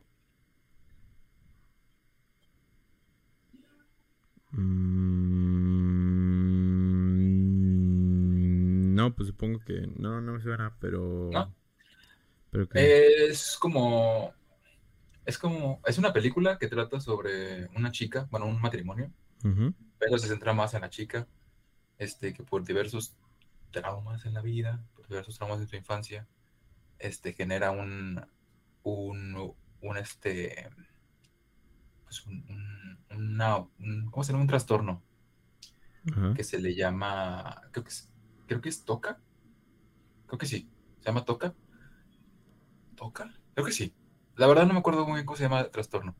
Mm, 4.51 5.35
No, 8.95 9.13
pues 9.13 9.27
supongo 9.27 9.59
que 9.59 9.87
no, 9.95 10.21
no 10.21 10.33
me 10.33 10.41
suena, 10.41 10.75
pero... 10.79 11.29
¿No? 11.31 11.53
Pero 12.49 12.67
que... 12.67 13.25
Es 13.27 13.57
como. 13.59 14.33
Es 15.25 15.37
como. 15.37 15.81
Es 15.85 15.97
una 15.97 16.13
película 16.13 16.57
que 16.57 16.67
trata 16.67 16.99
sobre 16.99 17.67
una 17.75 17.91
chica, 17.91 18.27
bueno, 18.31 18.47
un 18.47 18.59
matrimonio, 18.59 19.11
pero 19.99 20.17
se 20.17 20.27
centra 20.27 20.53
más 20.53 20.73
en 20.73 20.81
la 20.81 20.89
chica, 20.89 21.27
este, 21.97 22.33
que 22.33 22.43
por 22.43 22.63
diversos 22.63 23.15
traumas 23.71 24.25
en 24.25 24.33
la 24.33 24.41
vida, 24.41 24.81
por 24.95 25.07
diversos 25.07 25.37
traumas 25.37 25.59
en 25.59 25.67
su 25.67 25.75
infancia, 25.75 26.25
este, 26.97 27.33
genera 27.33 27.71
un, 27.71 28.25
un, 28.83 29.53
un 29.81 29.97
este, 29.97 30.69
pues 32.07 32.25
un, 32.27 32.45
un- 32.49 33.17
una, 33.17 33.57
un- 33.79 34.09
¿cómo 34.11 34.23
se 34.23 34.31
llama? 34.33 34.43
Un 34.43 34.49
trastorno 34.49 35.03
que 36.33 36.43
se 36.43 36.59
le 36.59 36.75
llama, 36.75 37.61
creo 37.71 37.83
que 37.83 37.89
es, 37.89 38.09
creo 38.47 38.61
que 38.61 38.69
es 38.69 38.85
TOCA, 38.85 39.21
creo 40.25 40.37
que 40.39 40.45
sí, 40.45 40.69
se 40.99 41.05
llama 41.05 41.25
TOCA, 41.25 41.55
¿TOCA? 42.95 43.33
Creo 43.53 43.65
que 43.65 43.71
sí, 43.73 43.95
la 44.35 44.47
verdad 44.47 44.65
no 44.67 44.73
me 44.73 44.79
acuerdo 44.79 45.05
muy 45.05 45.15
bien 45.15 45.25
cómo 45.25 45.37
se 45.37 45.43
llama 45.43 45.61
el 45.61 45.71
trastorno, 45.71 46.15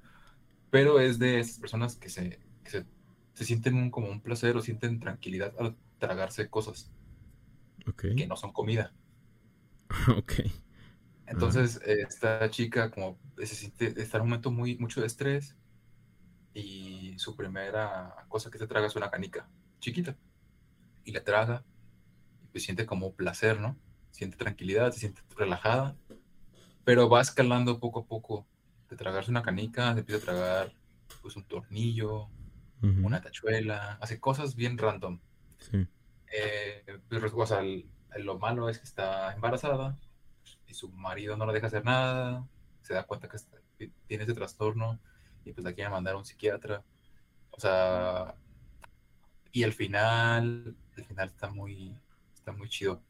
pero 0.71 0.99
es 1.01 1.19
de 1.19 1.39
esas 1.41 1.59
personas 1.59 1.97
que 1.97 2.09
se, 2.09 2.41
que 2.63 2.71
se, 2.71 2.87
se 3.33 3.45
sienten 3.45 3.75
un, 3.75 3.91
como 3.91 4.09
un 4.09 4.21
placer 4.21 4.57
o 4.57 4.61
sienten 4.63 4.99
tranquilidad 5.01 5.53
al 5.59 5.77
tragarse 5.99 6.49
cosas 6.49 6.91
Ok. 7.87 8.03
que 8.15 8.27
no 8.27 8.35
son 8.35 8.51
comida. 8.51 8.93
ok. 10.17 10.33
Entonces, 11.25 11.79
esta 11.85 12.49
chica 12.49 12.89
como 12.91 13.19
se 13.37 13.45
siente, 13.47 13.87
está 14.01 14.17
en 14.17 14.23
un 14.23 14.29
momento 14.29 14.51
muy, 14.51 14.77
mucho 14.77 15.01
de 15.01 15.07
estrés 15.07 15.55
y 16.59 17.19
su 17.19 17.35
primera 17.35 18.25
cosa 18.29 18.49
que 18.49 18.57
se 18.57 18.65
traga 18.65 18.87
es 18.87 18.95
una 18.95 19.11
canica 19.11 19.47
chiquita 19.79 20.15
y 21.05 21.11
la 21.11 21.23
traga 21.23 21.63
y 22.43 22.47
pues 22.47 22.63
siente 22.63 22.85
como 22.87 23.13
placer, 23.13 23.59
¿no? 23.59 23.77
Siente 24.09 24.37
tranquilidad, 24.37 24.91
se 24.91 24.99
siente 25.01 25.21
relajada, 25.35 25.95
pero 26.83 27.09
va 27.09 27.21
escalando 27.21 27.79
poco 27.79 27.99
a 27.99 28.05
poco 28.05 28.47
de 28.89 28.95
tragarse 28.95 29.29
una 29.29 29.43
canica, 29.43 29.93
se 29.93 29.99
empieza 29.99 30.21
a 30.21 30.25
tragar 30.25 30.73
pues 31.21 31.35
un 31.35 31.43
tornillo, 31.43 32.29
Ujú, 32.81 33.05
una 33.05 33.21
tachuela, 33.21 33.97
hace 34.01 34.19
cosas 34.19 34.55
bien 34.55 34.77
random. 34.77 35.19
Sí. 35.59 35.87
Eh, 36.31 36.99
pues, 37.09 37.21
o 37.33 37.45
sea, 37.45 37.59
el- 37.59 37.87
lo 38.19 38.39
malo 38.39 38.67
es 38.69 38.79
que 38.79 38.85
está 38.85 39.33
embarazada 39.33 39.95
y 40.65 40.73
su 40.73 40.89
marido 40.91 41.37
no 41.37 41.45
la 41.45 41.53
deja 41.53 41.67
hacer 41.67 41.85
nada, 41.85 42.47
se 42.81 42.93
da 42.95 43.03
cuenta 43.03 43.27
que 43.27 43.35
está- 43.37 43.57
que 43.77 43.91
tiene 44.07 44.23
ese 44.23 44.33
trastorno 44.33 44.99
y 45.45 45.53
pues 45.53 45.63
la 45.63 45.73
quiere 45.73 45.89
mandar 45.89 46.15
a 46.15 46.17
un 46.17 46.25
psiquiatra. 46.25 46.83
O 47.51 47.59
sea, 47.59 48.35
y 49.51 49.63
el 49.63 49.73
final, 49.73 50.75
el 50.95 51.05
final 51.05 51.27
está 51.27 51.49
muy, 51.49 51.95
está 52.35 52.51
muy 52.51 52.69
chido. 52.69 53.01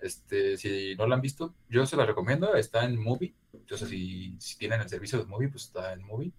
Este, 0.00 0.56
si 0.56 0.94
no 0.96 1.06
la 1.06 1.16
han 1.16 1.20
visto, 1.20 1.54
yo 1.68 1.84
se 1.84 1.96
la 1.96 2.06
recomiendo, 2.06 2.54
está 2.54 2.84
en 2.84 2.98
Movie. 2.98 3.34
Entonces, 3.52 3.88
si, 3.88 4.34
si 4.38 4.56
tienen 4.56 4.80
el 4.80 4.88
servicio 4.88 5.18
de 5.18 5.26
Movie, 5.26 5.48
pues 5.48 5.64
está 5.64 5.92
en 5.92 6.02
Movie. 6.02 6.32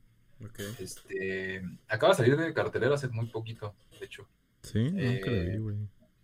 Ok. 0.44 0.60
Este, 0.80 1.62
acaba 1.88 2.14
de 2.14 2.18
salir 2.18 2.38
de 2.38 2.54
cartelera 2.54 2.96
hace 2.96 3.08
muy 3.10 3.28
poquito, 3.28 3.76
de 4.00 4.06
hecho. 4.06 4.28
Sí, 4.64 4.80
nunca 4.92 5.30
lo 5.30 5.32
vi, 5.32 5.50
Eh, 5.50 5.60
güey. 5.60 5.78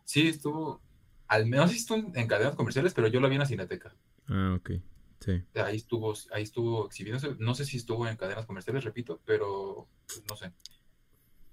Sí, 0.06 0.28
estuvo, 0.30 0.82
al 1.28 1.46
menos 1.46 1.74
estuvo 1.74 2.12
en 2.16 2.28
cadenas 2.28 2.56
comerciales, 2.56 2.94
pero 2.94 3.08
yo 3.08 3.20
la 3.20 3.28
vi 3.28 3.36
en 3.36 3.42
la 3.42 3.46
Cineteca. 3.46 3.94
Ah, 4.28 4.56
ok. 4.58 4.72
Sí. 5.20 5.44
Ahí 5.56 5.78
estuvo, 5.78 6.14
ahí 6.32 6.44
estuvo 6.44 6.86
exhibiéndose. 6.86 7.36
No 7.40 7.56
sé 7.56 7.66
si 7.66 7.78
estuvo 7.78 8.08
en 8.08 8.18
cadenas 8.18 8.46
comerciales, 8.46 8.84
repito, 8.84 9.20
pero 9.26 9.88
no 10.30 10.36
sé. 10.36 10.52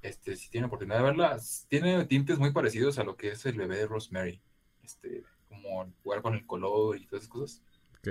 Este, 0.02 0.36
si 0.36 0.50
tienen 0.50 0.66
oportunidad 0.66 0.98
de 0.98 1.04
verla, 1.04 1.40
tiene 1.68 2.04
tintes 2.04 2.38
muy 2.38 2.52
parecidos 2.52 2.98
a 2.98 3.04
lo 3.04 3.16
que 3.16 3.30
es 3.30 3.46
el 3.46 3.56
bebé 3.56 3.78
de 3.78 3.86
Rosemary. 3.86 4.40
Este, 4.82 5.24
como 5.48 5.90
jugar 6.02 6.20
con 6.20 6.34
el 6.34 6.44
color 6.46 6.98
y 6.98 7.06
todas 7.06 7.22
esas 7.24 7.32
cosas. 7.32 7.62
Ok. 7.98 8.08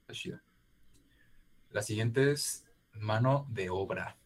Está 0.00 0.12
chida. 0.12 0.42
La 1.70 1.82
siguiente 1.82 2.30
es 2.32 2.66
Mano 2.92 3.46
de 3.50 3.70
Obra, 3.70 4.16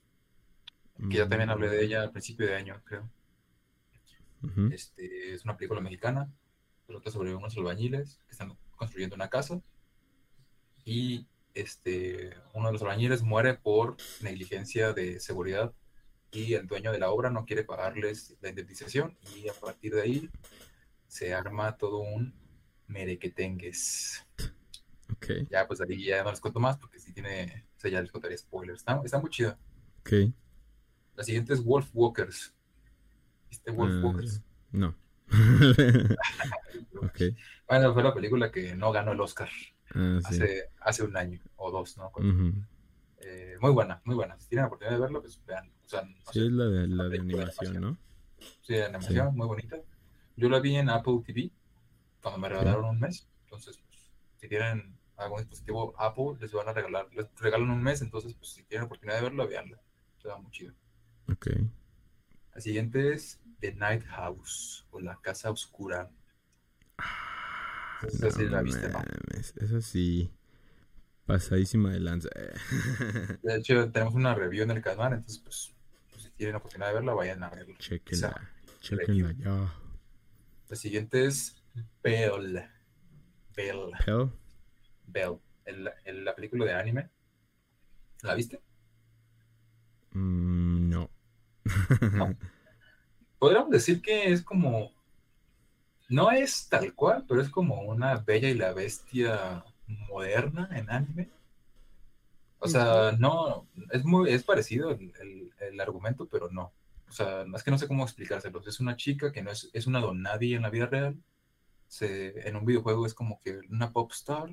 que 1.09 1.17
ya 1.17 1.29
también 1.29 1.51
hablé 1.51 1.69
de 1.69 1.85
ella 1.85 2.03
al 2.03 2.11
principio 2.11 2.47
de 2.47 2.55
año, 2.57 2.81
creo. 2.85 3.09
Ujú, 4.43 4.69
Este, 4.73 5.33
es 5.35 5.45
una 5.45 5.57
película 5.57 5.81
mexicana, 5.81 6.31
trata 6.87 7.11
sobre 7.11 7.35
unos 7.35 7.57
albañiles 7.57 8.21
que 8.27 8.33
están 8.33 8.57
construyendo 8.77 9.15
una 9.17 9.29
casa 9.29 9.63
y 10.85 11.27
este, 11.55 12.31
uno 12.55 12.69
de 12.69 12.73
los 12.73 12.83
albañiles 12.83 13.23
muere 13.23 13.55
por 13.55 13.97
negligencia 14.21 14.93
de 14.93 15.21
seguridad 15.21 15.73
y 16.33 16.55
el 16.55 16.67
dueño 16.67 16.93
de 16.93 16.99
la 16.99 17.11
obra 17.11 17.31
no 17.31 17.45
quiere 17.45 17.65
pagarles 17.65 18.37
la 18.41 18.51
indemnización 18.51 19.19
y 19.37 19.49
a 19.49 19.53
partir 19.55 19.95
de 19.95 20.03
ahí 20.03 20.31
se 21.09 21.35
arma 21.35 21.77
todo 21.77 21.99
un 21.99 22.35
merequetengues. 22.87 24.25
Ok. 25.13 25.27
Ya 25.51 25.67
pues 25.67 25.81
ahí 25.81 26.05
ya 26.05 26.23
no 26.23 26.31
les 26.31 26.41
cuento 26.41 26.61
más 26.61 26.79
porque 26.79 27.01
si 27.01 27.13
tiene, 27.13 27.67
o 27.77 27.81
sea, 27.81 27.91
ya 27.91 28.01
les 28.01 28.13
contaría 28.13 28.39
spoilers. 28.39 28.79
Está, 28.79 29.01
está 29.05 29.19
muy 29.19 29.31
chida. 29.31 29.59
Ok. 30.01 30.13
La 31.17 31.25
siguiente 31.25 31.53
es 31.53 31.65
Wolf 31.65 31.91
Walkers. 31.93 32.55
¿Viste 33.51 33.71
Wolf 33.73 33.93
Ah, 33.97 34.07
Walkers? 34.07 34.43
No. 34.71 34.95
ok. 37.03 37.21
Bueno, 37.69 37.93
fue 37.93 38.03
la 38.03 38.15
película 38.15 38.51
que 38.51 38.75
no 38.75 38.93
ganó 38.93 39.13
el 39.13 39.21
Oscar. 39.21 39.49
Ah, 39.95 40.21
sí. 40.23 40.35
hace, 40.35 40.65
hace 40.81 41.05
un 41.05 41.17
año 41.17 41.41
o 41.57 41.71
dos, 41.71 41.97
¿no? 41.97 42.13
Eh, 43.19 43.57
muy 43.61 43.71
buena, 43.73 44.01
muy 44.05 44.15
buena. 44.17 44.39
Si 44.39 44.49
tienen 44.49 44.63
la 44.65 44.67
oportunidad 44.69 44.95
de 44.97 45.01
verla, 45.01 45.21
pues 45.21 45.45
vean. 45.47 45.71
O 45.85 45.89
sea, 45.89 46.03
no 46.03 46.33
Sí, 46.33 46.41
sé, 46.41 46.47
es 46.47 46.53
la 46.53 46.65
de, 46.67 46.89
la 46.89 47.09
de 47.09 47.19
animación, 47.19 47.81
¿no? 47.81 47.99
sí, 48.63 48.75
de 48.75 48.85
animación, 48.85 49.37
muy 49.37 49.47
bonita. 49.47 49.77
Yo 50.37 50.49
la 50.49 50.61
vi 50.61 50.77
en 50.77 50.89
Apple 50.91 51.21
TV 51.25 51.53
cuando 52.23 52.41
me 52.41 52.49
regalaron 52.49 52.85
un 52.87 53.01
mes. 53.01 53.29
Entonces, 53.45 53.79
pues, 53.89 54.11
si 54.37 54.49
tienen 54.49 54.99
algún 55.17 55.39
dispositivo 55.41 55.95
Apple, 55.99 56.37
les 56.41 56.53
van 56.53 56.69
a 56.69 56.73
regalar, 56.73 57.09
les 57.15 57.27
regalan 57.37 57.71
un 57.71 57.83
mes. 57.83 58.03
Entonces, 58.03 58.35
pues, 58.35 58.53
si 58.53 58.63
tienen 58.65 58.83
la 58.83 58.87
oportunidad 58.87 59.19
de 59.19 59.25
verla, 59.25 59.47
veanla. 59.47 59.81
Se 60.19 60.29
va 60.29 60.39
muy 60.39 60.51
chido. 60.53 60.75
Ok. 61.33 61.47
La 62.55 62.61
siguiente 62.61 63.13
es 63.13 63.41
The 63.59 63.75
Night 63.75 64.05
House 64.05 64.87
o 64.93 65.01
La 65.01 65.21
Casa 65.21 65.51
Oscura. 65.51 66.13
Esa 68.09 68.31
sí 68.31 68.45
la 68.47 68.63
viste, 68.63 68.89
¿no? 68.89 69.03
Esa 69.35 69.81
sí. 69.81 70.31
Pasadísima 71.27 71.93
de 71.93 72.01
lanza. 72.01 72.29
De 73.43 73.57
hecho, 73.57 73.91
tenemos 73.93 74.15
una 74.15 74.35
review 74.35 74.65
en 74.65 74.73
el 74.73 74.83
canal, 74.83 75.13
entonces, 75.13 75.39
pues, 75.39 75.73
pues, 76.11 76.25
si 76.25 76.31
tienen 76.31 76.55
la 76.55 76.59
oportunidad 76.59 76.89
de 76.89 76.95
verla, 76.95 77.15
vayan 77.15 77.43
a 77.45 77.51
verla. 77.51 77.77
Chequenla. 77.79 78.51
Chequenla 78.81 79.33
ya. 79.33 79.75
La 80.69 80.77
siguiente 80.77 81.27
es 81.27 81.55
Belle. 82.03 82.69
Belle. 83.55 83.93
Pell. 84.05 84.31
Belle. 85.07 85.39
El- 85.65 85.91
el- 86.05 86.25
la 86.25 86.35
película 86.35 86.65
de 86.65 86.73
anime. 86.75 87.11
¿La 88.23 88.35
viste? 88.35 88.61
Mm, 90.13 90.89
no. 90.91 91.11
No. 92.13 92.37
Podríamos 93.39 93.71
decir 93.71 94.03
que 94.03 94.33
es 94.33 94.43
como. 94.43 94.93
No 96.11 96.31
es 96.31 96.69
tal 96.69 96.95
cual, 96.95 97.25
pero 97.27 97.41
es 97.41 97.49
como 97.49 97.81
una 97.81 98.17
Bella 98.19 98.51
y 98.51 98.55
la 98.55 98.75
Bestia 98.75 99.65
moderna 99.87 100.69
en 100.73 100.91
anime. 100.91 101.31
O 102.59 102.69
sea, 102.69 103.13
no. 103.19 103.67
Es 103.91 104.05
muy. 104.05 104.31
Es 104.33 104.45
parecido 104.45 104.91
el, 104.91 105.13
el- 105.21 105.53
el 105.61 105.81
argumento, 105.81 106.29
pero 106.29 106.51
no. 106.51 106.73
O 107.09 107.13
sea, 107.13 107.45
es 107.55 107.63
que 107.63 107.71
no 107.71 107.79
sé 107.79 107.89
cómo 107.89 108.05
explicárselos. 108.05 108.67
Es 108.67 108.81
una 108.81 108.97
chica 108.97 109.33
que 109.33 109.43
no 109.43 109.51
es, 109.51 109.71
es 109.73 109.87
una 109.87 110.01
don 110.01 110.23
nadie 110.23 110.57
en 110.57 110.63
la 110.63 110.71
vida 110.71 110.87
real. 110.87 111.17
Se, 111.89 112.49
en 112.49 112.57
un 112.57 112.67
videojuego 112.67 113.07
es 113.07 113.15
como 113.15 113.41
que 113.43 113.61
una 113.71 113.93
pop 113.93 114.13
star. 114.13 114.51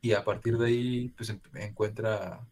Y 0.00 0.12
a 0.12 0.24
partir 0.24 0.58
de 0.58 0.66
ahí, 0.66 1.08
pues 1.10 1.30
em- 1.30 1.40
encuentra 1.54 2.46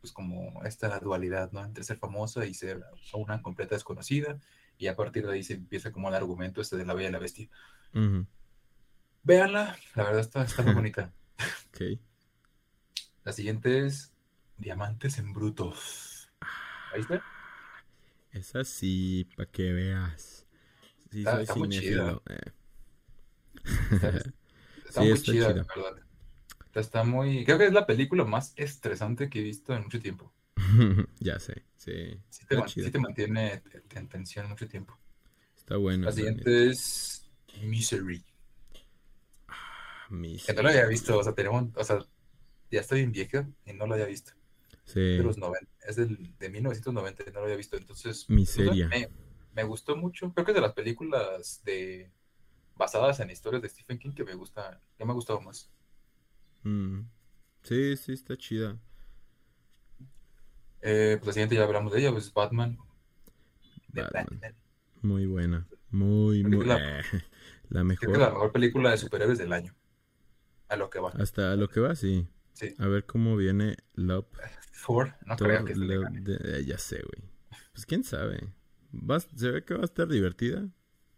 pues 0.00 0.12
como 0.12 0.62
esta 0.64 0.98
dualidad, 1.00 1.52
¿no? 1.52 1.64
Entre 1.64 1.84
ser 1.84 1.98
famosa 1.98 2.46
y 2.46 2.54
ser 2.54 2.82
una 3.14 3.42
completa 3.42 3.74
desconocida. 3.76 4.40
Y 4.80 4.88
a 4.88 4.96
partir 4.96 5.26
de 5.28 5.34
ahí 5.34 5.44
se 5.44 5.54
empieza 5.54 5.92
como 5.92 6.08
el 6.08 6.16
argumento 6.16 6.60
este 6.60 6.76
de 6.76 6.86
la 6.86 6.94
Bella 6.94 7.10
y 7.10 7.12
la 7.12 7.20
Bestia. 7.20 7.48
Ujú, 7.94 8.26
Véanla, 9.22 9.78
la 9.94 10.02
verdad 10.04 10.20
está, 10.20 10.42
está 10.44 10.62
muy 10.62 10.74
bonita. 10.74 11.14
La 13.24 13.32
siguiente 13.32 13.86
es 13.86 14.12
Diamantes 14.58 15.18
en 15.18 15.32
Brutos. 15.32 16.30
¿La 16.90 16.98
viste? 16.98 17.24
Esa 18.32 18.64
sí, 18.64 19.28
para 19.36 19.50
que 19.50 19.72
veas. 19.72 20.46
Sí, 21.10 21.18
Está- 21.18 21.32
soy 21.32 21.42
está 21.42 21.54
muy 21.54 21.68
eh. 22.28 22.52
Está, 23.90 24.18
está 24.84 25.02
Sí, 25.02 25.04
muy 25.04 25.20
está 25.20 25.32
chida, 25.32 25.48
chida. 25.52 25.66
la 25.68 25.82
verdad. 25.82 26.02
Está, 26.66 26.80
está 26.80 27.04
muy... 27.04 27.44
Creo 27.44 27.58
que 27.58 27.66
es 27.66 27.72
la 27.74 27.86
película 27.86 28.24
más 28.24 28.54
estresante 28.56 29.30
que 29.30 29.40
he 29.40 29.42
visto 29.44 29.74
en 29.74 29.84
mucho 29.84 30.00
tiempo. 30.00 30.32
ya 31.20 31.38
sé, 31.38 31.64
sí. 31.76 32.20
Sí 32.28 32.46
te, 32.46 32.54
Está 32.54 32.58
man- 32.60 32.68
sí 32.68 32.74
chida. 32.74 32.90
te 32.90 32.98
mantiene 32.98 33.62
en 33.94 34.08
tensión 34.08 34.48
mucho 34.48 34.68
tiempo. 34.68 34.98
Está 35.56 35.76
buena. 35.76 36.06
La 36.06 36.12
siguiente 36.12 36.70
es 36.70 37.30
Misery. 37.62 38.24
Que 40.46 40.52
no 40.54 40.62
lo 40.62 40.68
había 40.70 40.86
visto, 40.86 41.16
o 41.18 41.22
sea, 41.22 41.34
tenemos, 41.34 41.68
o 41.76 41.84
sea, 41.84 41.98
ya 42.70 42.80
estoy 42.80 43.00
bien 43.00 43.12
vieja 43.12 43.48
y 43.64 43.72
no 43.72 43.86
lo 43.86 43.94
había 43.94 44.06
visto. 44.06 44.32
Sí. 44.84 44.98
de 45.00 45.22
los 45.22 45.38
90, 45.38 45.70
es 45.86 45.94
del, 45.94 46.36
de 46.36 46.50
1990, 46.50 47.24
no 47.26 47.38
lo 47.38 47.44
había 47.44 47.56
visto, 47.56 47.76
entonces 47.76 48.28
Miseria. 48.28 48.88
Me, 48.88 49.08
me 49.54 49.62
gustó 49.62 49.94
mucho, 49.96 50.32
creo 50.32 50.44
que 50.44 50.50
es 50.50 50.54
de 50.56 50.60
las 50.60 50.72
películas 50.72 51.62
de 51.64 52.10
basadas 52.74 53.20
en 53.20 53.30
historias 53.30 53.62
de 53.62 53.68
Stephen 53.68 54.00
King 54.00 54.10
que 54.12 54.24
me 54.24 54.34
gusta, 54.34 54.80
que 54.98 55.04
me 55.04 55.12
ha 55.12 55.14
gustado 55.14 55.40
más. 55.42 55.70
Mm. 56.64 57.02
Sí, 57.62 57.96
sí, 57.96 58.12
está 58.14 58.36
chida. 58.36 58.80
Eh, 60.82 61.16
pues 61.18 61.26
la 61.28 61.32
siguiente 61.34 61.54
ya 61.56 61.64
hablamos 61.64 61.92
de 61.92 62.00
ella, 62.00 62.12
pues 62.12 62.32
Batman. 62.32 62.78
De 63.88 64.02
Batman. 64.02 64.26
Batman. 64.30 64.54
Muy 65.02 65.26
buena. 65.26 65.66
Muy, 65.90 66.42
muy... 66.44 66.50
Película- 66.66 67.00
eh, 67.00 67.02
la 67.68 67.80
Creo 67.80 67.84
mejor. 67.84 68.12
que 68.12 68.18
la 68.18 68.30
mejor 68.30 68.52
película 68.52 68.90
de 68.90 68.98
superhéroes 68.98 69.38
del 69.38 69.52
año. 69.52 69.74
A 70.68 70.76
lo 70.76 70.88
que 70.90 71.00
va. 71.00 71.10
Hasta 71.18 71.56
lo 71.56 71.68
que 71.68 71.80
va, 71.80 71.94
sí. 71.96 72.26
Sí. 72.52 72.74
A 72.78 72.86
ver 72.86 73.04
cómo 73.06 73.36
viene 73.36 73.76
Love. 73.94 74.26
Thor, 74.86 75.14
no 75.26 75.36
Thor, 75.36 75.48
creo 75.48 75.64
que 75.64 75.74
se 75.74 75.80
Love 75.80 76.10
de- 76.12 76.58
eh, 76.60 76.64
ya 76.64 76.78
sé, 76.78 76.96
güey. 77.02 77.30
Pues 77.72 77.86
quién 77.86 78.04
sabe. 78.04 78.52
Va 78.92 79.16
a- 79.16 79.20
se 79.20 79.50
ve 79.50 79.64
que 79.64 79.74
va 79.74 79.80
a 79.82 79.84
estar 79.84 80.08
divertida. 80.08 80.68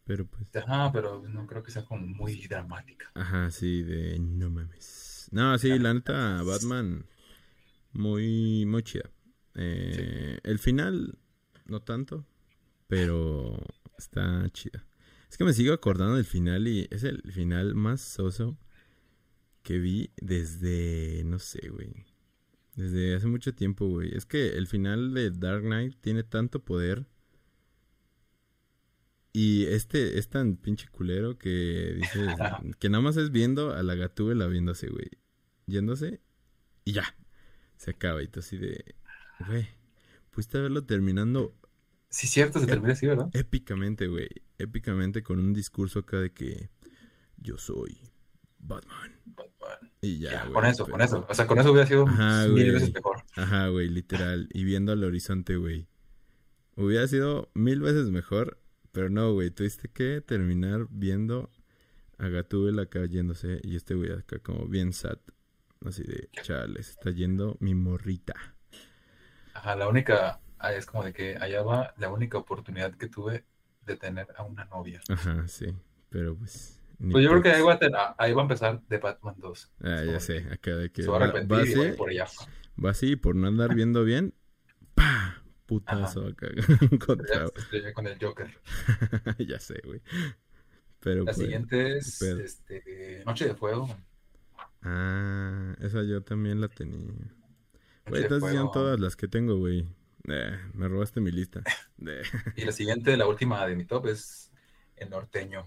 Pero 0.04 0.26
pues. 0.26 0.44
Ajá, 0.56 0.90
pero 0.92 1.22
no 1.28 1.46
creo 1.46 1.62
que 1.62 1.70
sea 1.70 1.84
como 1.84 2.04
muy 2.06 2.34
dramática. 2.48 3.10
Ajá, 3.14 3.50
sí, 3.50 3.82
de 3.82 4.18
no 4.18 4.50
mames. 4.50 5.28
No, 5.30 5.56
sí, 5.58 5.78
la 5.78 5.94
neta, 5.94 6.42
Batman. 6.42 7.06
Muy, 7.92 8.64
muy 8.66 8.82
chida. 8.82 9.10
Eh, 9.54 10.38
El 10.42 10.58
final, 10.58 11.18
no 11.66 11.80
tanto. 11.80 12.26
Pero 12.88 13.58
está 13.96 14.48
chida. 14.50 14.84
Es 15.30 15.38
que 15.38 15.44
me 15.44 15.54
sigo 15.54 15.72
acordando 15.72 16.16
del 16.16 16.26
final 16.26 16.68
y 16.68 16.86
es 16.90 17.04
el 17.04 17.22
final 17.32 17.74
más 17.74 18.02
soso 18.02 18.58
que 19.62 19.78
vi 19.78 20.10
desde, 20.20 21.22
no 21.24 21.38
sé, 21.38 21.68
güey. 21.70 22.04
Desde 22.74 23.14
hace 23.14 23.26
mucho 23.26 23.54
tiempo, 23.54 23.88
güey. 23.88 24.14
Es 24.14 24.26
que 24.26 24.58
el 24.58 24.66
final 24.66 25.14
de 25.14 25.30
Dark 25.30 25.62
Knight 25.62 25.96
tiene 26.00 26.22
tanto 26.22 26.64
poder. 26.64 27.06
Y 29.32 29.64
este 29.66 30.18
es 30.18 30.28
tan 30.28 30.56
pinche 30.56 30.88
culero 30.88 31.38
que 31.38 31.94
dices 31.96 32.28
que 32.78 32.90
nada 32.90 33.02
más 33.02 33.16
es 33.16 33.30
viendo 33.30 33.72
a 33.72 33.82
la 33.82 33.94
gatúbela 33.94 34.46
viéndose, 34.46 34.88
güey. 34.88 35.08
Yéndose 35.66 36.20
y 36.84 36.92
ya. 36.92 37.16
Se 37.76 37.92
acaba 37.92 38.22
y 38.22 38.28
tú 38.28 38.40
así 38.40 38.58
de, 38.58 38.94
güey, 39.46 39.68
pudiste 40.30 40.58
haberlo 40.58 40.84
terminando 40.84 41.54
Sí, 42.08 42.26
cierto, 42.26 42.60
se 42.60 42.66
termina 42.66 42.92
así, 42.92 43.06
¿verdad? 43.06 43.30
épicamente, 43.32 44.06
güey. 44.06 44.28
Épicamente 44.58 45.22
con 45.22 45.38
un 45.38 45.54
discurso 45.54 46.00
acá 46.00 46.18
de 46.18 46.30
que 46.30 46.68
yo 47.38 47.56
soy 47.56 47.98
Batman. 48.58 49.12
Batman. 49.24 49.90
Y 50.02 50.18
ya, 50.18 50.30
Ya, 50.32 50.40
güey, 50.42 50.52
con 50.52 50.66
eso, 50.66 50.84
pero- 50.84 50.92
con 50.92 51.00
eso. 51.00 51.26
O 51.28 51.34
sea, 51.34 51.46
con 51.46 51.58
eso 51.58 51.72
hubiera 51.72 51.86
sido 51.88 52.06
Ajá, 52.06 52.42
mil 52.48 52.52
güey. 52.52 52.70
veces 52.70 52.92
mejor. 52.92 53.22
Ajá, 53.34 53.68
güey, 53.68 53.88
literal. 53.88 54.48
Y 54.52 54.64
viendo 54.64 54.92
al 54.92 55.02
horizonte, 55.04 55.56
güey. 55.56 55.86
Hubiera 56.76 57.06
sido 57.08 57.50
mil 57.54 57.80
veces 57.80 58.10
mejor, 58.10 58.58
pero 58.92 59.08
no, 59.08 59.32
güey. 59.32 59.50
Tuviste 59.50 59.88
que 59.88 60.20
terminar 60.20 60.86
viendo 60.90 61.50
a 62.18 62.28
Gatúbela 62.28 62.82
acá 62.82 63.06
yéndose 63.06 63.58
y 63.62 63.74
este 63.76 63.94
güey 63.94 64.12
acá 64.12 64.38
como 64.38 64.66
bien 64.66 64.92
sad. 64.92 65.18
Así 65.84 66.02
de, 66.02 66.28
chale, 66.42 66.82
se 66.82 66.90
está 66.90 67.10
yendo 67.10 67.56
mi 67.60 67.74
morrita. 67.74 68.51
Ajá, 69.54 69.76
la 69.76 69.88
única, 69.88 70.40
ah, 70.58 70.72
es 70.72 70.86
como 70.86 71.04
de 71.04 71.12
que 71.12 71.36
allá 71.36 71.62
va 71.62 71.94
la 71.98 72.10
única 72.10 72.38
oportunidad 72.38 72.94
que 72.94 73.08
tuve 73.08 73.44
de 73.86 73.96
tener 73.96 74.28
a 74.36 74.42
una 74.44 74.64
novia. 74.66 75.00
Ajá, 75.08 75.46
sí. 75.48 75.66
Pero 76.08 76.36
pues... 76.36 76.78
Pues 77.10 77.24
yo 77.24 77.30
creo 77.30 77.42
que 77.42 77.50
ahí 77.50 77.62
va 77.62 77.72
a, 77.74 77.78
ten- 77.80 77.96
ah, 77.96 78.14
ahí 78.16 78.32
va 78.32 78.42
a 78.42 78.44
empezar 78.44 78.80
The 78.88 78.98
Batman 78.98 79.34
2. 79.38 79.72
Ah, 79.82 80.02
ya 80.04 80.20
sé, 80.20 80.46
acá 80.52 80.76
de 80.76 80.90
que 80.92 81.02
Se 81.02 81.08
va 81.10 81.18
a 81.18 81.24
arrepentir 81.24 81.58
va 81.58 81.66
y 81.86 81.90
va 81.90 81.96
por 81.96 82.10
allá. 82.10 82.26
va 82.84 82.90
así 82.90 83.16
por 83.16 83.34
no 83.34 83.48
andar 83.48 83.74
viendo 83.74 84.04
bien. 84.04 84.34
¡Pah! 84.94 85.42
Putazo 85.66 86.26
acá 86.28 86.46
contra... 87.06 87.46
Ya, 87.72 87.92
con 87.92 88.06
el 88.06 88.18
Joker. 88.20 88.56
ya 89.48 89.58
sé, 89.58 89.80
güey. 89.84 90.00
Pero 91.00 91.20
La 91.24 91.32
pues... 91.32 91.38
siguiente 91.38 91.96
es 91.98 92.22
este, 92.22 93.22
Noche 93.26 93.46
de 93.48 93.54
Fuego. 93.56 93.88
Ah, 94.82 95.74
esa 95.80 96.02
yo 96.04 96.22
también 96.22 96.60
la 96.60 96.68
tenía. 96.68 97.12
Güey, 98.06 98.20
de 98.22 98.26
estás 98.26 98.42
diciendo 98.42 98.70
todas 98.72 98.98
las 99.00 99.16
que 99.16 99.28
tengo, 99.28 99.56
güey. 99.58 99.86
Eh, 100.28 100.58
me 100.74 100.88
robaste 100.88 101.20
mi 101.20 101.30
lista. 101.32 101.62
Eh, 102.06 102.22
Y 102.56 102.64
la 102.64 102.72
siguiente, 102.72 103.16
la 103.16 103.26
última 103.28 103.64
de 103.66 103.76
mi 103.76 103.84
top 103.84 104.06
es 104.08 104.50
El 104.96 105.10
Norteño. 105.10 105.60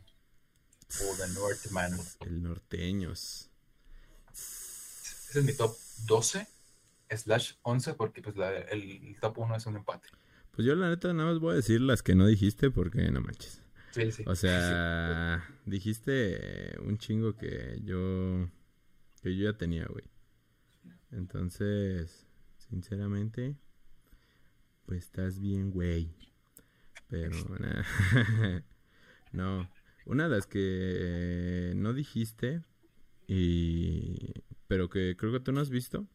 O 1.01 1.15
The 1.17 1.33
Northman. 1.33 1.93
el 2.21 2.43
norteños. 2.43 3.49
Ese 4.31 5.39
es 5.39 5.45
mi 5.45 5.53
top 5.53 5.75
12 6.07 6.47
slash 7.09 7.53
11 7.63 7.93
porque 7.95 8.21
pues 8.21 8.36
la- 8.36 8.51
el 8.57 9.15
top 9.21 9.38
1 9.39 9.55
es 9.55 9.65
un 9.65 9.77
empate. 9.77 10.07
Pues 10.51 10.65
yo 10.67 10.75
la 10.75 10.89
neta 10.89 11.13
nada 11.13 11.31
más 11.31 11.39
voy 11.39 11.53
a 11.53 11.55
decir 11.55 11.81
las 11.81 12.03
que 12.03 12.15
no 12.15 12.27
dijiste 12.27 12.69
porque 12.69 13.09
no 13.11 13.21
manches. 13.21 13.61
Sí, 13.91 14.11
sí. 14.11 14.23
O 14.27 14.36
sea, 14.36 15.43
dijiste 15.65 16.75
un 16.81 16.97
chingo 16.97 17.36
que 17.36 17.79
yo 17.83 18.49
que 19.21 19.36
yo 19.36 19.51
ya 19.51 19.57
tenía, 19.57 19.86
güey. 19.86 20.03
Entonces, 21.12 22.28
sinceramente, 22.58 23.56
pues 24.86 25.06
estás 25.06 25.39
bien, 25.39 25.72
güey. 25.72 26.14
Pero 27.08 27.36
no, 29.32 29.70
una 30.06 30.24
de 30.26 30.30
las 30.30 30.47
que 30.47 31.74
no 31.76 31.93
dijiste 31.93 32.62
y 33.28 34.34
pero 34.68 34.89
que 34.89 35.16
creo 35.18 35.32
que 35.32 35.39
tú 35.39 35.51
no 35.51 35.62
has 35.62 35.70
visto 35.70 36.08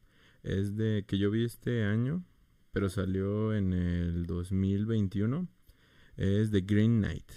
es 0.42 0.76
de 0.76 1.04
que 1.06 1.18
yo 1.18 1.30
vi 1.30 1.44
este 1.44 1.84
año, 1.84 2.24
pero 2.72 2.88
salió 2.88 3.54
en 3.54 3.72
el 3.72 4.26
2021. 4.26 5.48
Es 6.16 6.50
The 6.50 6.60
Green 6.60 6.98
Knight. 6.98 7.30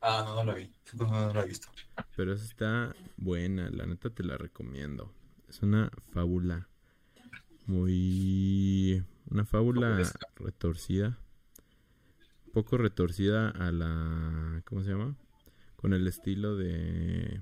Ah, 0.00 0.22
no, 0.26 0.34
no 0.34 0.44
la 0.44 0.54
vi. 0.54 0.70
No, 0.94 1.06
no, 1.06 1.26
no 1.28 1.34
la 1.34 1.42
he 1.42 1.48
visto. 1.48 1.68
Pero 2.16 2.32
esa 2.32 2.44
está 2.44 2.96
buena, 3.16 3.70
la 3.70 3.86
neta 3.86 4.10
te 4.10 4.22
la 4.22 4.36
recomiendo. 4.36 5.12
Es 5.54 5.62
una 5.62 5.88
fábula 6.12 6.68
muy... 7.66 9.04
Una 9.30 9.44
fábula 9.44 10.02
retorcida. 10.34 11.16
Poco 12.52 12.76
retorcida 12.76 13.50
a 13.50 13.70
la... 13.70 14.62
¿Cómo 14.64 14.82
se 14.82 14.90
llama? 14.90 15.16
Con 15.76 15.92
el 15.92 16.08
estilo 16.08 16.56
de... 16.56 17.40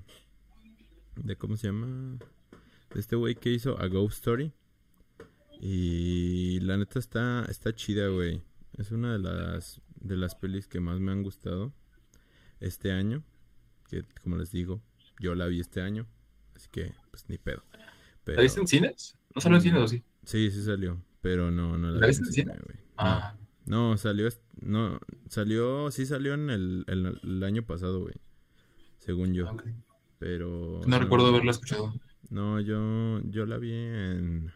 de 1.15 1.35
¿Cómo 1.37 1.57
se 1.57 1.69
llama? 1.69 2.19
De 2.93 2.99
este 2.99 3.15
güey 3.15 3.33
que 3.33 3.49
hizo 3.49 3.81
A 3.81 3.87
Ghost 3.87 4.17
Story. 4.17 4.53
Y 5.59 6.59
la 6.59 6.77
neta 6.77 6.99
está, 6.99 7.45
está 7.49 7.73
chida, 7.73 8.09
güey. 8.09 8.43
Es 8.77 8.91
una 8.91 9.13
de 9.13 9.19
las, 9.19 9.81
de 9.95 10.17
las 10.17 10.35
pelis 10.35 10.67
que 10.67 10.79
más 10.79 10.99
me 10.99 11.11
han 11.11 11.23
gustado 11.23 11.73
este 12.59 12.91
año 12.91 13.23
que 13.89 14.03
como 14.21 14.37
les 14.37 14.51
digo, 14.51 14.83
yo 15.19 15.33
la 15.33 15.47
vi 15.47 15.59
este 15.59 15.81
año, 15.81 16.07
así 16.55 16.67
que 16.71 16.93
pues 17.09 17.27
ni 17.27 17.39
pedo. 17.39 17.63
Pero, 18.23 18.37
¿La 18.37 18.43
viste 18.43 18.59
en 18.61 18.67
cines? 18.67 19.17
¿No 19.35 19.41
salió 19.41 19.57
en 19.57 19.61
cines 19.63 19.81
o 19.81 19.87
sí? 19.87 20.03
Sí, 20.23 20.49
sí 20.51 20.63
salió, 20.63 21.01
pero 21.21 21.51
no, 21.51 21.77
no 21.77 21.91
la, 21.91 21.99
¿La 21.99 22.07
vi 22.07 22.11
viste 22.11 22.25
en 22.25 22.33
cine? 22.33 22.53
güey. 22.63 22.77
No. 22.77 22.83
Ah, 22.97 23.37
No, 23.65 23.97
salió, 23.97 24.29
no, 24.61 24.99
salió, 25.29 25.91
sí 25.91 26.05
salió 26.05 26.33
en 26.33 26.49
el, 26.49 26.83
el- 26.87 27.19
el 27.23 27.43
año 27.43 27.63
pasado, 27.65 28.01
güey, 28.01 28.15
según 28.99 29.33
yo, 29.33 29.49
ok. 29.51 29.63
pero... 30.19 30.81
No 30.87 30.99
recuerdo 30.99 31.27
haberla 31.27 31.51
escuchado. 31.51 31.93
No, 32.29 32.59
yo, 32.61 33.21
yo 33.25 33.45
la 33.45 33.57
vi 33.57 33.73
en, 33.73 34.51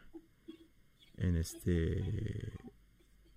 en 1.17 1.35
este, 1.35 1.99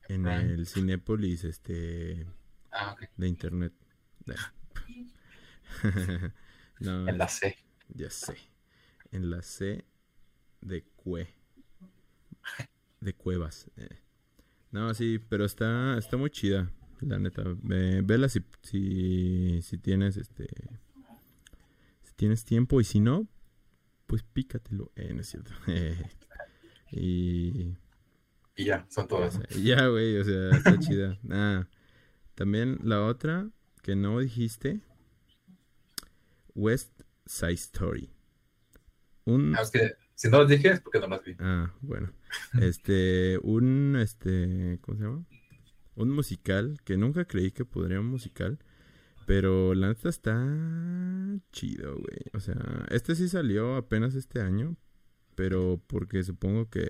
en 0.08 0.22
Prime. 0.24 0.54
el 0.54 0.66
Cinépolis, 0.66 1.44
este, 1.44 2.26
Ah, 2.72 2.92
ok. 2.92 3.08
de 3.16 3.28
internet. 3.28 3.72
no, 6.80 7.08
En 7.08 7.18
la 7.18 7.28
C. 7.28 7.56
Ya 7.88 8.10
sé. 8.10 8.36
En 9.12 9.30
la 9.30 9.42
C 9.42 9.84
de 10.60 10.82
Cue. 10.96 11.28
De 13.00 13.14
Cuevas. 13.14 13.70
eh. 13.76 13.88
No, 14.72 14.92
sí, 14.94 15.18
pero 15.18 15.44
está, 15.44 15.96
está 15.98 16.16
muy 16.16 16.30
chida. 16.30 16.70
La 17.00 17.18
neta. 17.18 17.42
Ve- 17.62 18.02
vela 18.02 18.28
si, 18.28 18.40
si, 18.62 19.60
si 19.62 19.78
tienes 19.78 20.16
este. 20.16 20.46
Si 22.02 22.12
tienes 22.14 22.44
tiempo 22.44 22.80
y 22.80 22.84
si 22.84 23.00
no, 23.00 23.26
pues 24.06 24.22
pícatelo. 24.22 24.92
Eh, 24.96 25.12
no 25.14 25.20
es 25.22 25.28
cierto. 25.28 25.52
y. 26.90 27.76
Y 28.56 28.64
ya, 28.64 28.86
son 28.90 29.08
todas. 29.08 29.40
Ya, 29.62 29.86
güey, 29.86 30.18
o 30.18 30.24
sea, 30.24 30.50
está 30.50 30.78
chida. 30.78 31.18
Ah, 31.30 31.66
también 32.34 32.78
la 32.82 33.04
otra 33.06 33.48
que 33.82 33.96
no 33.96 34.18
dijiste. 34.20 34.80
West 36.54 37.02
Side 37.26 37.52
Story. 37.54 38.10
Un... 39.24 39.54
Ah, 39.56 39.62
es 39.62 39.70
que 39.70 39.92
si 40.20 40.28
no 40.28 40.40
las 40.40 40.48
dije 40.48 40.68
es 40.68 40.80
porque 40.82 41.00
no 41.00 41.06
las 41.06 41.24
vi. 41.24 41.34
Ah, 41.38 41.72
bueno. 41.80 42.12
Este, 42.60 43.38
un, 43.42 43.96
este, 43.98 44.78
¿cómo 44.82 44.98
se 44.98 45.04
llama? 45.04 45.24
Un 45.94 46.10
musical 46.10 46.76
que 46.84 46.98
nunca 46.98 47.24
creí 47.24 47.52
que 47.52 47.64
podría 47.64 48.00
un 48.00 48.08
musical. 48.08 48.58
Pero 49.26 49.72
la 49.74 49.88
neta 49.88 50.10
está 50.10 50.36
chido, 51.52 51.94
güey. 51.94 52.18
O 52.34 52.40
sea, 52.40 52.86
este 52.90 53.14
sí 53.14 53.30
salió 53.30 53.76
apenas 53.76 54.14
este 54.14 54.42
año. 54.42 54.76
Pero 55.36 55.82
porque 55.86 56.22
supongo 56.22 56.68
que 56.68 56.82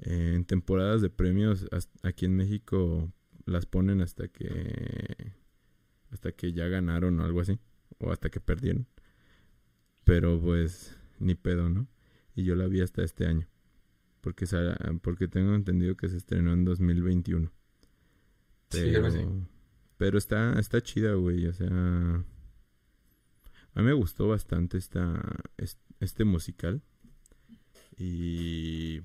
eh, 0.00 0.32
en 0.34 0.44
temporadas 0.44 1.00
de 1.00 1.08
premios 1.08 1.66
aquí 2.02 2.26
en 2.26 2.36
México 2.36 3.10
las 3.46 3.64
ponen 3.64 4.02
hasta 4.02 4.28
que 4.28 5.32
hasta 6.10 6.32
que 6.32 6.52
ya 6.52 6.68
ganaron 6.68 7.18
o 7.20 7.24
algo 7.24 7.40
así, 7.40 7.58
o 8.00 8.12
hasta 8.12 8.28
que 8.28 8.40
perdieron. 8.40 8.86
Pero 10.04 10.38
pues 10.38 10.94
ni 11.18 11.34
pedo, 11.34 11.68
¿no? 11.68 11.88
Y 12.34 12.44
yo 12.44 12.54
la 12.54 12.66
vi 12.66 12.80
hasta 12.80 13.02
este 13.02 13.26
año. 13.26 13.48
Porque, 14.20 14.46
porque 15.02 15.28
tengo 15.28 15.54
entendido 15.54 15.96
que 15.96 16.08
se 16.08 16.16
estrenó 16.16 16.52
en 16.52 16.64
2021. 16.64 17.52
Pero, 18.70 19.10
sí, 19.10 19.20
pero 19.96 20.18
está, 20.18 20.58
está 20.58 20.80
chida, 20.80 21.14
güey. 21.14 21.46
O 21.46 21.52
sea, 21.52 21.68
a 21.68 23.80
mí 23.80 23.84
me 23.84 23.92
gustó 23.92 24.28
bastante 24.28 24.78
esta, 24.78 25.22
este 26.00 26.24
musical. 26.24 26.82
Y, 27.96 29.00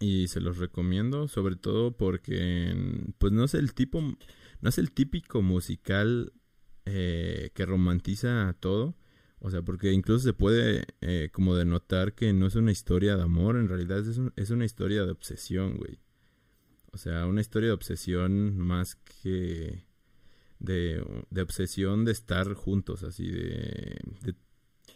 y 0.00 0.28
se 0.28 0.40
los 0.40 0.58
recomiendo, 0.58 1.28
sobre 1.28 1.56
todo 1.56 1.96
porque, 1.96 2.74
pues 3.18 3.32
no 3.32 3.44
es 3.44 3.54
el 3.54 3.74
tipo, 3.74 4.00
no 4.00 4.68
es 4.68 4.78
el 4.78 4.92
típico 4.92 5.42
musical 5.42 6.32
eh, 6.84 7.50
que 7.54 7.66
romantiza 7.66 8.54
todo. 8.60 8.96
O 9.40 9.50
sea, 9.50 9.62
porque 9.62 9.92
incluso 9.92 10.24
se 10.24 10.32
puede 10.32 10.86
eh, 11.00 11.30
como 11.32 11.54
denotar 11.54 12.14
que 12.14 12.32
no 12.32 12.46
es 12.46 12.54
una 12.54 12.72
historia 12.72 13.16
de 13.16 13.22
amor, 13.22 13.56
en 13.56 13.68
realidad 13.68 13.98
es, 13.98 14.20
es 14.34 14.50
una 14.50 14.64
historia 14.64 15.04
de 15.04 15.12
obsesión, 15.12 15.76
güey. 15.76 16.00
O 16.92 16.98
sea, 16.98 17.26
una 17.26 17.42
historia 17.42 17.68
de 17.68 17.74
obsesión 17.74 18.56
más 18.56 18.96
que 18.96 19.84
de, 20.58 21.04
de 21.30 21.42
obsesión 21.42 22.04
de 22.04 22.12
estar 22.12 22.54
juntos, 22.54 23.02
así 23.02 23.30
de, 23.30 24.00
de 24.22 24.34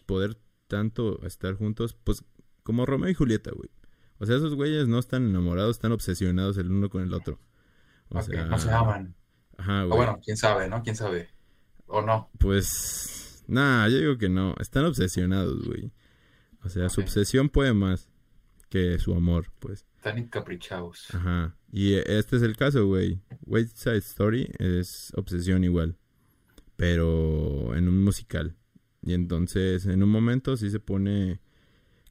poder 0.06 0.38
tanto 0.66 1.24
estar 1.26 1.54
juntos, 1.54 1.94
pues 2.04 2.24
como 2.62 2.86
Romeo 2.86 3.10
y 3.10 3.14
Julieta, 3.14 3.50
güey. 3.50 3.70
O 4.18 4.26
sea, 4.26 4.36
esos 4.36 4.54
güeyes 4.54 4.86
no 4.86 4.98
están 4.98 5.28
enamorados, 5.28 5.76
están 5.76 5.92
obsesionados 5.92 6.56
el 6.58 6.70
uno 6.70 6.90
con 6.90 7.02
el 7.02 7.12
otro. 7.12 7.38
O 8.10 8.20
sea, 8.22 8.44
no 8.44 8.58
se 8.58 8.70
aman. 8.70 9.14
Ajá, 9.56 9.82
güey. 9.84 9.92
O 9.92 9.96
bueno, 9.96 10.20
quién 10.22 10.36
sabe, 10.36 10.68
¿no? 10.68 10.82
¿Quién 10.82 10.96
sabe? 10.96 11.30
¿O 11.86 12.02
no? 12.02 12.30
Pues, 12.38 13.29
nada, 13.50 13.88
yo 13.88 13.98
digo 13.98 14.18
que 14.18 14.28
no. 14.28 14.54
Están 14.60 14.84
obsesionados, 14.84 15.64
güey. 15.66 15.92
O 16.62 16.68
sea, 16.68 16.88
su 16.88 17.00
obsesión 17.00 17.48
puede 17.48 17.72
más 17.72 18.10
que 18.68 18.98
su 18.98 19.14
amor, 19.14 19.50
pues. 19.58 19.86
Están 19.96 20.18
encaprichados. 20.18 21.08
Ajá. 21.14 21.56
Y 21.72 21.94
este 21.94 22.36
es 22.36 22.42
el 22.42 22.56
caso, 22.56 22.86
güey. 22.86 23.20
West 23.44 23.76
Side 23.76 23.98
Story 23.98 24.50
es 24.58 25.12
obsesión 25.16 25.64
igual. 25.64 25.96
Pero 26.76 27.74
en 27.76 27.88
un 27.88 28.02
musical. 28.02 28.56
Y 29.02 29.14
entonces, 29.14 29.86
en 29.86 30.02
un 30.02 30.10
momento 30.10 30.56
sí 30.56 30.70
se 30.70 30.80
pone 30.80 31.40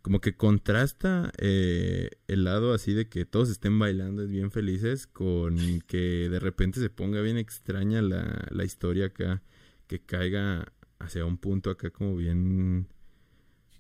como 0.02 0.22
que 0.22 0.36
contrasta 0.36 1.32
eh, 1.38 2.10
el 2.28 2.46
lado 2.46 2.74
así 2.74 2.94
de 2.94 3.10
que 3.10 3.26
todos 3.26 3.50
estén 3.50 3.78
bailando, 3.80 4.24
es 4.24 4.30
bien 4.30 4.50
felices, 4.50 5.08
con 5.08 5.58
que 5.88 6.30
de 6.30 6.40
repente 6.40 6.80
se 6.80 6.90
ponga 6.90 7.22
bien 7.22 7.38
extraña 7.38 8.02
la, 8.02 8.48
la 8.50 8.64
historia 8.64 9.08
acá, 9.08 9.42
que 9.88 10.00
caiga 10.00 10.72
hacia 11.00 11.26
un 11.26 11.38
punto 11.38 11.72
acá 11.72 11.90
como 11.90 12.16
bien, 12.16 12.88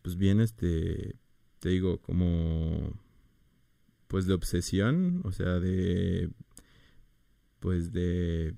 pues 0.01 0.17
bien 0.17 0.41
este, 0.41 1.15
te 1.59 1.69
digo, 1.69 1.99
como, 2.01 2.93
pues 4.07 4.25
de 4.25 4.33
obsesión, 4.33 5.21
o 5.23 5.31
sea, 5.31 5.59
de, 5.59 6.29
pues 7.59 7.91
de, 7.91 8.55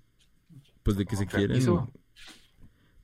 pues 0.83 0.97
de 0.97 1.05
que 1.05 1.15
se 1.15 1.27
quieren, 1.27 1.61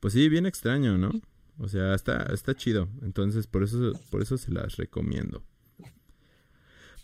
pues 0.00 0.14
sí, 0.14 0.28
bien 0.28 0.46
extraño, 0.46 0.96
¿no? 0.96 1.10
O 1.58 1.68
sea, 1.68 1.94
está, 1.94 2.22
está 2.32 2.54
chido. 2.54 2.88
Entonces, 3.02 3.46
por 3.48 3.64
eso, 3.64 3.92
por 4.10 4.22
eso 4.22 4.38
se 4.38 4.52
las 4.52 4.76
recomiendo. 4.76 5.42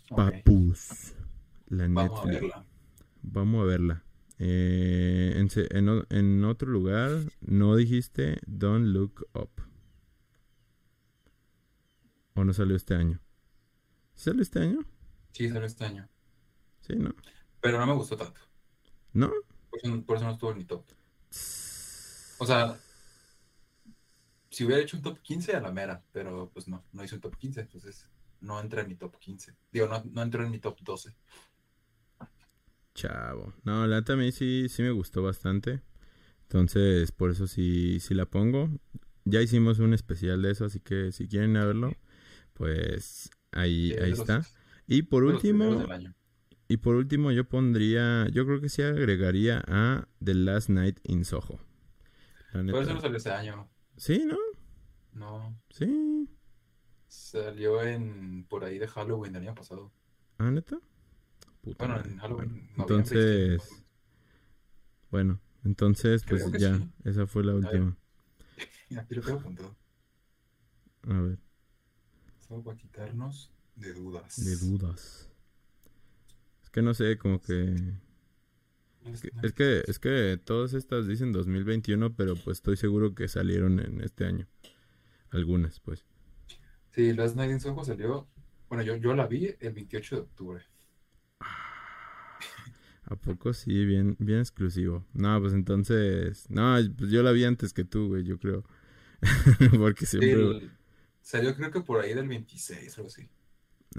Papus. 0.09 1.13
La 1.67 1.87
Vamos 1.87 2.21
A 2.21 2.25
verla. 2.25 2.65
Vamos 3.21 3.63
a 3.63 3.65
verla. 3.65 4.03
Eh, 4.37 5.33
en, 5.35 6.05
en, 6.09 6.43
otro 6.43 6.69
lugar, 6.69 7.11
no 7.41 7.75
dijiste 7.75 8.39
Don't 8.45 8.87
Look 8.87 9.27
Up. 9.33 9.49
¿O 12.33 12.43
no 12.43 12.53
salió 12.53 12.75
este 12.75 12.95
año? 12.95 13.21
¿Salió 14.13 14.41
este 14.41 14.59
año? 14.59 14.79
Sí, 15.31 15.47
salió 15.47 15.65
este 15.65 15.85
año. 15.85 16.09
Sí, 16.81 16.95
¿no? 16.95 17.15
Pero 17.61 17.79
no 17.79 17.87
me 17.87 17.93
gustó 17.93 18.17
tanto. 18.17 18.41
¿No? 19.13 19.31
Por 19.69 19.79
eso, 19.81 20.05
por 20.05 20.17
eso 20.17 20.25
no 20.25 20.31
estuvo 20.31 20.51
en 20.51 20.57
mi 20.57 20.65
top. 20.65 20.85
O 22.37 22.45
sea, 22.45 22.77
si 24.49 24.65
hubiera 24.65 24.81
hecho 24.81 24.97
un 24.97 25.03
top 25.03 25.19
15 25.21 25.55
a 25.55 25.61
la 25.61 25.71
mera, 25.71 26.03
pero 26.11 26.49
pues 26.53 26.67
no, 26.67 26.83
no 26.91 27.03
hizo 27.03 27.15
un 27.15 27.21
top 27.21 27.37
15, 27.37 27.61
entonces 27.61 28.09
no 28.41 28.59
entra 28.59 28.81
en 28.81 28.89
mi 28.89 28.95
top 28.95 29.17
15. 29.17 29.55
Digo, 29.71 29.87
no, 29.87 30.03
no 30.11 30.21
entró 30.21 30.43
en 30.43 30.51
mi 30.51 30.59
top 30.59 30.79
12. 30.81 31.15
Chavo. 32.95 33.53
No, 33.63 33.85
la 33.85 33.97
neta 33.97 34.13
a 34.13 34.15
mí 34.15 34.31
sí, 34.31 34.67
sí 34.69 34.81
me 34.81 34.91
gustó 34.91 35.21
bastante. 35.21 35.81
Entonces, 36.43 37.11
por 37.11 37.29
eso 37.29 37.45
sí, 37.45 37.99
sí 37.99 38.15
la 38.15 38.25
pongo. 38.25 38.69
Ya 39.25 39.41
hicimos 39.41 39.79
un 39.79 39.93
especial 39.93 40.41
de 40.41 40.51
eso, 40.51 40.65
así 40.65 40.79
que 40.79 41.11
si 41.11 41.27
quieren 41.27 41.53
verlo, 41.53 41.93
pues 42.53 43.29
ahí, 43.51 43.93
ahí 44.01 44.11
está. 44.11 44.43
Y 44.87 45.03
por 45.03 45.23
último, 45.23 45.85
y 46.67 46.77
por 46.77 46.95
último 46.95 47.31
yo 47.31 47.47
pondría, 47.47 48.27
yo 48.29 48.45
creo 48.45 48.61
que 48.61 48.69
sí 48.69 48.81
agregaría 48.81 49.63
a 49.67 50.07
The 50.23 50.33
Last 50.33 50.69
Night 50.69 50.99
in 51.03 51.25
Soho. 51.25 51.59
Por 52.51 52.81
eso 52.81 52.93
no 52.93 53.01
salió 53.01 53.17
este 53.17 53.31
año. 53.31 53.67
Sí, 53.97 54.23
¿no? 54.25 54.37
No. 55.13 55.59
Sí. 55.69 56.29
Salió 57.07 57.81
en 57.81 58.45
por 58.45 58.63
ahí 58.63 58.77
de 58.77 58.87
Halloween 58.87 59.33
del 59.33 59.43
año 59.43 59.55
pasado. 59.55 59.91
¿Ah, 60.37 60.51
neta? 60.51 60.79
Bueno, 61.77 62.01
en 62.03 62.17
Halloween. 62.17 62.69
entonces. 62.77 63.61
Bueno, 65.11 65.39
entonces, 65.63 66.23
pues 66.27 66.51
ya. 66.53 66.79
Esa 67.03 67.27
fue 67.27 67.43
la 67.43 67.55
última. 67.55 67.97
Aquí 68.97 69.15
lo 69.15 69.21
tengo 69.21 69.39
apuntado. 69.39 69.75
A 71.07 71.21
ver. 71.21 71.39
Solo 72.47 72.63
para 72.63 72.77
quitarnos 72.77 73.51
de 73.75 73.93
dudas. 73.93 74.43
De 74.43 74.55
dudas. 74.57 75.29
Es 76.63 76.69
que 76.69 76.81
no 76.81 76.93
sé, 76.93 77.17
como 77.17 77.41
que 77.41 77.75
es 79.43 79.53
que, 79.53 79.83
es 79.85 79.99
que 79.99 80.39
todas 80.43 80.73
estas 80.73 81.07
dicen 81.07 81.31
2021, 81.31 82.15
pero 82.15 82.35
pues 82.35 82.57
estoy 82.57 82.75
seguro 82.75 83.13
que 83.13 83.27
salieron 83.27 83.79
en 83.79 84.01
este 84.01 84.25
año. 84.25 84.47
Algunas, 85.29 85.79
pues. 85.79 86.05
Sí, 86.91 87.13
Last 87.13 87.35
Night 87.35 87.51
in 87.51 87.59
Soho 87.59 87.83
salió. 87.83 88.27
Bueno, 88.67 88.83
yo, 88.83 88.95
yo 88.95 89.13
la 89.13 89.27
vi 89.27 89.55
el 89.59 89.73
28 89.73 90.15
de 90.15 90.21
octubre. 90.21 90.63
¿A 93.05 93.15
poco 93.15 93.53
sí? 93.53 93.85
Bien, 93.85 94.15
bien 94.19 94.39
exclusivo. 94.39 95.05
No, 95.13 95.39
pues 95.39 95.53
entonces. 95.53 96.49
No, 96.49 96.75
pues 96.97 97.11
yo 97.11 97.21
la 97.23 97.31
vi 97.31 97.43
antes 97.43 97.73
que 97.73 97.85
tú, 97.85 98.07
güey, 98.07 98.23
yo 98.23 98.39
creo. 98.39 98.63
Porque 99.77 100.05
siempre. 100.05 100.69
salió 101.21 101.55
creo 101.55 101.71
que 101.71 101.81
por 101.81 102.01
ahí 102.01 102.13
del 102.13 102.27
26 102.27 102.97
o 102.97 103.01
algo 103.01 103.07
así. 103.07 103.29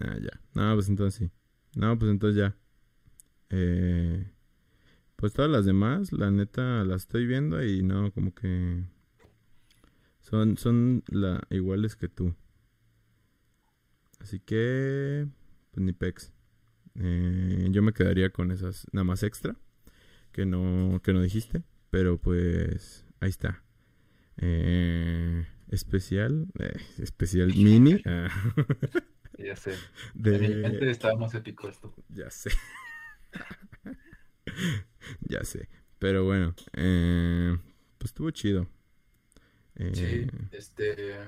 Ah, 0.00 0.16
ya. 0.20 0.40
No, 0.54 0.74
pues 0.74 0.88
entonces 0.88 1.28
sí. 1.28 1.30
No, 1.78 1.98
pues 1.98 2.10
entonces 2.10 2.36
ya. 2.36 2.56
Eh. 3.50 4.30
Pues 5.16 5.32
todas 5.32 5.50
las 5.50 5.64
demás, 5.64 6.12
la 6.12 6.30
neta, 6.30 6.84
las 6.84 7.02
estoy 7.02 7.26
viendo 7.26 7.64
y 7.64 7.82
no, 7.82 8.12
como 8.12 8.34
que 8.34 8.84
son, 10.20 10.58
son 10.58 11.04
la, 11.08 11.42
iguales 11.48 11.96
que 11.96 12.08
tú. 12.08 12.34
Así 14.20 14.40
que, 14.40 15.26
pues 15.70 15.84
ni 15.86 15.92
pex. 15.92 16.32
Eh, 16.98 17.68
yo 17.70 17.82
me 17.82 17.92
quedaría 17.92 18.30
con 18.30 18.50
esas 18.50 18.86
nada 18.92 19.04
más 19.04 19.22
extra 19.22 19.56
que 20.32 20.46
no, 20.46 21.00
que 21.02 21.12
no 21.12 21.22
dijiste, 21.22 21.62
pero 21.90 22.18
pues 22.18 23.06
ahí 23.20 23.30
está. 23.30 23.62
Eh, 24.38 25.46
especial, 25.70 26.46
eh, 26.58 26.76
especial 26.98 27.48
mini. 27.54 28.02
Ah. 28.06 28.28
ya 29.38 29.56
sé. 29.56 29.74
De... 30.14 30.38
mi 30.38 30.54
mente 30.54 30.90
estaba 30.90 31.14
más 31.16 31.34
épico 31.34 31.68
esto. 31.68 31.94
Ya 32.08 32.30
sé. 32.30 32.50
ya 35.20 35.44
sé. 35.44 35.68
Pero 35.98 36.24
bueno, 36.24 36.54
eh, 36.74 37.56
pues 37.98 38.10
estuvo 38.10 38.30
chido. 38.30 38.66
Eh, 39.74 39.90
sí, 39.94 40.26
este. 40.52 41.18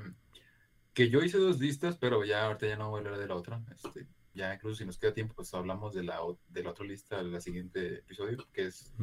Que 0.94 1.10
yo 1.10 1.22
hice 1.22 1.38
dos 1.38 1.60
listas, 1.60 1.96
pero 1.96 2.24
ya 2.24 2.46
ahorita 2.46 2.66
ya 2.66 2.76
no 2.76 2.90
voy 2.90 2.98
a 2.98 3.04
hablar 3.04 3.20
de 3.20 3.28
la 3.28 3.34
otra. 3.34 3.62
Este, 3.74 4.06
ya 4.38 4.54
incluso 4.54 4.76
si 4.76 4.86
nos 4.86 4.98
queda 4.98 5.12
tiempo, 5.12 5.34
pues 5.34 5.52
hablamos 5.52 5.94
de 5.94 6.04
la, 6.04 6.20
de 6.48 6.62
la 6.62 6.70
otra 6.70 6.86
lista 6.86 7.22
del 7.22 7.42
siguiente 7.42 7.98
episodio, 7.98 8.46
que 8.52 8.66
es 8.66 8.94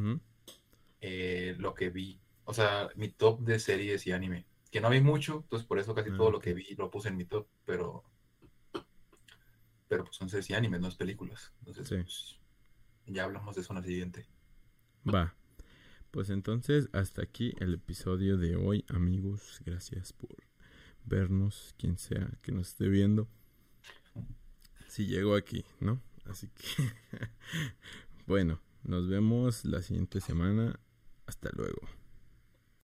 eh, 1.01 1.55
lo 1.59 1.73
que 1.73 1.89
vi. 1.89 2.21
O 2.45 2.53
sea, 2.53 2.89
mi 2.95 3.09
top 3.09 3.41
de 3.41 3.59
series 3.59 4.07
y 4.07 4.13
anime. 4.13 4.47
Que 4.71 4.79
no 4.79 4.89
vi 4.89 5.01
mucho, 5.01 5.41
entonces 5.43 5.67
por 5.67 5.77
eso 5.77 5.93
casi 5.93 6.11
todo 6.11 6.31
lo 6.31 6.39
que 6.39 6.53
vi 6.53 6.73
lo 6.75 6.89
puse 6.89 7.09
en 7.09 7.17
mi 7.17 7.25
top, 7.25 7.47
pero. 7.65 8.03
Pero 9.89 10.05
pues 10.05 10.15
son 10.15 10.29
series 10.29 10.49
y 10.49 10.53
animes, 10.53 10.79
no 10.79 10.87
es 10.87 10.95
películas. 10.95 11.53
Entonces, 11.59 11.89
pues, 11.89 12.39
ya 13.05 13.25
hablamos 13.25 13.55
de 13.55 13.61
eso 13.61 13.73
en 13.73 13.79
la 13.79 13.85
siguiente. 13.85 14.25
Va. 15.05 15.35
Pues 16.11 16.29
entonces, 16.29 16.87
hasta 16.93 17.21
aquí 17.21 17.53
el 17.59 17.73
episodio 17.73 18.37
de 18.37 18.55
hoy, 18.55 18.85
amigos. 18.87 19.61
Gracias 19.65 20.13
por 20.13 20.35
vernos, 21.03 21.75
quien 21.77 21.97
sea 21.97 22.31
que 22.41 22.53
nos 22.53 22.69
esté 22.69 22.87
viendo. 22.87 23.27
Si 24.95 25.07
llegó 25.07 25.35
aquí, 25.35 25.65
¿no? 25.81 25.99
Así 26.23 26.47
que, 26.47 26.93
bueno, 28.27 28.61
nos 28.85 29.09
vemos 29.09 29.65
la 29.65 29.81
siguiente 29.81 30.21
semana. 30.21 30.79
Hasta 31.25 31.49
luego. 31.51 31.81